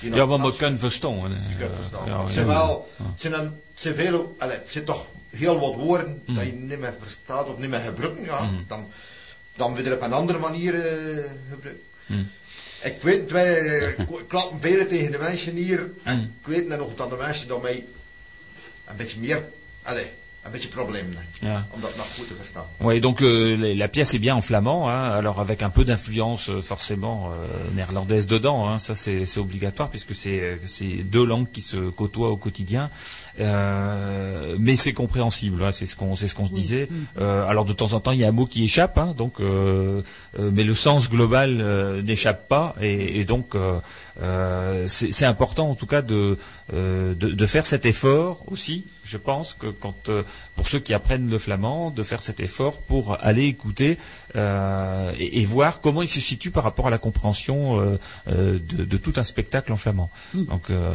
[0.00, 1.14] nog Ja, want we kunnen verstaan.
[1.48, 2.06] je kunt verstaan.
[2.06, 2.34] Ja, Maar het ja.
[2.34, 6.22] zijn wel, het zijn, een, het zijn veel, allee, het zijn toch heel wat woorden
[6.26, 8.24] dat je niet meer verstaat of niet meer gebruikt.
[8.24, 8.88] Ja, dan,
[9.56, 11.84] dan weer op een andere manier eh, gebruiken.
[12.82, 15.90] Ik weet, wij eh, klappen veel tegen de mensen hier.
[16.04, 17.84] Ik weet nog dat de mensen daarmee
[18.86, 19.42] een beetje meer.
[22.80, 25.84] Oui, donc euh, la la pièce est bien en flamand, hein, alors avec un peu
[25.84, 30.58] d'influence euh, forcément euh, néerlandaise dedans, hein, ça c'est obligatoire puisque c'est
[31.04, 32.90] deux langues qui se côtoient au quotidien,
[33.40, 36.88] Euh, mais c'est compréhensible, hein, c'est ce qu'on c'est ce qu'on se disait.
[37.18, 39.40] Euh, alors de temps en temps il y a un mot qui échappe, hein, donc
[39.40, 40.02] euh,
[40.38, 43.78] euh, mais le sens global euh, n'échappe pas et, et donc euh,
[44.22, 46.36] euh, c'est c'est important en tout cas de,
[46.74, 48.86] euh, de de faire cet effort aussi.
[49.04, 50.22] Je pense que quand euh,
[50.60, 53.96] pour ceux qui apprennent le flamand, de faire cet effort pour aller écouter
[54.36, 58.58] euh, et, et voir comment il se situe par rapport à la compréhension euh, euh,
[58.58, 60.10] de, de tout un spectacle en flamand.
[60.34, 60.94] Donc euh,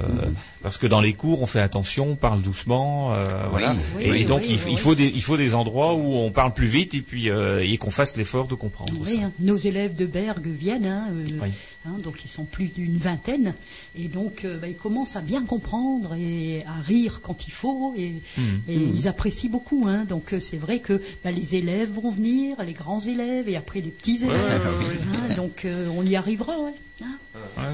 [0.62, 3.74] parce que dans les cours on fait attention, on parle doucement, euh, voilà.
[3.98, 4.78] oui, et, oui, et donc oui, il, oui, il oui.
[4.78, 7.78] faut des il faut des endroits où on parle plus vite et puis euh, et
[7.80, 8.94] qu'on fasse l'effort de comprendre.
[9.00, 11.50] Oui, hein, nos élèves de Berg viennent, hein, euh, Oui.
[11.88, 13.56] hein, donc ils sont plus d'une vingtaine,
[13.98, 17.96] et donc euh, bah, ils commencent à bien comprendre et à rire quand il faut,
[17.98, 18.62] et, Mhm.
[18.68, 19.88] et ils apprécient beaucoup.
[19.88, 23.56] Hein, donc euh, c'est vrai que bah, les élèves vont venir, les grands élèves, et
[23.56, 24.68] après les petits Ouais, élèves.
[24.80, 25.18] ouais, ouais.
[25.32, 26.60] hein, donc euh, on y arrivera.
[26.60, 26.74] Ouais,
[27.04, 27.18] hein.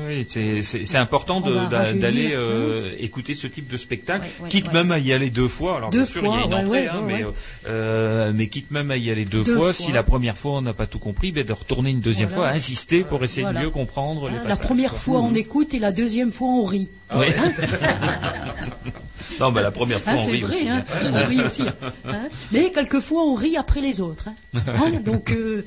[0.07, 2.37] Oui, c'est- important d'aller hein.
[2.37, 4.73] euh, écouter ce type de spectacle, Ouais, ouais, quitte ouais.
[4.73, 5.77] même à y aller deux fois.
[5.77, 7.31] Alors Deux bien sûr, il y a fois, une entrée, hein, mais, ouais.
[7.67, 9.73] euh, mais quitte même à y aller deux, Deux fois, fois.
[9.73, 12.51] si la première fois on n'a pas tout compris, ben de retourner une deuxième Voilà.
[12.51, 13.59] fois, insister pour essayer Voilà.
[13.59, 14.65] de mieux comprendre les Hein, la passages.
[14.67, 14.99] première quoi.
[14.99, 16.89] fois on écoute et la deuxième fois on rit.
[17.15, 17.27] Oui.
[19.39, 20.69] non, ben la première fois Hein, on rit vrai, aussi.
[20.69, 21.11] hein, hein.
[21.13, 21.63] on rit aussi.
[22.05, 22.27] hein.
[22.51, 24.29] Mais quelquefois on rit après les autres.
[24.29, 24.35] hein.
[24.67, 25.65] Hein, donc euh,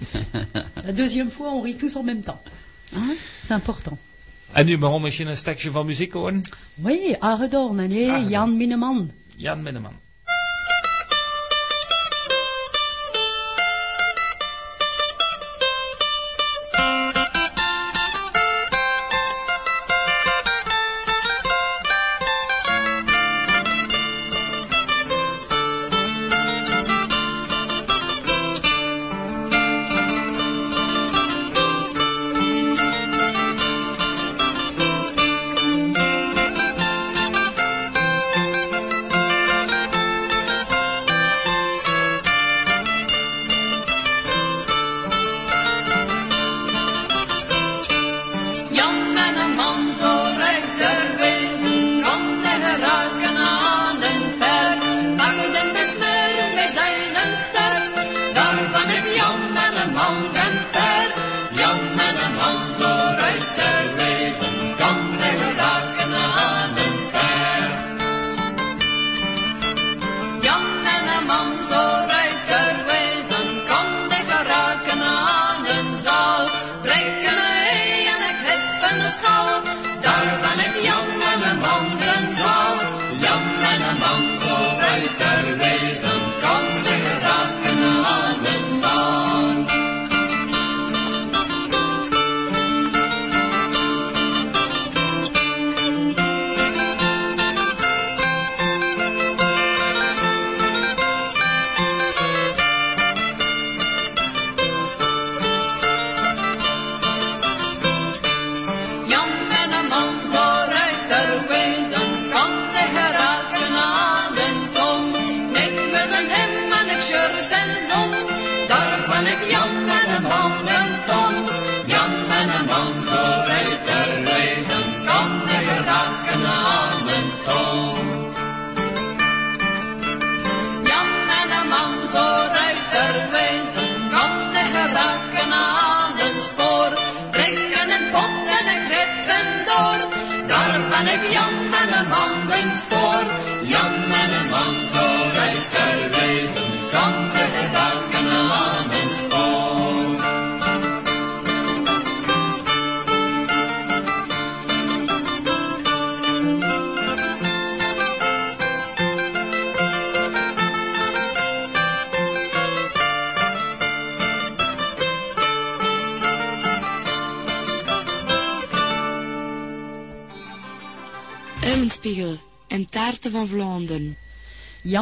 [0.84, 2.40] la deuxième fois on rit tous en même temps.
[2.94, 3.16] Hein,
[3.46, 3.98] c'est important.
[4.52, 6.42] En nu maar om eens een stukje van muziek horen.
[6.74, 9.10] Oui, Aredorn, nee, Jan Minneman.
[9.36, 10.03] Jan Minneman.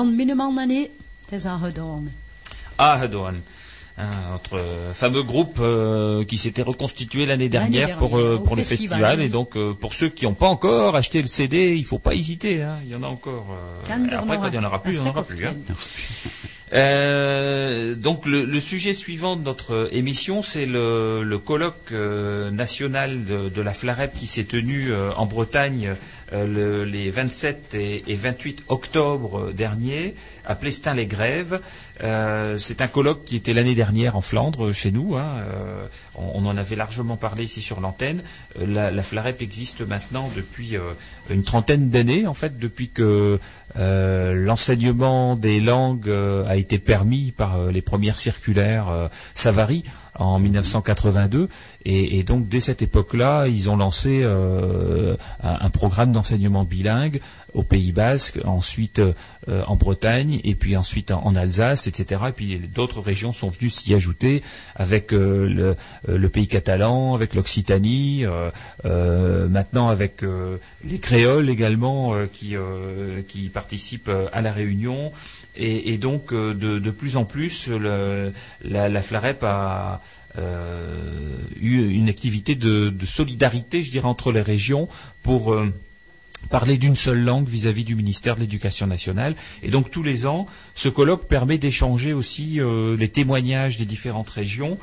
[0.02, 0.90] Jan Minneman, nee,
[1.30, 1.44] het is.
[2.76, 3.00] Ah.
[3.94, 4.58] Hein, notre
[4.94, 8.98] fameux groupe euh, qui s'était reconstitué l'année dernière, dernière, pour, euh, pour le festival.
[8.98, 9.20] festival.
[9.22, 12.14] Et donc, euh, pour ceux qui n'ont pas encore acheté le CD, il faut pas
[12.14, 12.62] hésiter.
[12.62, 12.78] hein.
[12.86, 13.46] Il y en a encore.
[13.88, 15.46] après, quand il y en aura plus, il y en aura plus.
[15.46, 15.54] hein.
[16.74, 23.26] Euh, donc le, le sujet suivant de notre émission, c'est le, le colloque euh, national
[23.26, 25.90] de, de la FLAREP qui s'est tenu euh, en Bretagne
[26.32, 30.14] le- les 27 et, et 28 octobre dernier
[30.46, 31.60] à Plestin-les-Grèves.
[32.02, 35.14] Euh, c'est un colloque qui était l'année dernière en Flandre, chez nous.
[35.16, 35.86] hein, euh,
[36.16, 38.22] on, on en avait largement parlé ici sur l'antenne.
[38.60, 40.80] Euh, la, la FLAREP existe maintenant depuis euh,
[41.30, 43.38] une trentaine d'années, en fait, depuis que
[43.76, 49.84] euh, l'enseignement des langues euh, a été permis par euh, les premières circulaires euh, Savary
[50.14, 51.48] en 1982
[51.84, 57.20] et, et donc dès cette époque-là ils ont lancé euh, un, programme d'enseignement bilingue
[57.54, 62.22] au Pays Basque, ensuite euh, en Bretagne et puis ensuite en, Alsace, etc.
[62.28, 64.42] Et puis d'autres régions sont venues s'y ajouter
[64.76, 65.76] avec euh, le,
[66.08, 68.50] euh, le pays catalan, avec l'Occitanie, euh,
[68.84, 70.22] euh, maintenant avec
[70.84, 72.54] les créoles également qui,
[73.28, 75.12] qui participent à la réunion.
[75.56, 80.00] Et, donc euh, de, plus en plus, la, la FLAREP a
[80.38, 84.88] euh, eu une activité de, solidarité, je dirais, entre les régions
[85.22, 85.70] pour euh,
[86.48, 89.34] parler d'une seule langue vis-à-vis du ministère de l'Éducation nationale.
[89.62, 92.58] Et donc tous les ans, ce colloque permet d'échanger aussi
[92.98, 94.78] les témoignages des différentes régions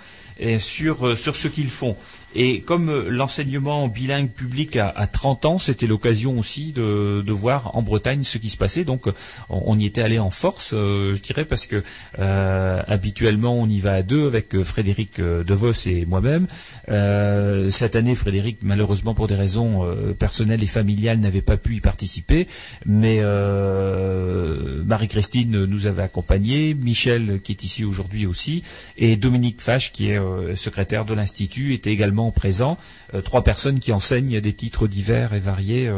[0.60, 1.95] sur, euh, sur ce qu'ils font.
[2.36, 7.32] Et comme euh, l'enseignement bilingue public a, a 30 ans, c'était l'occasion aussi de, de
[7.34, 8.84] voir en Bretagne ce qui se passait.
[8.84, 9.14] Donc euh,
[9.49, 11.84] on, y était allé en force, euh, je dirais, parce que
[12.20, 16.48] euh, habituellement on y va à deux avec euh, Frédéric euh, Devos et moi-même.
[16.90, 21.78] Euh, cette année, Frédéric, malheureusement pour des raisons euh, personnelles et familiales, n'avait pas pu
[21.78, 22.48] y participer,
[22.86, 28.64] mais euh, Marie-Christine nous avait accompagnés, Michel qui est ici aujourd'hui aussi,
[28.98, 32.77] et Dominique Fache qui est euh, secrétaire de l'Institut était également présent.
[33.14, 35.91] Euh, trois personnes qui enseignent des titres divers et variés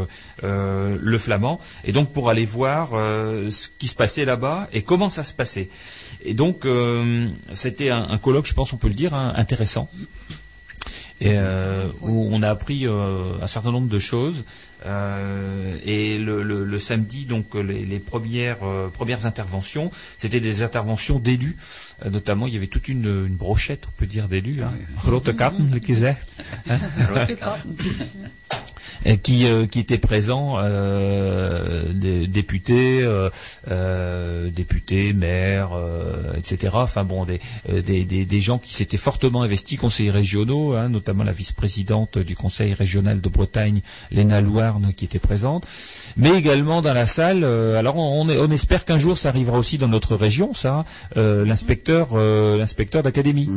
[0.44, 1.60] euh, le flamand.
[1.84, 5.70] Et donc pour aller voir ce qui se passait là-bas et comment ça se passait.
[6.24, 6.66] Et donc
[7.54, 9.90] c'était un, colloque, je pense on peut le dire, hein, intéressant.
[11.20, 11.38] Et
[12.02, 14.44] où on a appris un certain nombre de choses.
[14.86, 20.64] Euh, et le, le- le samedi, donc les, les premières euh, premières interventions, c'était des
[20.64, 21.56] interventions d'élus.
[22.06, 24.64] Euh, notamment, il y avait toute une, une brochette, on peut dire, d'élus.
[24.64, 24.74] Hein.
[29.22, 33.30] qui, euh, qui étaient présents, euh, des députés, euh,
[33.70, 36.74] euh, députés, maires, euh, etc.
[36.76, 40.90] Enfin bon, des, euh, des, des, des gens qui s'étaient fortement investis, conseillers régionaux, hein,
[40.90, 45.66] notamment la vice-présidente du Conseil régional de Bretagne, Léna Louarne, qui était présente,
[46.18, 47.44] mais également dans la salle.
[47.44, 50.86] euh, alors on, on, on espère qu'un jour ça arrivera aussi dans notre région, ça,
[51.18, 53.50] euh, l'inspecteur, euh, l'inspecteur d'académie,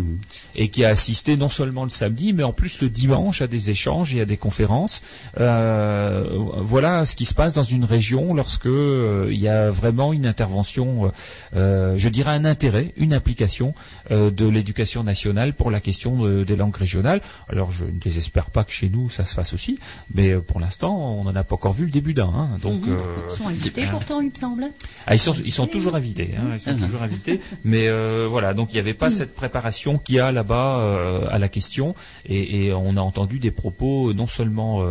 [0.55, 3.71] et qui a assisté non seulement le samedi, mais en plus le dimanche à des
[3.71, 5.03] échanges et à des conférences.
[5.41, 6.25] Euh,
[6.59, 10.27] voilà ce qui se passe dans une région lorsque euh, il y a vraiment une
[10.27, 11.11] intervention,
[11.57, 13.75] euh, je dirais un intérêt, une application
[14.11, 17.21] euh, de l'éducation nationale pour la question de- des langues régionales.
[17.49, 19.79] Alors je ne désespère pas que chez nous ça se fasse aussi,
[20.15, 22.29] mais euh, pour l'instant on n'en a pas encore vu le début d'un.
[22.29, 22.49] hein.
[22.63, 22.93] donc Mhm.
[22.93, 22.97] euh,
[23.29, 24.65] Ils sont invités pourtant, il me semble.
[25.07, 28.55] ah, ils sont, ils sont toujours invités, hein, ils sont toujours invités, mais euh, voilà,
[28.55, 31.95] donc il n'y avait pas cette préparation qu'il y a là-bas euh, à la question,
[32.29, 34.83] et, et on a entendu des propos non seulement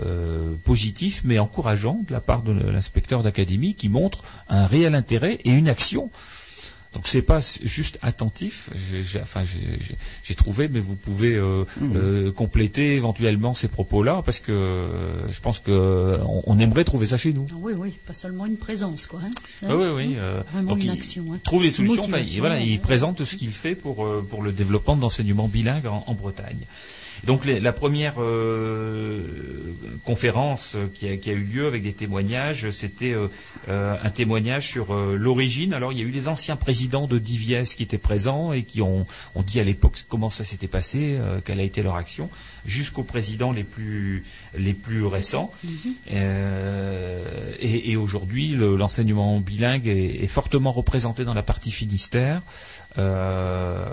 [0.00, 5.38] euh, positifs, mais encourageants de la part de l'inspecteur d'académie qui montre un réel intérêt
[5.44, 6.10] et une action.
[6.92, 11.34] Donc c'est pas juste attentif, j'ai, j'ai- enfin j'ai, j'ai- j'ai trouvé, mais vous pouvez
[11.36, 16.82] euh, euh, compléter éventuellement ces propos-là parce que euh, je pense que on, on aimerait
[16.82, 17.46] trouver ça chez nous.
[17.52, 19.20] Ah Oui, oui, pas seulement une présence, quoi.
[19.24, 19.30] hein.
[19.68, 20.14] Ah oui, oui.
[20.18, 21.24] euh, Vraiment donc une il action.
[21.32, 21.38] hein.
[21.44, 22.02] trouve les solutions.
[22.06, 25.86] Enfin, il, voilà, il présente ce qu'il fait pour pour le développement de l'enseignement bilingue
[25.86, 26.58] en, en Bretagne.
[27.24, 29.20] Donc les- la première euh,
[30.04, 33.28] conférence qui a, qui a eu lieu avec des témoignages, c'était euh,
[33.68, 35.74] euh, un témoignage sur euh, l'origine.
[35.74, 38.80] Alors il y a eu les anciens présidents de Diviès qui étaient présents et qui
[38.82, 42.30] ont, ont dit à l'époque comment ça s'était passé, euh, quelle a été leur action,
[42.64, 44.24] jusqu'aux présidents les plus
[44.58, 45.50] les plus récents.
[46.12, 47.22] Euh,
[47.60, 52.42] et, et aujourd'hui, le- l'enseignement bilingue est, est fortement représenté dans la partie Finistère,
[52.98, 53.84] euh,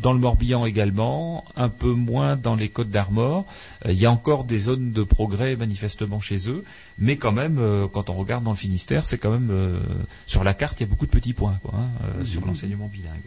[0.00, 3.44] dans le Morbihan également, un peu moins dans les Côtes d'Armor.
[3.84, 6.64] Euh, il y a encore des zones de progrès manifestement chez eux,
[6.98, 9.80] mais quand même, euh, quand on regarde dans le Finistère, c'est quand même
[10.26, 13.20] sur la carte, il y a beaucoup de petits points quoi, hein, sur l'enseignement bilingue.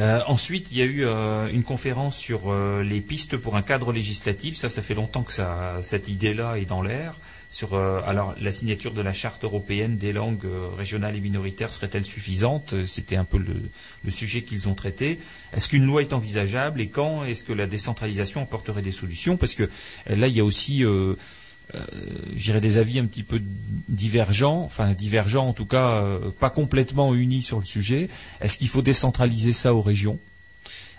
[0.00, 3.62] Euh, ensuite, il y a eu euh, une conférence sur euh, les pistes pour un
[3.62, 4.56] cadre législatif.
[4.56, 5.32] Ça, ça fait longtemps que
[5.82, 7.14] cette idée-là est dans l'air.
[7.50, 10.46] Sur alors la signature de la charte européenne des langues
[10.76, 12.84] régionales et minoritaires serait-elle suffisante?
[12.84, 15.18] C'était un peu le, sujet qu'ils ont traité.
[15.54, 16.82] Est-ce qu'une loi est envisageable?
[16.82, 19.38] Et quand est-ce que la décentralisation apporterait des solutions?
[19.38, 19.70] Parce que
[20.10, 20.84] là, il y a aussi
[21.74, 21.84] euh,
[22.34, 23.40] je dirais des avis un petit peu
[23.88, 28.08] divergents, enfin divergents en tout cas, euh, pas complètement unis sur le sujet.
[28.40, 30.18] Est-ce qu'il faut décentraliser ça aux régions?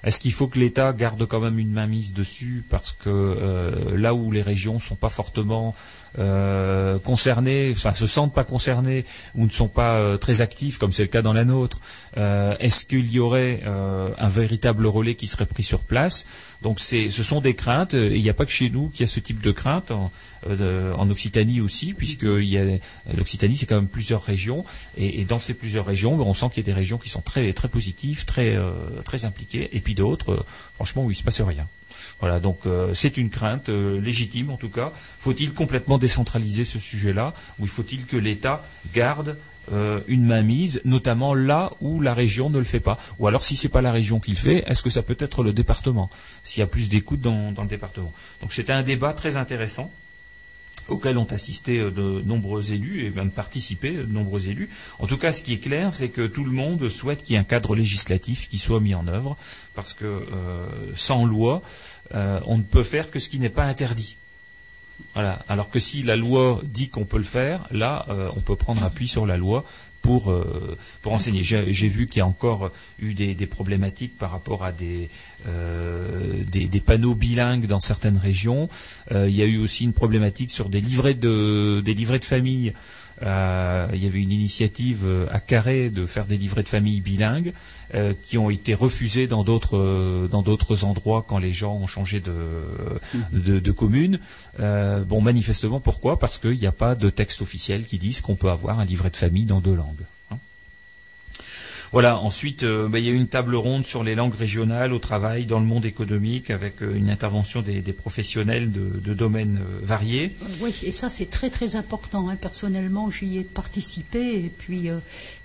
[0.04, 4.14] Est-ce qu'il faut que l'État garde quand même une mainmise dessus parce que euh, là
[4.14, 5.76] où les régions sont pas fortement
[6.18, 9.06] euh, concernées, enfin se sentent pas concernées
[9.36, 11.80] ou ne sont pas euh, très actifs comme c'est le cas dans la nôtre,
[12.18, 16.26] euh, est-ce qu'il y aurait un véritable relais qui serait pris sur place?
[16.62, 19.02] Donc c'est, ce sont des craintes et il n'y a pas que chez nous qu'il
[19.02, 19.92] y a ce type de crainte.
[19.92, 20.12] En,
[20.50, 22.66] euh, en Occitanie aussi, puisque y a
[23.16, 24.64] l'Occitanie, c'est quand même plusieurs régions,
[24.98, 27.22] et, et dans ces plusieurs régions, on sent qu'il y a des régions qui sont
[27.22, 28.72] très très positives, très euh,
[29.04, 30.46] très impliquées, et puis d'autres, euh,
[30.76, 31.68] franchement, où il se passe rien.
[32.20, 34.92] Voilà, donc euh, c'est une crainte euh, légitime en tout cas.
[35.20, 39.38] Faut-il complètement décentraliser ce sujet-là, ou faut-il que l'État garde
[39.74, 42.98] euh, une mainmise, notamment là où la région ne le fait pas.
[43.20, 45.44] Ou alors, si c'est pas la région qui le fait, est-ce que ça peut être
[45.44, 46.10] le département
[46.44, 48.12] S'il y a plus d'écoute dans, le département.
[48.42, 49.92] Donc, c'était un débat très intéressant
[50.90, 54.70] auquel ont assisté euh, de nombreux élus et même participé de nombreux élus.
[55.00, 57.36] En tout cas, ce qui est clair, c'est que tout le monde souhaite qu'il y
[57.36, 59.38] ait un cadre législatif qui soit mis en œuvre,
[59.76, 61.62] parce que euh, sans loi,
[62.16, 64.18] euh, on ne peut faire que ce qui n'est pas interdit.
[65.16, 68.84] Alors que si la loi dit qu'on peut le faire, là, euh, on peut prendre
[68.84, 69.66] appui sur la loi
[70.02, 71.44] pour euh, enseigner.
[71.44, 75.10] J'ai vu qu'il y a encore eu des, problématiques par rapport à des,
[75.48, 78.70] euh, des panneaux bilingues dans certaines régions.
[79.12, 82.74] Il y a eu aussi une problématique sur des livrets de des livrets de famille.
[83.24, 87.02] Euh, il y avait une initiative euh, à Carré de faire des livrets de famille
[87.02, 87.54] bilingues
[87.94, 91.88] euh, qui ont été refusés dans d'autres euh, dans d'autres endroits quand les gens ont
[91.88, 92.34] changé de
[93.34, 94.20] de, de commune.
[94.60, 96.18] Euh, bon, manifestement, pourquoi?
[96.18, 99.10] Parce qu'il n'y a pas de texte officiel qui dise qu'on peut avoir un livret
[99.10, 100.06] de famille dans deux langues.
[101.92, 102.20] Voilà.
[102.20, 105.00] Ensuite, euh, bah, il y a eu une table ronde sur les langues régionales au
[105.00, 109.60] travail dans le monde économique avec euh, une intervention des, des professionnels de, de domaines
[109.62, 110.36] euh, variés.
[110.62, 112.30] Oui, et ça c'est très très important.
[112.30, 112.36] hein.
[112.36, 114.90] Personnellement, j'y ai participé et puis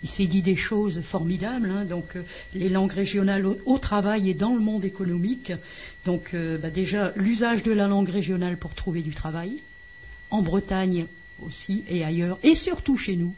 [0.03, 1.71] il s'est dit des choses formidables.
[1.71, 1.85] hein.
[1.87, 2.15] Donc
[2.55, 5.53] les langues régionales au, au travail et dans le monde économique.
[6.05, 9.57] Donc bah, déjà l'usage de la langue régionale pour trouver du travail,
[10.31, 11.07] en Bretagne
[11.43, 13.35] aussi et ailleurs, et surtout chez nous.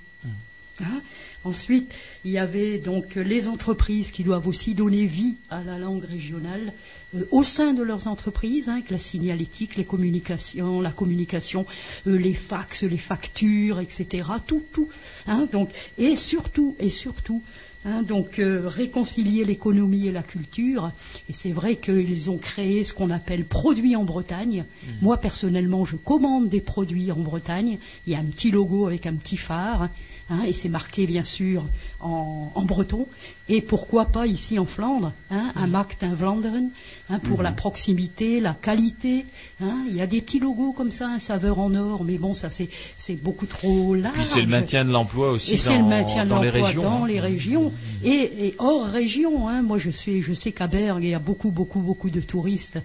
[0.83, 1.01] Hein.
[1.47, 1.95] Ensuite,
[2.25, 6.73] il y avait donc les entreprises qui doivent aussi donner vie à la langue régionale
[7.15, 11.65] euh, au sein de leurs entreprises, hein, avec la signalétique, les communications, la communication,
[12.09, 14.29] euh, les fax, les factures, etc.
[14.45, 14.89] Tout, tout.
[15.29, 17.43] hein, donc, et surtout, et surtout,
[17.85, 20.91] hein, donc euh, réconcilier l'économie et la culture.
[21.29, 24.65] Et c'est vrai qu'ils ont créé ce qu'on appelle produits en Bretagne.
[25.01, 27.79] Moi personnellement, je commande des produits en Bretagne.
[28.05, 29.89] Il y a un petit logo avec un petit phare.
[30.31, 31.65] Hein, et c'est marqué bien sûr
[32.01, 33.07] en, en breton.
[33.49, 36.71] Et pourquoi pas ici en Flandre, hein, un Markt in Vlaanderen,
[37.11, 39.25] hein, pour la proximité, la qualité.
[39.61, 42.49] Il y a des petits logos comme ça, un saveur en or, mais bon, ça
[42.51, 44.17] c'est beaucoup trop large.
[44.17, 46.51] Puis c'est le maintien de l'emploi aussi Et c'est le dans, maintien de dans les
[46.51, 46.83] régions.
[46.83, 47.73] dans les régions
[48.05, 49.63] et, et hors région.
[49.63, 52.79] Moi, je sais, je sais qu'à Bergue, il y a beaucoup, beaucoup, beaucoup de touristes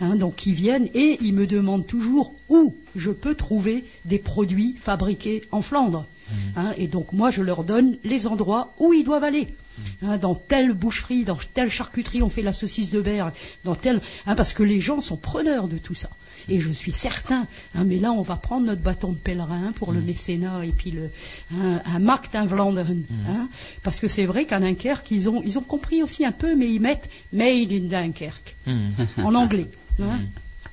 [0.00, 5.42] donc qui viennent et ils me demandent toujours où je peux trouver des produits fabriqués
[5.52, 6.06] en Flandre.
[6.56, 6.72] Hein.
[6.76, 9.48] et donc moi, je leur donne les endroits où ils doivent aller.
[10.02, 13.32] Hein, dans telle boucherie, dans telle charcuterie, on fait la saucisse de Bergue,
[13.64, 16.10] dans telle, hein, parce que les gens sont preneurs de tout ça.
[16.48, 19.92] Et je suis certain, hein, mais là on va prendre notre bâton de pèlerin pour
[19.92, 21.10] le mécénat et puis le,
[21.54, 23.02] hein, un Markt in Vlaanderen.
[23.82, 26.68] parce que c'est vrai qu'à Dunkerque, ils ont, ils ont compris aussi un peu, mais
[26.68, 28.56] ils mettent Made in Dunkerque
[29.18, 29.68] en anglais.
[30.00, 30.20] Hein.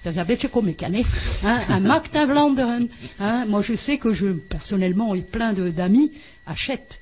[0.02, 2.92] Dat is een beetje comique, hein, un Markt in Vlaanderen.
[3.18, 3.48] Hein.
[3.48, 6.12] Moi, je sais que je, personnellement, et plein d'amis
[6.46, 7.02] achètent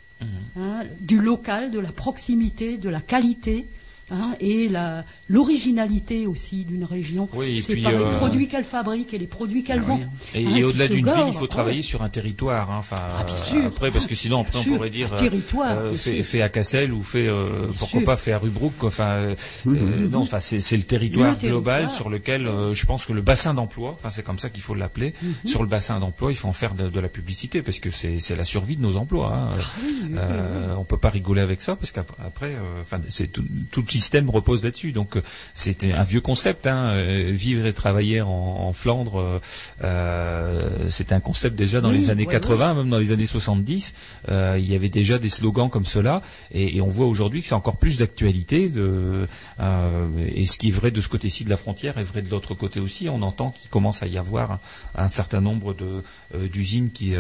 [0.56, 3.68] hein, du local, de la proximité, de la qualité.
[4.12, 7.30] Hein, et la- l'originalité aussi d'une région.
[7.34, 10.00] Oui, c'est par les euh, produits qu'elle fabrique et les produits qu'elle vend.
[10.36, 11.82] Et, hein, et au-delà d'une ville, il faut Ah travailler ouais.
[11.84, 12.70] sur un territoire.
[12.72, 12.78] hein.
[12.80, 13.66] Enfin, Ah, bien sûr.
[13.66, 14.76] après, parce que sinon, après, on sûr.
[14.76, 18.06] pourrait dire territoire, euh, fait, à Cassel ou fait euh, pourquoi sûr.
[18.06, 18.84] pas fait à Rubruck.
[18.84, 19.36] Enfin, euh,
[19.66, 21.92] non, enfin, c'est le territoire Le global territoire.
[21.92, 24.76] sur lequel euh, je pense que le bassin d'emploi, enfin, c'est comme ça qu'il faut
[24.76, 25.14] l'appeler.
[25.22, 25.34] Mhm.
[25.46, 28.20] Sur le bassin d'emploi, il faut en faire de, de la publicité parce que c'est
[28.20, 29.34] c'est la survie de nos emplois.
[29.34, 29.50] hein.
[29.58, 33.82] Ah Euh, on peut pas rigoler avec ça parce qu'après, euh, enfin, c'est tout, tout
[33.82, 34.92] le système repose là-dessus.
[34.92, 35.22] Donc, euh,
[35.54, 36.68] c'était un vieux concept.
[36.68, 39.40] Hein, euh, vivre et travailler en, en Flandre, euh,
[39.84, 43.26] euh, c'était un concept déjà dans Oui, les années ouais, 80, même dans les années
[43.26, 43.94] 70.
[44.30, 46.22] euh, il y avait déjà des slogans comme cela,
[46.52, 48.70] et, et on voit aujourd'hui que c'est encore plus d'actualité.
[48.70, 49.28] De,
[49.60, 52.30] euh, et ce qui est vrai de ce côté-ci de la frontière est vrai de
[52.30, 53.10] l'autre côté aussi.
[53.10, 54.60] On entend qu'il commence à y avoir un,
[54.96, 56.04] un certain nombre de
[56.36, 57.16] euh, d'usines qui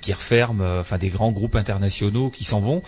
[0.00, 2.82] qui referment, euh, enfin des grands groupes internationaux qui s'en vont.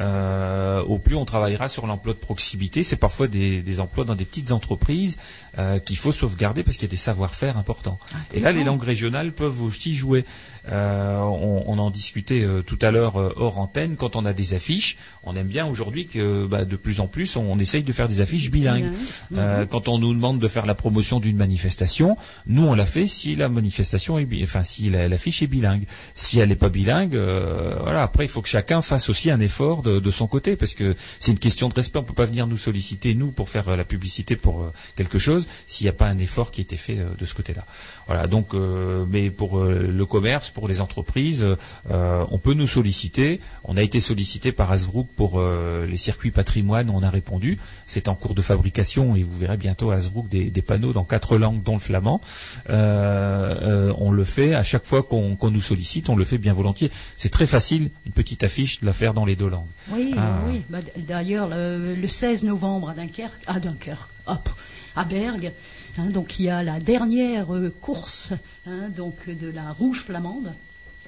[0.00, 2.82] Euh, au plus on travaillera sur l'emploi de proximité.
[2.82, 5.18] C'est parfois des, des emplois dans des petites entreprises
[5.58, 7.98] euh, qu'il faut sauvegarder parce qu'il y a des savoir-faire importants.
[8.34, 10.24] Et là, les langues régionales peuvent aussi jouer.
[10.68, 13.96] Euh, on, on en discutait euh, tout à l'heure euh, hors antenne.
[13.96, 17.34] Quand on a des affiches, on aime bien aujourd'hui que bah, de plus en plus
[17.36, 18.92] on, on essaye de faire des affiches bilingues.
[19.34, 22.16] Euh, quand on nous demande de faire la promotion d'une manifestation,
[22.46, 25.84] nous on la fait si la manifestation est, enfin si la- l'affiche est bilingue.
[26.14, 28.02] Si elle n'est pas bilingue, euh, voilà.
[28.02, 30.94] Après, il faut que chacun fasse aussi un effort de, de son côté parce que
[31.18, 31.98] c'est une question de respect.
[31.98, 35.84] On peut pas venir nous solliciter nous pour faire la publicité pour quelque chose s'il
[35.84, 37.64] n'y a pas un effort qui a été fait euh, de ce côté-là.
[38.06, 38.26] Voilà.
[38.26, 41.46] Donc, euh, mais pour euh, le commerce, pour les entreprises,
[41.90, 43.40] euh, on peut nous solliciter.
[43.64, 46.90] On a été sollicité par Hasbrook pour les circuits patrimoine.
[46.90, 47.58] On a répondu.
[47.86, 51.04] C'est en cours de fabrication et vous verrez bientôt à Hasbrook des, des panneaux dans
[51.04, 52.20] quatre langues, dont le flamand.
[52.68, 56.08] On le fait à chaque fois qu'on nous sollicite.
[56.08, 56.90] On le fait bien volontiers.
[57.16, 59.66] C'est très facile, une petite affiche, de la faire dans les deux langues.
[59.90, 60.40] Oui, Ah.
[60.46, 60.62] oui.
[60.68, 64.48] Bah, D'ailleurs, le, le 16 novembre à Dunkerque, à Dunkerque, hop,
[64.96, 65.52] à Bergue,
[65.98, 68.32] hein, donc il y a la dernière euh, course
[68.66, 70.52] hein, donc de la rouge flamande.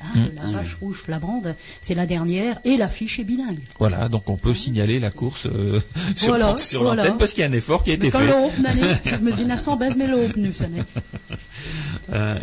[0.04, 0.28] Hein, Mm.
[0.30, 3.58] de la vache rouge flamande, c'est la dernière et l'affiche est bilingue.
[3.78, 5.80] Voilà, donc on peut signaler la course euh,
[6.16, 7.02] sur, Voilà, sur voilà.
[7.04, 8.26] l'antenne parce qu'il y a un effort qui a été Quand fait.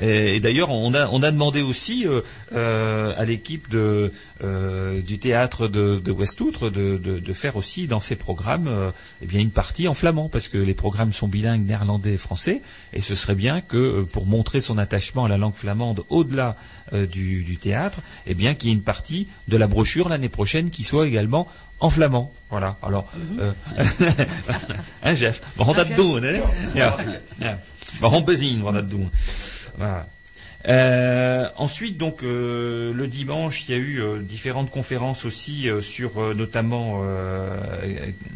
[0.02, 2.22] et et d'ailleurs, on a, on a demandé aussi euh,
[2.54, 4.12] euh, à l'équipe de,
[5.06, 9.40] du théâtre de, de Westoutre de, de, de faire aussi dans ses programmes eh bien
[9.40, 12.62] une partie en flamand, parce que les programmes sont bilingues néerlandais et français,
[12.94, 16.56] et ce serait bien que pour montrer son attachement à la langue flamande au-delà
[16.92, 20.70] du, du théâtre, eh bien qu'il y ait une partie de la brochure l'année prochaine
[20.70, 21.48] qui soit également
[21.80, 22.32] en flamand.
[22.50, 22.78] Voilà.
[22.82, 23.06] Alors,
[28.24, 29.10] bezien, we gaan dat doen.
[29.78, 30.08] Voilà.
[30.68, 35.82] Euh, ensuite, donc euh, le dimanche, il y a eu euh, différentes conférences aussi euh,
[35.82, 37.58] sur euh, notamment euh,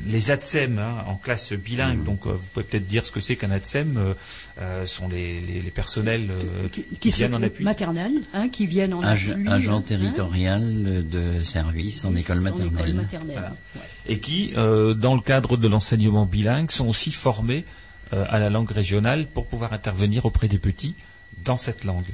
[0.08, 2.04] les ATSEM hein, en classe bilingue.
[2.04, 3.98] Donc, euh, vous pouvez peut-être dire ce que c'est qu'un ATSEM.
[3.98, 4.14] Euh,
[4.62, 7.64] euh, sont les, les, les personnels euh, qui, Qui viennent sont en appui.
[7.64, 12.42] maternelles, hein, qui viennent en Ag- afflux, agent hein, territorial de service en école en
[12.42, 12.72] maternelle.
[12.74, 13.34] école maternelle.
[13.38, 13.56] Voilà.
[13.76, 13.82] Ouais.
[14.08, 17.66] et qui, euh, dans le cadre de l'enseignement bilingue, sont aussi formés
[18.14, 20.96] euh, à la langue régionale pour pouvoir intervenir auprès des petits
[21.46, 22.06] dans cette langue.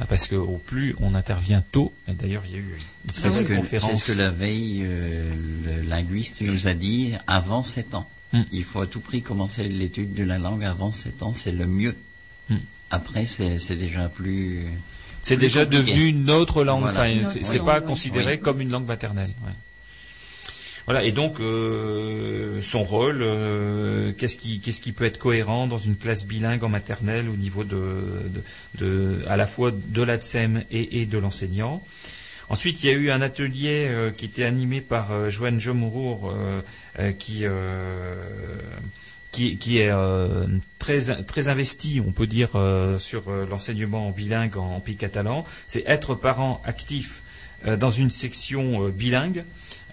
[0.00, 2.62] Hein, Parce que au plus on intervient tôt, et d'ailleurs il y a eu
[3.04, 5.34] une C'est ce, ce que la veille, euh,
[5.66, 8.08] le linguiste nous a dit avant 7 ans.
[8.32, 8.42] Hmm.
[8.52, 11.66] Il faut à tout prix commencer l'étude de la langue avant 7 ans, c'est le
[11.66, 11.94] mieux.
[12.48, 12.56] Hmm.
[12.90, 14.64] Après, c'est déjà plus.
[15.22, 15.92] C'est déjà compliqué.
[15.92, 16.82] devenu une autre langue.
[16.82, 17.08] Voilà.
[17.20, 18.40] Enfin, c'est pas considéré Oui.
[18.40, 19.30] comme une langue maternelle.
[19.46, 19.52] ouais.
[20.86, 21.04] Voilà.
[21.04, 25.96] Et donc euh, son rôle, euh, qu'est-ce qui qu'est-ce qui peut être cohérent dans une
[25.96, 31.18] classe bilingue en maternelle au niveau de, à la fois de l'ATSEM et, et de
[31.18, 31.82] l'enseignant.
[32.48, 37.44] Ensuite, il y a eu un atelier euh, qui était animé par Joanne euh, qui,
[39.30, 39.92] qui, qui est
[40.78, 42.50] très, très investi, on peut dire,
[42.98, 45.44] sur l'enseignement bilingue en, en pays catalan.
[45.66, 47.22] C'est être parent actif
[47.78, 49.44] dans une section bilingue.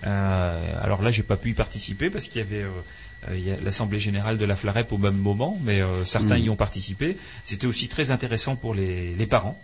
[0.05, 4.37] Euh, alors là, j'ai pas pu y participer parce qu'il y avait euh, l'Assemblée générale
[4.37, 6.43] de la Flarep au même moment, mais euh, certains Mm.
[6.43, 7.17] y ont participé.
[7.43, 9.61] C'était aussi très intéressant pour les, les parents.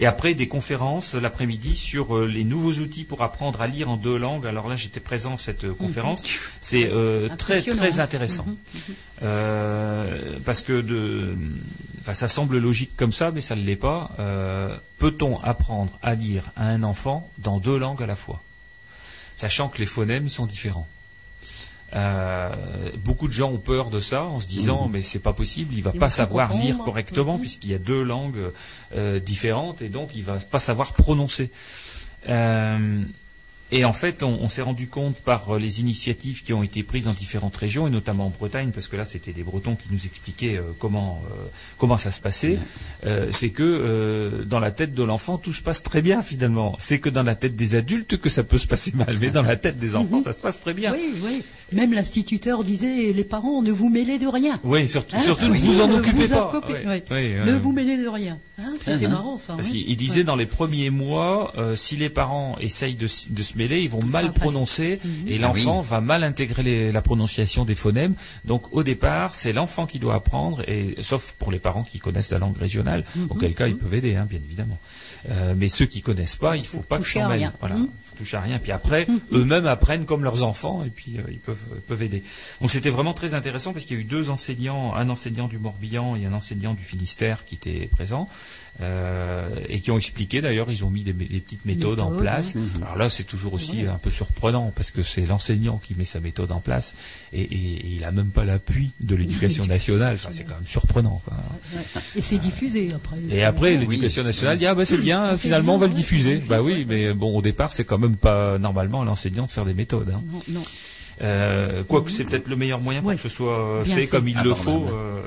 [0.00, 4.16] Et après, des conférences l'après-midi sur les nouveaux outils pour apprendre à lire en deux
[4.16, 4.46] langues.
[4.46, 6.22] Alors là, j'étais présent à cette euh, conférence.
[6.60, 6.88] C'est
[7.36, 8.04] très, très hein.
[8.04, 8.46] intéressant.
[8.46, 11.36] Mhm, parce que de,
[12.00, 14.12] enfin, ça semble logique comme ça, mais ça ne l'est pas.
[14.98, 18.40] Peut-on apprendre à lire à un enfant dans deux langues à la fois?
[19.38, 20.88] Sachant que les phonèmes sont différents.
[21.94, 22.50] Euh,
[23.04, 24.92] beaucoup de gens ont peur de ça en se disant Mhm.
[24.94, 27.40] mais c'est pas possible, il va pas savoir lire correctement Mhm.
[27.40, 28.50] puisqu'il y a deux langues
[28.96, 31.52] euh, différentes et donc il va pas savoir prononcer.
[32.28, 33.00] Euh,
[33.70, 36.82] et en fait, on, on s'est rendu compte par euh, les initiatives qui ont été
[36.82, 39.88] prises dans différentes régions, et notamment en Bretagne, parce que là, c'était des Bretons qui
[39.90, 41.34] nous expliquaient euh, comment euh,
[41.76, 42.58] comment ça se passait.
[43.04, 46.74] Euh, c'est que dans la tête de l'enfant, tout se passe très bien finalement.
[46.78, 49.42] C'est que dans la tête des adultes que ça peut se passer mal, mais dans
[49.42, 50.92] la tête des enfants, ça se passe très bien.
[50.92, 51.42] Oui, oui.
[51.72, 54.58] Même l'instituteur disait les parents, ne vous mêlez de rien.
[54.64, 56.52] Oui, surtout, Hein, surtout oui, ne vous en occupez vous pas.
[57.10, 58.38] Ne vous mêlez de rien.
[58.60, 59.54] Hein, C'était marrant ça.
[59.54, 59.70] Parce hein.
[59.72, 63.88] qu'il disait dans les premiers mois, euh, si les parents essayent de, se mêler, ils
[63.90, 65.28] vont mal prononcer Mhm.
[65.28, 65.86] et Ah l'enfant oui.
[65.88, 68.14] va mal intégrer les- la prononciation des phonèmes.
[68.44, 72.30] Donc au départ, c'est l'enfant qui doit apprendre, et sauf pour les parents qui connaissent
[72.32, 73.26] la langue régionale, Mhm.
[73.30, 74.78] auquel cas ils peuvent aider, hein, bien évidemment.
[75.30, 77.52] Euh, mais ceux qui connaissent pas, il faut Faut pas que s'en mêlent.
[77.60, 77.76] Voilà,
[78.18, 78.58] Toucher à rien.
[78.58, 82.24] Puis après, eux-mêmes apprennent comme leurs enfants, et puis euh, ils peuvent euh, peuvent aider.
[82.60, 85.58] Donc c'était vraiment très intéressant parce qu'il y a eu deux enseignants, un enseignant du
[85.58, 88.28] Morbihan et un enseignant du Finistère qui étaient présents.
[88.80, 92.54] Euh, et qui ont expliqué d'ailleurs, ils ont mis des, des petites méthodes en place.
[92.82, 96.20] Alors là, c'est toujours aussi un peu surprenant parce que c'est l'enseignant qui met sa
[96.20, 96.94] méthode en place
[97.32, 97.46] et, et-
[97.78, 100.14] et il a même pas l'appui de l'éducation nationale.
[100.14, 101.20] Enfin, c'est quand même surprenant.
[101.24, 101.36] quoi.
[102.16, 103.16] Et c'est diffusé après.
[103.30, 106.36] Et après, l'éducation nationale dit ah bah c'est bien, finalement on va le diffuser.
[106.36, 109.64] Bah oui, mais bon au départ c'est quand même pas normalement à l'enseignant de faire
[109.64, 110.10] des méthodes.
[110.14, 110.22] Hein.
[110.32, 110.62] Non, non.
[111.20, 113.16] Euh, Quoique c'est peut-être le meilleur moyen pour Ouais.
[113.16, 114.06] que ce soit euh, fait, fait.
[114.06, 114.62] comme il le Abordable.
[114.62, 114.86] faut.
[114.94, 115.20] euh,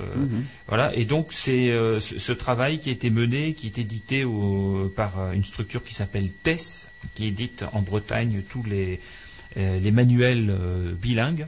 [0.68, 0.96] Voilà.
[0.96, 4.92] Et donc c'est euh, ce, ce travail qui a été mené, qui est édité au-
[4.96, 9.00] par une structure qui s'appelle TESS, qui édite en Bretagne tous les
[9.58, 11.46] euh, les manuels euh, bilingues.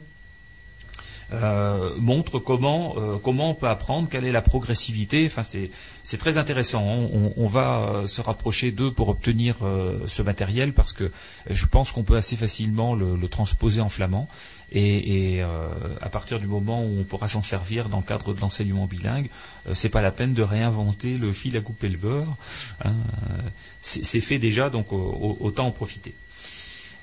[1.34, 5.26] Euh, montre comment euh, comment on peut apprendre, quelle est la progressivité.
[5.26, 5.69] Enfin, c'est
[6.03, 6.84] c'est très intéressant.
[6.84, 9.55] On, on va euh, se rapprocher d'eux pour obtenir
[10.05, 11.11] ce matériel parce que
[11.49, 14.27] je pense qu'on peut assez facilement le, transposer en flamand.
[14.76, 15.41] Et,
[16.01, 19.30] à partir du moment où on pourra s'en servir dans le cadre de l'enseignement bilingue,
[19.73, 22.35] c'est pas la peine de réinventer le fil à couper le beurre.
[22.84, 22.91] hein.
[23.80, 26.14] c'est fait déjà, donc au- au- autant en profiter.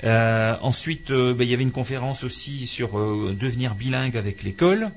[0.04, 4.42] Euh, ensuite, euh, ben, il y avait une conférence aussi sur euh, devenir bilingue avec
[4.42, 4.90] l'école.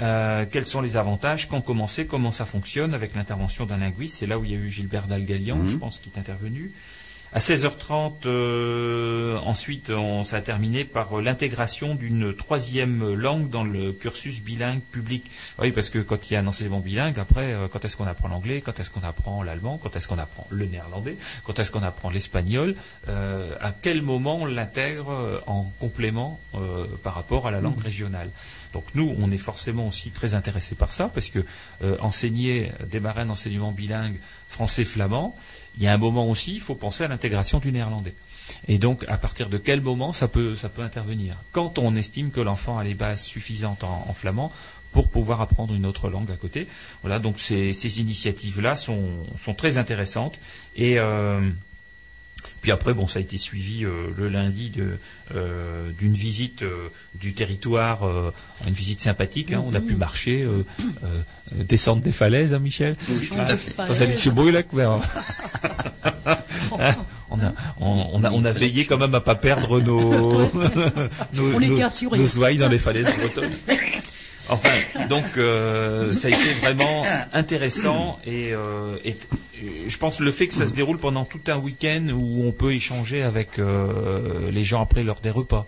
[0.00, 4.16] Euh, quels sont les avantages, quand commencer, comment ça fonctionne avec l'intervention d'un linguiste.
[4.16, 5.68] C'est là où il y a eu Gilbert Dalgalian, Mhm.
[5.68, 6.72] je pense, qui est intervenu.
[7.34, 13.92] À 16h30, euh, ensuite, on, a terminé par euh, l'intégration d'une troisième langue dans le
[13.92, 15.28] cursus bilingue public.
[15.58, 18.06] Oui, parce que quand il y a un enseignement bilingue, après, euh, quand est-ce qu'on
[18.06, 21.72] apprend l'anglais, quand est-ce qu'on apprend l'allemand, quand est-ce qu'on apprend le néerlandais, quand est-ce
[21.72, 22.76] qu'on apprend l'espagnol,
[23.08, 28.30] euh, à quel moment on l'intègre en complément euh, par rapport à la langue régionale.
[28.72, 31.44] Donc nous, on est forcément aussi très intéressés par ça, parce que
[31.82, 35.36] euh, enseigner, démarrer un enseignement bilingue français-flamand,
[35.76, 38.14] il y a un moment aussi, il faut penser à l'intégration du néerlandais.
[38.68, 42.30] Et donc, à partir de quel moment ça peut, ça peut intervenir Quand on estime
[42.30, 44.52] que l'enfant a les bases suffisantes en, en flamand
[44.92, 46.68] pour pouvoir apprendre une autre langue à côté.
[47.02, 49.02] Voilà, donc ces, ces initiatives-là sont,
[49.36, 50.38] sont très intéressantes.
[50.76, 51.40] Et euh,
[52.64, 54.96] puis après, bon, ça a été suivi euh, le lundi de,
[55.36, 58.04] euh, d'une visite euh, du territoire,
[58.66, 59.52] une visite sympathique.
[59.52, 59.62] hein.
[59.66, 60.64] on a pu marcher, euh,
[61.04, 61.20] euh,
[61.62, 62.96] descendre des falaises, hein, Michel.
[63.06, 63.44] Des Ah,
[67.30, 70.40] on a, on, on a, on a veillé quand même à pas perdre nos,
[71.34, 71.76] nos, On nos-
[72.22, 73.52] nos ouailles dans les falaises bretonnes.
[74.48, 74.68] Enfin,
[75.08, 77.02] donc euh, ça a été vraiment
[77.32, 81.40] intéressant et, euh, et- et je pense le fait que ça se déroule pendant tout
[81.48, 85.66] un week-end où on peut échanger avec euh, les gens après lors des repas.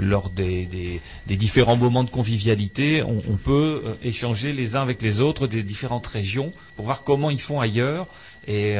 [0.00, 5.00] lors des, des- des différents moments de convivialité, on, on peut échanger les uns avec
[5.02, 8.06] les autres des différentes régions pour voir comment ils font ailleurs
[8.46, 8.76] et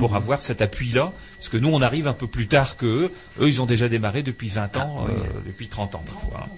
[0.00, 3.12] pour avoir cet appui-là, parce que nous on arrive un peu plus tard que eux,
[3.40, 5.12] eux ils ont déjà démarré depuis 20 ans, euh,
[5.46, 6.48] depuis 30 ans parfois.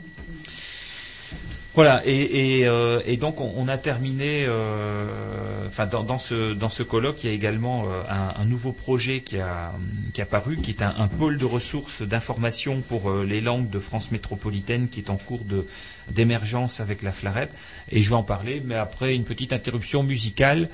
[1.77, 6.83] Voilà, et, et, euh, donc on, a terminé, euh, enfin dans, dans ce dans ce
[6.83, 9.75] colloque, il y a également euh, un, nouveau projet qui a
[10.15, 14.11] qui a paru, qui est un, pôle de ressources d'information pour les langues de France
[14.11, 15.67] métropolitaine, qui est en cours de
[16.11, 17.53] d'émergence avec la FLAREP,
[17.93, 20.71] et je vais en parler, mais après une petite interruption musicale.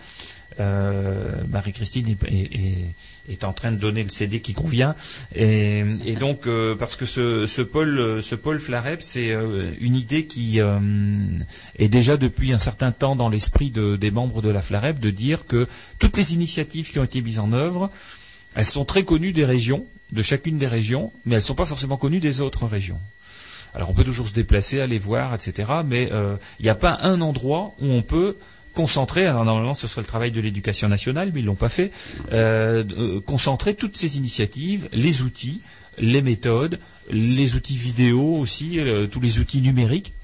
[0.61, 2.95] Marie-Christine est- est-
[3.29, 4.95] est en train de donner le CD qui convient.
[5.35, 5.85] Et,
[6.19, 10.27] donc, euh, parce que ce, ce pôle, euh, ce pôle Flarep, c'est euh, une idée
[10.27, 10.59] qui
[11.79, 15.11] est déjà depuis un certain temps dans l'esprit de- des membres de la Flarep de
[15.11, 15.67] dire que
[15.99, 17.91] toutes les initiatives qui ont été mises en œuvre,
[18.55, 21.67] elles sont très connues des régions, de chacune des régions, mais elles ne sont pas
[21.67, 22.99] forcément connues des autres régions.
[23.75, 25.71] Alors on peut toujours se déplacer, aller voir, etc.
[25.87, 26.11] Mais
[26.59, 28.37] il n'y a pas un endroit où on peut
[28.75, 31.93] concentrer, alors normalement ce serait le travail de l'éducation nationale, mais ils l'ont pas fait,
[32.33, 35.61] euh, euh, concentrer toutes ces initiatives, les outils,
[35.99, 36.79] les méthodes,
[37.11, 40.15] les outils vidéo aussi, euh, tous les outils numériques.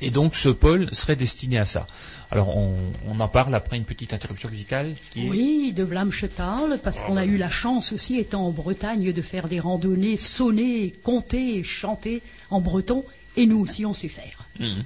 [0.00, 1.86] Et donc ce pôle serait destiné à ça.
[2.30, 2.74] Alors on,
[3.08, 5.30] on en parle après une petite interruption musicale qui est...
[5.30, 9.48] Oui, de Vlamchetal, parce qu'on a eu la chance aussi, étant en Bretagne, de faire
[9.48, 13.04] des randonnées sonner, compter, chanter en breton,
[13.36, 14.46] et nous aussi on sait faire.
[14.58, 14.84] Mhm.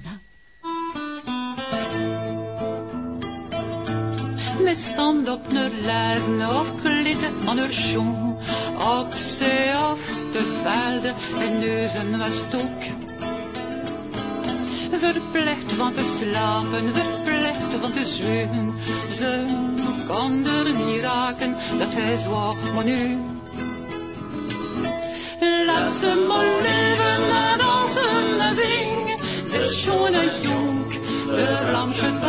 [4.63, 8.37] Med sand op naar lijzen of klitten aan haar schoen.
[8.99, 12.81] Op zee of de velden en neuzen was stok.
[14.91, 18.73] Verplicht van te slapen, verplicht van te zwemmen.
[19.11, 19.45] Ze
[20.07, 23.17] kon er niet raken, dat is wat maar nu.
[25.65, 29.19] Laat ze maar leven en dansen en zingen.
[29.49, 30.93] Ze is schoon en jong,
[31.25, 32.28] de Vlaamse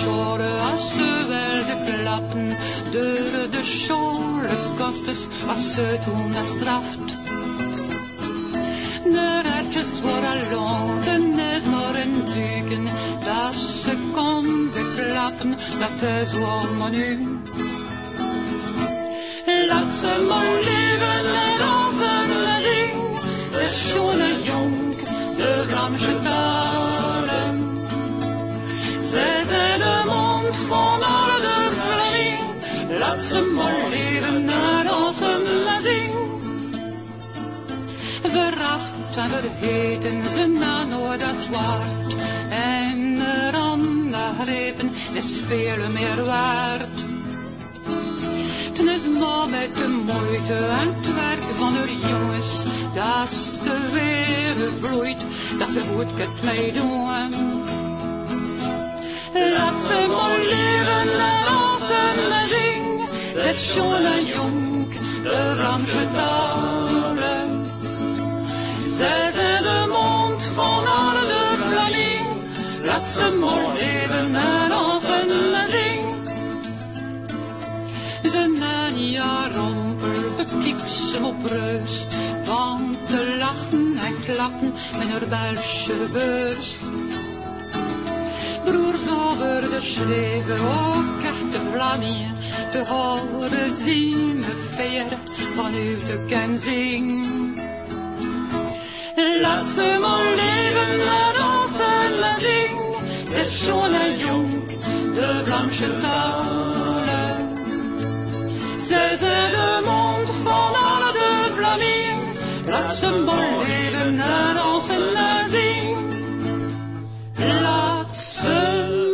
[0.00, 2.48] schoren, als de klappen.
[2.90, 7.18] De, de scholen kostes, als ze toen dat straft.
[9.04, 9.42] De
[11.04, 12.84] de net maar een duken.
[13.24, 17.40] Dat ze konden klappen, dat is allemaal nu.
[19.68, 23.16] Laat ze maar leven en dansen en zingen.
[23.52, 24.96] Ze schone jong,
[25.36, 25.66] de
[30.56, 32.98] van alle Vlamingen.
[32.98, 36.28] Laat ze maar leven en dansen en zingen.
[38.22, 42.14] Veracht en vergeten ze na nooit dat zwart.
[42.50, 47.04] En eraan grepen is veel meer waard.
[48.68, 52.62] Het is maar met de moeite en het werk van de jongens
[52.94, 55.26] dat ze weer bloeit,
[55.58, 57.69] dat ze goed kunt meedoen.
[59.32, 64.94] Ze maar leven en dansen en zingen, zet schoon en jong
[69.62, 72.36] de mond van alle de Vlamingen,
[72.84, 76.26] laat ze maar leven en dansen en zingen.
[78.22, 82.06] Ze Nania romper bekikt ze op reus
[82.44, 86.78] Van te lachen en klappen met haar Belgische beurs.
[88.64, 91.20] Broers over de schreven, ook
[91.72, 92.34] Vlamingen,
[92.72, 95.04] te horen zien me veer
[95.54, 97.26] vanuit de kenzing.
[99.40, 102.94] Laat ze maar leven en dansen en zingen,
[103.32, 104.50] ze schoon en jong,
[105.14, 107.48] de Vlaamse talen.
[108.80, 112.18] Zij zijn de mond van alle de Vlamingen.
[112.66, 116.00] Laat ze maar leven en dansen en zingen.
[118.20, 119.10] Zingen.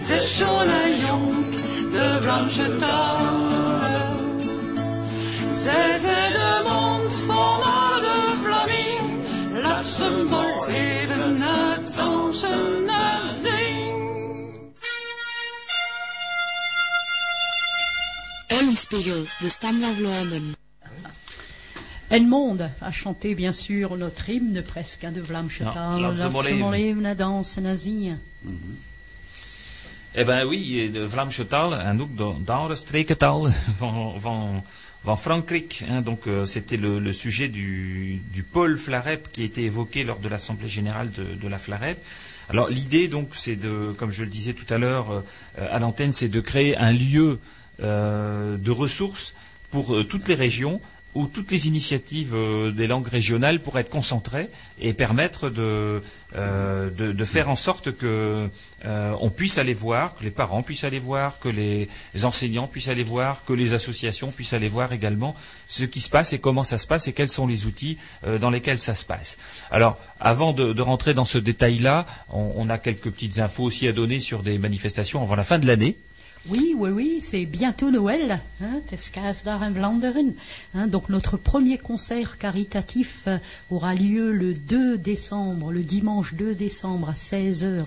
[0.00, 1.44] Zij is schoon en jong,
[1.90, 2.18] de
[6.32, 9.62] de mond van alle de Vlamingen.
[9.62, 14.74] Laat ze maar leven en dansen en zingen.
[18.46, 20.65] Eulenspiegel, de Stam van Vlaanderen.
[22.16, 25.20] Edmond a chanté bien sûr notre hymne presque hein, de
[26.72, 28.18] leven en dansen en zingen.
[30.14, 34.64] Eh ben oui, de Vlaamse taal en ook de d'andere strekentaal van, van,
[35.04, 35.82] van Frankrijk.
[35.90, 36.00] hein.
[36.00, 40.18] donc euh, c'était le, le sujet du, du pôle Flarep qui a été évoqué lors
[40.18, 41.98] de l'assemblée générale de, de la Flarep.
[42.48, 45.20] Alors l'idée donc c'est de, comme je le disais tout à l'heure euh,
[45.70, 47.38] à l'antenne, c'est de créer un lieu
[47.82, 49.34] euh, de ressources
[49.70, 50.80] pour toutes les régions
[51.16, 56.02] où toutes les initiatives euh, des langues régionales pourraient être concentrées et permettre de,
[56.34, 58.50] euh, de, de faire en sorte que
[58.84, 61.88] euh, on puisse aller voir, que les parents puissent aller voir, que les,
[62.22, 65.34] enseignants puissent aller voir, que les associations puissent aller voir également
[65.66, 68.38] ce qui se passe et comment ça se passe et quels sont les outils euh,
[68.38, 69.38] dans lesquels ça se passe.
[69.70, 73.88] Alors, avant de, de rentrer dans ce détail-là, on, on a quelques petites infos aussi
[73.88, 75.96] à donner sur des manifestations avant la fin de l'année.
[76.48, 78.80] Oui, oui, oui, c'est bientôt Noël, hein.
[80.74, 86.54] Hein, donc notre premier concert caritatif euh, aura lieu le 2 décembre, le dimanche 2
[86.54, 87.86] décembre à 16h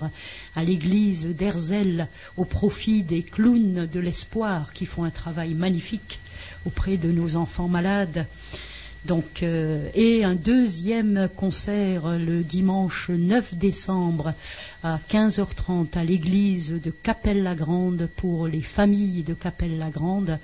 [0.54, 6.20] à l'église d'Erzel au profit des clowns de l'espoir qui font un travail magnifique
[6.66, 8.26] auprès de nos enfants malades.
[9.06, 14.34] Donc, euh, et un deuxième concert le dimanche 9 décembre
[14.82, 20.38] à 15h30 à l'église de Capelle-la-Grande pour les familles de Capelle-la-Grande.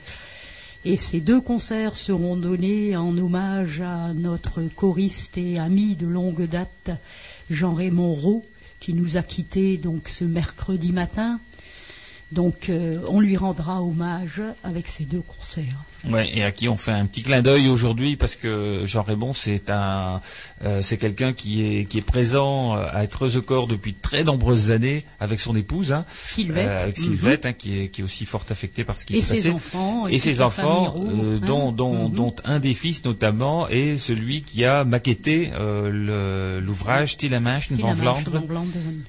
[0.87, 6.49] Et ces deux concerts seront donnés en hommage à notre choriste et ami de longue
[6.49, 6.91] date,
[7.51, 8.45] Jean-Raymond Roux,
[8.81, 11.41] qui nous a quittés donc ce mercredi matin.
[12.33, 15.85] Donc, euh, on lui rendra hommage avec ces deux concerts.
[16.11, 19.33] Ouais, et à qui on fait un petit clin d'œil aujourd'hui parce que Jean Raymond
[19.35, 20.20] c'est un
[20.65, 23.99] euh, c'est quelqu'un qui est qui est présent euh, à être The Corps depuis de
[24.01, 26.69] très nombreuses années avec son épouse hein, Sylvette.
[26.70, 27.05] euh, avec Mhm.
[27.05, 29.51] Sylvette hein, qui est qui est aussi fort affectée par ce qui Et s'est ses
[29.51, 31.47] passé enfants, et ses enfants famille Roux, euh, hein.
[31.47, 32.15] dont dont, Mhm.
[32.15, 38.47] dont un des fils notamment est celui qui a maquetté euh, l'ouvrage Tillamanche van Vlaanderen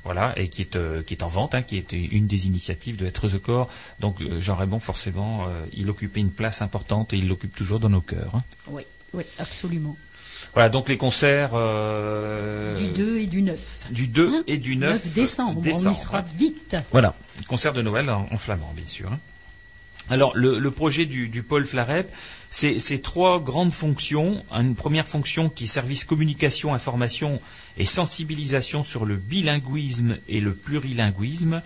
[0.04, 2.96] voilà, et qui est, euh, qui est en vente, hein, qui est une des initiatives
[2.98, 3.68] de Être the Corps.
[4.00, 7.80] Donc euh, Jean Raymond, forcément, euh, il occupait une place importante et il l'occupe toujours
[7.80, 8.36] dans nos cœurs.
[8.36, 8.44] hein.
[8.68, 8.84] Oui,
[9.14, 9.96] oui, absolument.
[10.54, 13.60] Voilà, donc les concerts euh, Du 2 et du 9.
[13.92, 16.76] du 2 Hein et du 9, décembre, on y sera vite.
[16.92, 17.16] Voilà,
[17.48, 19.12] concert de Noël en, en flamand, bien sûr.
[19.12, 19.20] hein.
[20.10, 22.10] Alors, le, le projet du, du pôle Flarep,
[22.50, 24.42] c'est c'est trois grandes fonctions.
[24.52, 27.42] Une première fonction qui est service communication, information
[27.78, 31.62] et sensibilisation sur le bilinguisme et le plurilinguisme.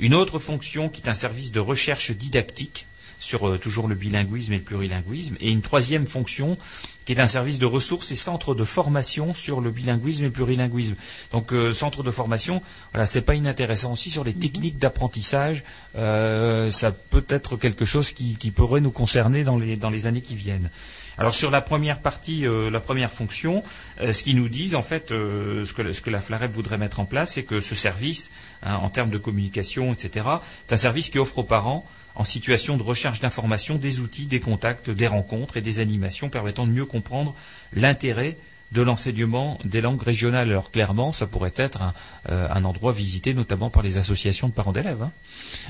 [0.00, 2.87] Une autre fonction qui est un service de recherche didactique
[3.18, 5.36] sur euh, toujours le bilinguisme et le plurilinguisme.
[5.40, 6.56] Et une troisième fonction
[7.04, 10.32] qui est un service de ressources et centre de formation sur le bilinguisme et le
[10.32, 10.94] plurilinguisme.
[11.32, 12.60] Donc euh, centre de formation,
[12.92, 15.64] voilà, c'est pas inintéressant aussi sur les techniques d'apprentissage.
[15.96, 20.06] euh, ça peut être quelque chose qui, qui pourrait nous concerner dans les dans les
[20.06, 20.70] années qui viennent.
[21.18, 23.64] Alors sur la première partie, euh, la première fonction,
[24.00, 26.78] euh, ce qu'ils nous disent en fait, euh, ce, que, ce que la FLAREP voudrait
[26.78, 28.30] mettre en place, c'est que ce service,
[28.62, 30.26] hein, en termes de communication, etc.,
[30.68, 31.84] c'est un service qui offre aux parents
[32.18, 36.66] en situation de recherche d'informations des outils, des contacts, des rencontres et des animations permettant
[36.66, 37.34] de mieux comprendre
[37.72, 38.36] l'intérêt
[38.72, 40.50] de l'enseignement des langues régionales.
[40.50, 41.94] Alors clairement, ça pourrait être un,
[42.28, 45.12] euh, un endroit visité notamment par les associations de parents d'élèves, hein,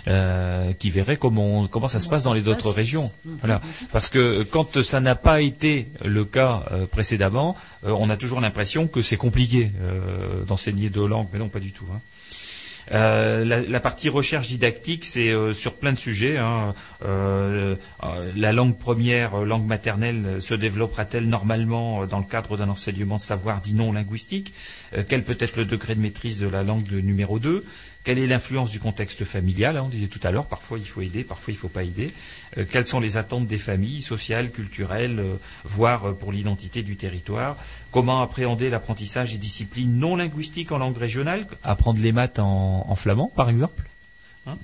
[0.08, 3.12] euh, qui verraient comment, comment ça se passe ça dans se les autres régions.
[3.24, 3.38] Mhm.
[3.40, 3.60] Voilà.
[3.92, 7.54] Parce que quand ça n'a pas été le cas euh, précédemment,
[7.86, 11.60] euh, on a toujours l'impression que c'est compliqué euh, d'enseigner deux langues, mais non, pas
[11.60, 11.86] du tout.
[11.94, 12.00] hein.
[12.92, 16.38] Euh, la, la partie recherche didactique, c'est euh, sur plein de sujets.
[16.38, 16.74] hein.
[17.04, 17.76] Euh,
[18.36, 23.60] la langue première, langue maternelle, se développera-t-elle normalement dans le cadre d'un enseignement de savoir
[23.60, 24.52] dit non linguistique
[25.08, 27.64] Quel peut être le degré de maîtrise de la langue numéro 2
[28.08, 31.02] Quelle est l'influence du contexte familial hein, On disait tout à l'heure, parfois il faut
[31.02, 32.10] aider, parfois il ne faut pas aider.
[32.56, 36.96] Euh, quelles sont les attentes des familles, sociales, culturelles, euh, voire euh, pour l'identité du
[36.96, 37.58] territoire?
[37.92, 41.46] Comment appréhender l'apprentissage des disciplines non linguistiques en langue régionale?
[41.64, 43.84] Apprendre les maths en, flamand, par exemple
[44.46, 44.56] Hein?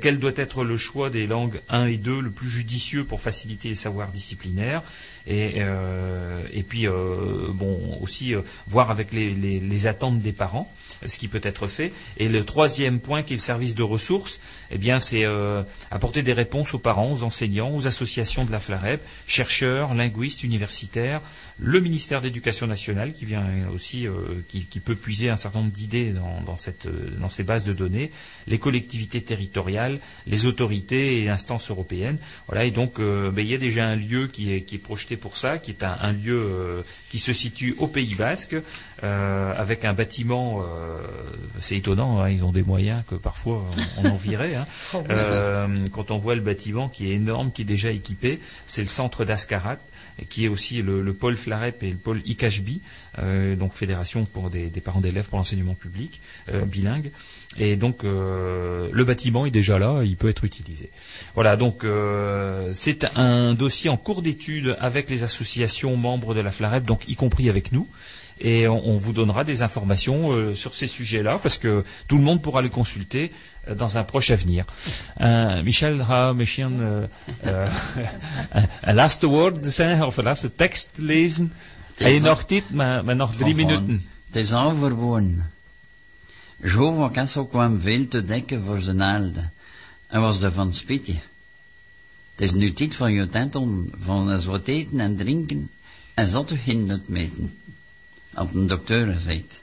[0.00, 3.68] Quel doit être le choix des langues 1 et 2 le plus judicieux pour faciliter
[3.68, 4.82] les savoirs disciplinaires?
[5.28, 10.32] Et, euh, et puis euh, bon aussi euh, voir avec les, les- les attentes des
[10.32, 10.70] parents
[11.06, 11.92] ce qui peut être fait.
[12.16, 14.40] Et le troisième point qui est le service de ressources
[14.72, 18.58] eh bien c'est euh, apporter des réponses aux parents aux enseignants aux associations de la
[18.58, 21.20] FLAREP chercheurs linguistes universitaires
[21.60, 23.44] le ministère d'éducation nationale qui vient
[23.74, 24.12] aussi euh,
[24.48, 26.88] qui, qui peut puiser un certain nombre d'idées dans, dans cette
[27.20, 28.10] dans ces bases de données
[28.46, 32.18] les collectivités territoriales les autorités et instances européennes.
[32.48, 34.78] Voilà et donc euh, ben, il y a déjà un lieu qui est qui est
[34.78, 38.56] projeté pour ça qui est un, un lieu euh, qui se situe au Pays Basque
[39.02, 40.98] euh, avec un bâtiment euh,
[41.60, 43.66] c'est étonnant hein, ils ont des moyens que parfois
[43.98, 44.66] on, on envierait hein.
[44.94, 45.90] Oh oui.
[45.92, 49.24] Quand on voit le bâtiment qui est énorme qui est déjà équipé c'est le centre
[49.24, 49.76] d'Ascarat
[50.28, 52.80] qui est aussi le, le pôle Flarep et le pôle ICHB,
[53.56, 56.20] donc fédération pour des, des parents d'élèves pour l'enseignement public
[56.66, 57.12] bilingue.
[57.56, 60.90] Et donc euh, le bâtiment est déjà là, il peut être utilisé.
[61.34, 66.50] Voilà, donc euh, c'est un dossier en cours d'étude avec les associations membres de la
[66.50, 67.88] Flarep, donc y compris avec nous.
[68.40, 72.22] Et on, on vous donnera des informations euh, sur ces sujets-là, parce que tout le
[72.22, 73.32] monde pourra les consulter
[73.66, 74.64] euh, dans un proche avenir.
[75.20, 76.80] Uh, Michel, ga misschien
[78.80, 81.52] een laatste woord zeggen, of een laatste tekst lezen.
[81.96, 84.06] Heb je nog tijd, maar, maar nog drie minuten.
[84.26, 85.42] Het is overwoon.
[86.62, 89.50] Jo van Kassel kwam veel te dekken voor zijn aalde.
[90.06, 91.14] En was er van spitje.
[92.32, 95.70] Het is nu tijd van je tent om van eens wat eten en drinken.
[96.14, 97.58] En zat u hinderd meten.
[98.32, 99.62] Had een dokter gezegd.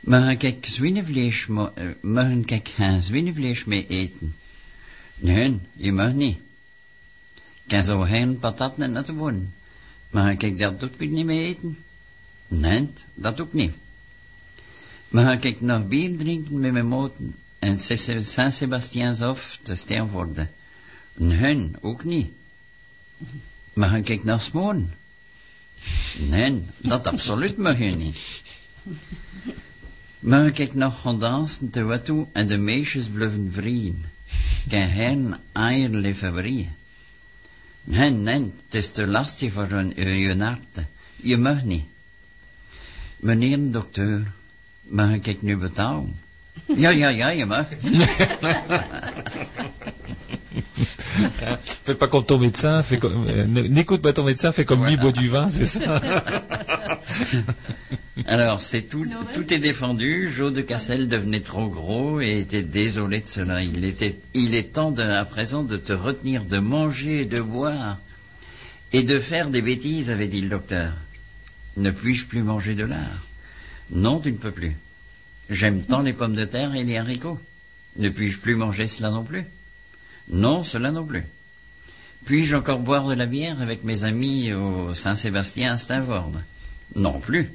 [0.00, 3.02] Mag ik zwinnevlees, mo- eh, mag ik geen
[3.66, 4.36] mee eten?
[5.16, 6.38] Nee, je mag niet.
[7.34, 9.54] Ik kan zo geen patat en natte wonen.
[10.10, 11.78] Mag ik dat ook niet mee eten?
[12.48, 13.74] Nee, dat ook niet.
[15.08, 20.50] Mag ik nog bier drinken met mijn moten en Saint-Sébastien of te sterven worden?
[21.14, 22.30] Nee, ook niet.
[23.72, 24.92] Mag ik nog smoren?
[26.18, 28.18] Nee, dat absoluut mag je niet.
[30.18, 34.10] Mag ik nog gaan te toe en de meisjes blijven vrienden?
[34.68, 36.76] Kan geen eier fabrieken?
[37.82, 40.86] Nee, nee, het is te lastig voor een, je hart.
[41.16, 41.84] Je mag niet.
[43.16, 44.32] Meneer dokter,
[44.88, 46.14] mag ik nu betalen?
[46.76, 47.66] Ja, ja, ja, je mag.
[51.84, 54.96] Fais pas comme ton médecin, fais comme, euh, n'écoute pas ton médecin, fais comme lui,
[54.96, 56.00] bois du vin, c'est ça?
[58.26, 60.30] Alors, c'est tout, tout est défendu.
[60.34, 63.62] Joe de Cassel devenait trop gros et était désolé de cela.
[63.62, 67.40] Il était, il est temps de, à présent de te retenir de manger et de
[67.40, 67.98] boire
[68.92, 70.92] et de faire des bêtises, avait dit le docteur.
[71.76, 73.27] Ne puis-je plus manger de lard?
[73.90, 74.76] Non, tu ne peux plus.
[75.50, 77.40] J'aime tant les pommes de terre et les haricots.
[77.96, 79.44] Ne puis-je plus manger cela non plus?
[80.30, 81.24] Non, cela non plus.
[82.24, 86.32] Puis-je encore boire de la bière avec mes amis au Saint-Sébastien à Steinvord
[86.94, 87.50] Non plus.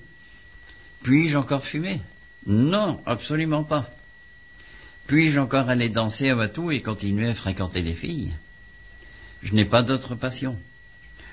[1.04, 2.02] Puis-je encore fumer?
[2.48, 3.90] Non, absolument pas.
[5.08, 8.34] Puis-je encore aller danser à Batou et continuer à fréquenter les filles?
[9.44, 10.58] Je n'ai pas d'autre passion.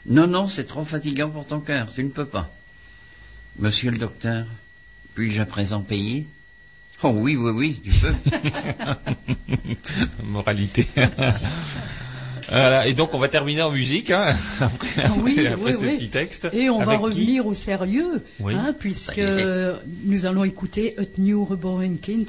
[0.06, 2.50] Non, non, c'est trop fatigant pour ton cœur, tu ne peux pas.
[3.58, 4.46] Monsieur le docteur,
[5.20, 6.26] puis-je à présent payer
[7.02, 8.14] Oh oui, oui, oui, tu peux.
[10.24, 10.86] Moralité.
[12.48, 15.86] Voilà, et donc on va terminer en musique hein, après, Ah oui, après oui, ce
[15.86, 15.94] oui.
[15.94, 16.48] petit texte.
[16.52, 18.54] Et on va revenir au sérieux, Oui.
[18.56, 19.20] hein, puisque
[20.04, 22.26] nous allons écouter Et New Reborn Kind